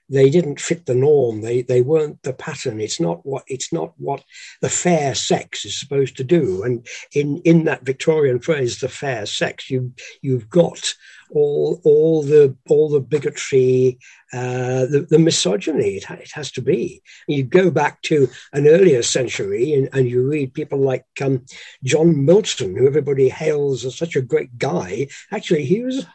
they 0.10 0.30
didn't 0.30 0.60
fit 0.60 0.86
the 0.86 0.95
norm. 0.95 1.41
They 1.41 1.62
they 1.62 1.82
weren't 1.82 2.24
the 2.24 2.34
pattern. 2.34 2.80
It's 2.80 2.99
not 2.99 3.26
what 3.26 3.43
it's 3.47 3.74
not 3.74 3.93
what 3.97 4.24
the 4.62 4.70
fair 4.70 5.16
sex 5.16 5.66
is 5.66 5.80
supposed 5.80 6.18
to 6.18 6.24
do. 6.24 6.64
And 6.64 6.86
in 7.14 7.41
in 7.43 7.66
that 7.66 7.86
Victorian 7.86 8.39
phrase, 8.39 8.80
the 8.80 8.89
fair 8.89 9.26
sex, 9.26 9.70
you 9.70 9.93
you've 10.22 10.49
got 10.49 10.93
all 11.32 11.82
all 11.84 12.24
the 12.24 12.55
all 12.70 12.89
the 12.89 13.01
bigotry, 13.01 13.99
uh, 14.32 14.86
the, 14.86 15.05
the 15.10 15.20
misogyny. 15.20 15.97
It, 15.97 16.10
it, 16.10 16.32
has 16.34 16.51
to 16.53 16.62
be. 16.62 17.01
You 17.28 17.43
go 17.43 17.70
back 17.70 18.01
to 18.03 18.28
an 18.53 18.68
earlier 18.68 19.01
century, 19.01 19.74
and, 19.74 19.89
and 19.93 20.10
you 20.10 20.26
read 20.26 20.53
people 20.53 20.80
like 20.80 21.05
um, 21.22 21.45
John 21.84 22.26
Milton, 22.26 22.76
who 22.76 22.88
everybody 22.88 23.30
hails 23.30 23.86
as 23.86 23.97
such 23.97 24.16
a 24.16 24.22
great 24.22 24.58
guy. 24.58 25.08
Actually, 25.32 25.66
he 25.66 25.84
was 25.84 26.05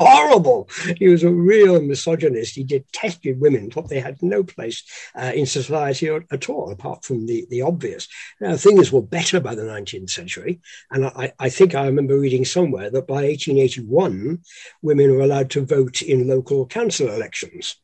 horrible. 0.00 0.68
He 0.96 1.08
was 1.08 1.22
a 1.22 1.30
real 1.30 1.80
misogynist. 1.82 2.54
He 2.54 2.64
detested 2.64 3.40
women, 3.40 3.70
thought 3.70 3.88
they 3.88 4.00
had 4.00 4.22
no 4.22 4.42
place 4.42 4.82
uh, 5.14 5.32
in 5.34 5.44
society 5.44 6.08
at 6.08 6.48
all, 6.48 6.72
apart 6.72 7.04
from 7.04 7.26
the, 7.26 7.46
the 7.50 7.62
obvious. 7.62 8.08
Now, 8.40 8.56
things 8.56 8.90
were 8.90 9.02
better 9.02 9.40
by 9.40 9.54
the 9.54 9.62
19th 9.62 10.10
century. 10.10 10.60
And 10.90 11.06
I, 11.06 11.32
I 11.38 11.50
think 11.50 11.74
I 11.74 11.86
remember 11.86 12.18
reading 12.18 12.46
somewhere 12.46 12.90
that 12.90 13.06
by 13.06 13.24
1881, 13.26 14.40
women 14.82 15.14
were 15.14 15.22
allowed 15.22 15.50
to 15.50 15.66
vote 15.66 16.00
in 16.00 16.26
local 16.26 16.66
council 16.66 17.08
elections. 17.08 17.76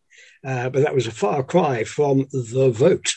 Uh, 0.45 0.71
but 0.71 0.83
that 0.83 0.95
was 0.95 1.07
a 1.07 1.13
far 1.13 1.43
cry 1.43 1.85
from 1.85 2.27
the 2.33 2.71
vote 2.71 3.17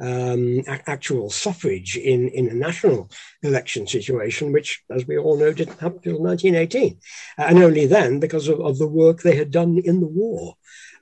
um, 0.00 0.62
actual 0.86 1.30
suffrage 1.30 1.96
in, 1.96 2.28
in 2.28 2.48
a 2.48 2.54
national 2.54 3.10
election 3.42 3.86
situation, 3.86 4.52
which, 4.52 4.82
as 4.90 5.06
we 5.06 5.18
all 5.18 5.38
know, 5.38 5.52
didn't 5.52 5.80
happen 5.80 5.98
until 5.98 6.22
1918. 6.22 6.98
And 7.38 7.58
only 7.62 7.86
then 7.86 8.20
because 8.20 8.48
of, 8.48 8.60
of 8.60 8.78
the 8.78 8.88
work 8.88 9.22
they 9.22 9.36
had 9.36 9.50
done 9.50 9.78
in 9.84 10.00
the 10.00 10.06
war. 10.06 10.56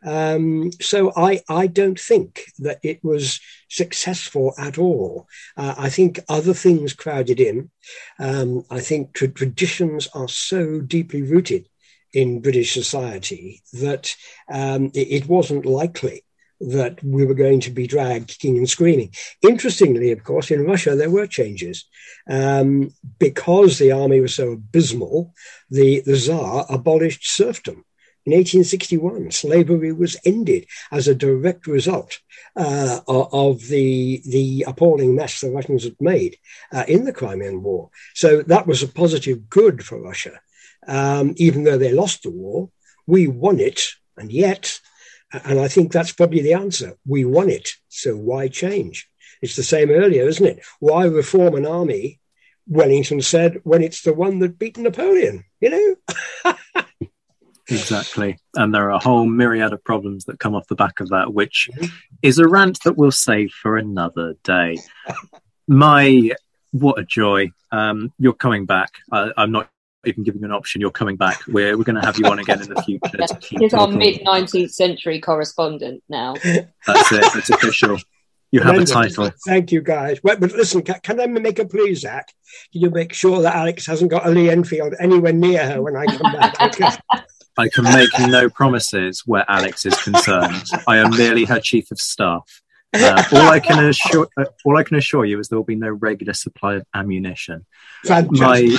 Um, 0.05 0.71
so 0.81 1.13
I, 1.17 1.41
I 1.49 1.67
don't 1.67 1.99
think 1.99 2.45
that 2.59 2.79
it 2.83 3.03
was 3.03 3.41
successful 3.69 4.55
at 4.59 4.79
all. 4.79 5.27
Uh, 5.57 5.75
I 5.77 5.91
think 5.91 6.21
other 6.29 6.55
things 6.55 6.93
crowded 6.93 7.41
in. 7.41 7.71
Um, 8.19 8.65
I 8.71 8.81
think 8.81 9.15
tra- 9.15 9.29
traditions 9.29 10.09
are 10.15 10.29
so 10.29 10.81
deeply 10.81 11.23
rooted 11.23 11.69
in 12.13 12.41
British 12.41 12.73
society 12.73 13.63
that 13.75 14.15
um, 14.51 14.87
it, 14.95 15.09
it, 15.11 15.27
wasn't 15.27 15.67
likely 15.67 16.25
that 16.61 17.03
we 17.05 17.25
were 17.25 17.35
going 17.35 17.61
to 17.61 17.71
be 17.71 17.87
dragged 17.87 18.29
kicking 18.29 18.59
and 18.59 18.69
screaming. 18.69 19.13
Interestingly, 19.43 20.11
of 20.13 20.25
course, 20.25 20.51
in 20.51 20.67
Russia, 20.67 20.97
there 20.97 21.11
were 21.11 21.27
changes. 21.27 21.85
Um, 22.29 22.93
because 23.19 23.79
the 23.79 23.93
army 23.93 24.21
was 24.21 24.35
so 24.35 24.53
abysmal, 24.53 25.35
the, 25.71 26.01
the 26.01 26.17
Tsar 26.17 26.67
abolished 26.69 27.29
serfdom. 27.29 27.85
In 28.27 28.33
1861, 28.33 29.31
slavery 29.31 29.93
was 29.93 30.17
ended 30.25 30.67
as 30.93 31.09
a 31.09 31.15
direct 31.15 31.67
result 31.67 32.19
uh, 32.57 33.01
of 33.07 33.69
the, 33.69 34.21
the 34.27 34.65
appalling 34.67 35.15
mess 35.15 35.41
the 35.41 35.51
Russians 35.51 35.85
had 35.85 35.97
made 35.99 36.37
uh, 36.71 36.85
in 36.87 37.05
the 37.05 37.13
Crimean 37.13 37.63
War. 37.63 37.89
So 38.15 38.43
that 38.43 38.67
was 38.67 38.83
a 38.83 38.89
positive 38.89 39.49
good 39.49 39.83
for 39.83 40.03
Russia. 40.03 40.41
Um, 40.87 41.35
even 41.37 41.65
though 41.65 41.79
they 41.79 41.93
lost 41.93 42.23
the 42.23 42.31
war, 42.31 42.71
we 43.07 43.29
won 43.29 43.61
it, 43.61 43.87
and 44.19 44.31
yet 44.31 44.79
and 45.33 45.61
I 45.61 45.69
think 45.69 45.93
that's 45.93 46.13
probably 46.13 46.43
the 46.43 46.55
answer. 46.55 46.97
We 47.07 47.25
won 47.25 47.51
it, 47.51 47.71
so 47.89 48.17
why 48.17 48.49
change? 48.49 49.09
It's 49.43 49.57
the 49.57 49.63
same 49.63 49.91
earlier, 49.91 50.27
isn't 50.27 50.47
it? 50.47 50.65
Why 50.81 51.05
reform 51.05 51.55
an 51.55 51.67
army? 51.67 52.21
Wellington 52.67 53.23
said, 53.23 53.61
when 53.65 53.83
it's 53.83 54.03
the 54.03 54.13
one 54.13 54.41
that 54.41 54.59
beat 54.59 54.77
Napoleon, 54.77 55.45
you 55.61 55.97
know? 56.45 56.55
exactly. 57.69 58.39
And 58.55 58.75
there 58.75 58.85
are 58.85 58.91
a 58.91 58.99
whole 58.99 59.27
myriad 59.27 59.73
of 59.73 59.83
problems 59.85 60.27
that 60.27 60.39
come 60.39 60.55
off 60.55 60.69
the 60.69 60.75
back 60.75 61.01
of 61.01 61.09
that, 61.09 61.33
which 61.33 61.71
mm-hmm. 61.73 61.87
is 62.23 62.39
a 62.39 62.49
rant 62.49 62.83
that 62.85 62.97
we'll 62.97 63.11
save 63.11 63.53
for 63.53 63.77
another 63.77 64.35
day. 64.45 64.79
Mei, 65.67 66.33
what 66.73 66.99
a 66.99 67.05
joy. 67.05 67.51
Um, 67.73 68.13
you're 68.19 68.35
coming 68.35 68.67
back. 68.67 68.91
I, 69.11 69.31
I'm 69.37 69.53
not 69.53 69.71
even 70.05 70.23
giving 70.25 70.41
you 70.41 70.47
an 70.47 70.53
option. 70.53 70.81
You're 70.81 70.91
coming 70.91 71.17
back. 71.17 71.41
We're 71.47 71.77
we're 71.77 71.85
going 71.85 72.01
to 72.01 72.07
have 72.07 72.19
you 72.19 72.27
on 72.27 72.39
again 72.39 72.63
in 72.63 72.69
the 72.69 72.83
future. 72.87 73.59
He's 73.59 73.75
our 73.75 73.89
mid 73.89 74.21
19th 74.21 74.73
century 74.73 75.21
correspondent 75.21 76.03
now. 76.09 76.35
That's 76.45 77.13
it. 77.13 77.25
It's 77.37 77.51
official. 77.51 77.99
You 78.51 78.61
have 78.61 78.77
a 78.77 78.85
title. 78.85 79.31
Thank 79.47 79.73
you, 79.73 79.83
guys. 79.83 80.21
But, 80.23 80.41
but 80.41 80.53
listen, 80.53 80.81
can, 80.81 80.99
can, 81.03 81.21
I 81.21 81.27
make 81.27 81.59
a 81.59 81.67
plea, 81.67 81.95
Zach? 81.95 82.33
Can 82.73 82.81
you 82.81 82.89
make 82.89 83.13
sure 83.13 83.43
that 83.43 83.55
Alex 83.55 83.85
hasn't 83.85 84.11
got 84.11 84.27
a 84.27 84.31
Lee 84.31 84.49
Enfield 84.49 84.95
anywhere 84.99 85.35
near 85.35 85.67
her 85.71 85.83
when 85.83 85.97
I 85.97 86.07
come 86.07 86.33
back? 86.33 86.59
Okay. 86.59 86.89
I 87.59 87.69
can 87.69 87.85
make 87.85 88.09
no 88.21 88.49
promises 88.49 89.25
where 89.27 89.45
Alex 89.49 89.85
is 89.85 90.01
concerned. 90.01 90.63
I 90.87 90.99
am 90.99 91.11
merely 91.11 91.45
her 91.45 91.61
chief 91.61 91.91
of 91.91 91.99
staff. 91.99 92.63
Uh, 92.95 93.23
all 93.33 93.51
I 93.51 93.61
can 93.61 93.85
assure, 93.85 94.29
uh, 94.39 94.45
all 94.65 94.79
I 94.79 94.85
can 94.85 94.97
assure 94.97 95.25
you 95.27 95.39
is 95.41 95.49
there 95.49 95.59
will 95.59 95.65
be 95.65 95.75
no 95.75 95.91
regular 95.91 96.33
supply 96.33 96.77
of 96.77 96.87
ammunition. 96.95 97.67
Fantastic. 98.05 98.41
Mei 98.41 98.79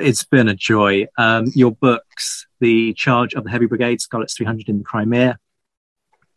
it's 0.00 0.24
been 0.24 0.48
a 0.48 0.54
joy. 0.54 1.06
Um, 1.16 1.46
your 1.54 1.72
books, 1.72 2.46
The 2.60 2.94
Charge 2.94 3.34
of 3.34 3.44
the 3.44 3.50
Heavy 3.50 3.66
Brigade, 3.66 4.00
Scarlett's 4.00 4.34
300 4.34 4.68
in 4.68 4.78
the 4.78 4.84
Crimea, 4.84 5.38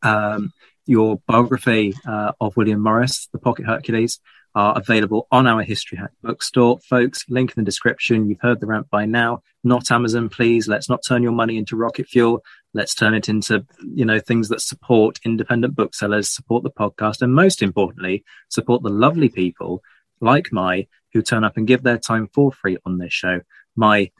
um, 0.02 0.52
your 0.86 1.22
biography 1.28 1.94
uh, 2.06 2.34
of 2.40 2.58
William 2.58 2.82
Morris, 2.82 3.30
The 3.32 3.40
Pocket 3.40 3.66
Hercules, 3.66 4.20
are 4.56 4.78
available 4.78 5.28
on 5.32 5.48
our 5.48 5.64
History 5.64 5.98
Hack 5.98 6.12
bookstore. 6.22 6.80
Folks, 6.80 7.26
link 7.28 7.52
in 7.52 7.64
the 7.64 7.66
description. 7.66 8.30
You've 8.30 8.42
heard 8.42 8.60
the 8.60 8.68
rant 8.68 8.90
by 8.90 9.06
now. 9.06 9.42
Not 9.64 9.90
Amazon, 9.90 10.30
please. 10.30 10.68
Let's 10.68 10.90
not 10.90 11.02
turn 11.08 11.24
your 11.24 11.32
money 11.32 11.58
into 11.58 11.76
rocket 11.76 12.08
fuel. 12.08 12.44
let's 12.74 12.94
turn 12.94 13.14
it 13.14 13.30
into 13.30 13.66
you 13.84 14.06
know 14.06 14.20
things 14.20 14.50
that 14.50 14.62
support 14.62 15.20
independent 15.24 15.76
booksellers 15.76 16.30
support 16.30 16.64
the 16.64 16.72
podcast 16.72 17.22
and 17.22 17.34
most 17.34 17.62
importantly 17.62 18.24
support 18.50 18.84
the 18.84 18.90
lovely 18.90 19.30
people 19.30 19.82
like 20.22 20.52
Mei 20.52 20.88
who 21.14 21.22
turn 21.22 21.44
up 21.44 21.58
and 21.58 21.68
give 21.68 21.84
their 21.84 21.98
time 21.98 22.28
for 22.34 22.52
free 22.52 22.78
on 22.86 22.98
this 22.98 23.14
show. 23.14 23.42
Mei 23.76 24.12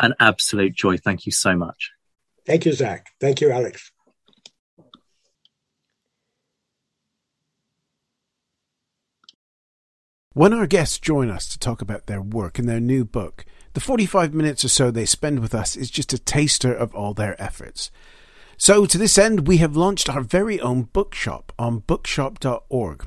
an 0.00 0.14
absolute 0.20 0.74
joy. 0.74 0.96
Thank 0.96 1.26
you 1.26 1.32
so 1.32 1.56
much. 1.56 1.92
Thank 2.46 2.64
you 2.64 2.72
zach. 2.72 3.08
Thank 3.20 3.40
you 3.40 3.50
alex. 3.50 3.92
When 10.34 10.52
our 10.52 10.68
guests 10.68 11.00
join 11.00 11.30
us 11.30 11.48
to 11.48 11.58
talk 11.58 11.82
about 11.82 12.06
their 12.06 12.22
work 12.22 12.60
and 12.60 12.68
their 12.68 12.78
new 12.78 13.04
book, 13.04 13.44
the 13.72 13.80
45 13.80 14.32
minutes 14.32 14.64
or 14.64 14.68
so 14.68 14.90
they 14.90 15.04
spend 15.04 15.40
with 15.40 15.52
us 15.52 15.74
is 15.74 15.90
just 15.90 16.12
a 16.12 16.18
taster 16.18 16.72
of 16.72 16.94
all 16.94 17.12
their 17.12 17.40
efforts. 17.42 17.90
So, 18.56 18.86
to 18.86 18.98
this 18.98 19.18
end, 19.18 19.48
we 19.48 19.56
have 19.56 19.76
launched 19.76 20.08
our 20.08 20.20
very 20.20 20.60
own 20.60 20.82
bookshop 20.82 21.52
on 21.58 21.80
bookshop.org, 21.80 23.06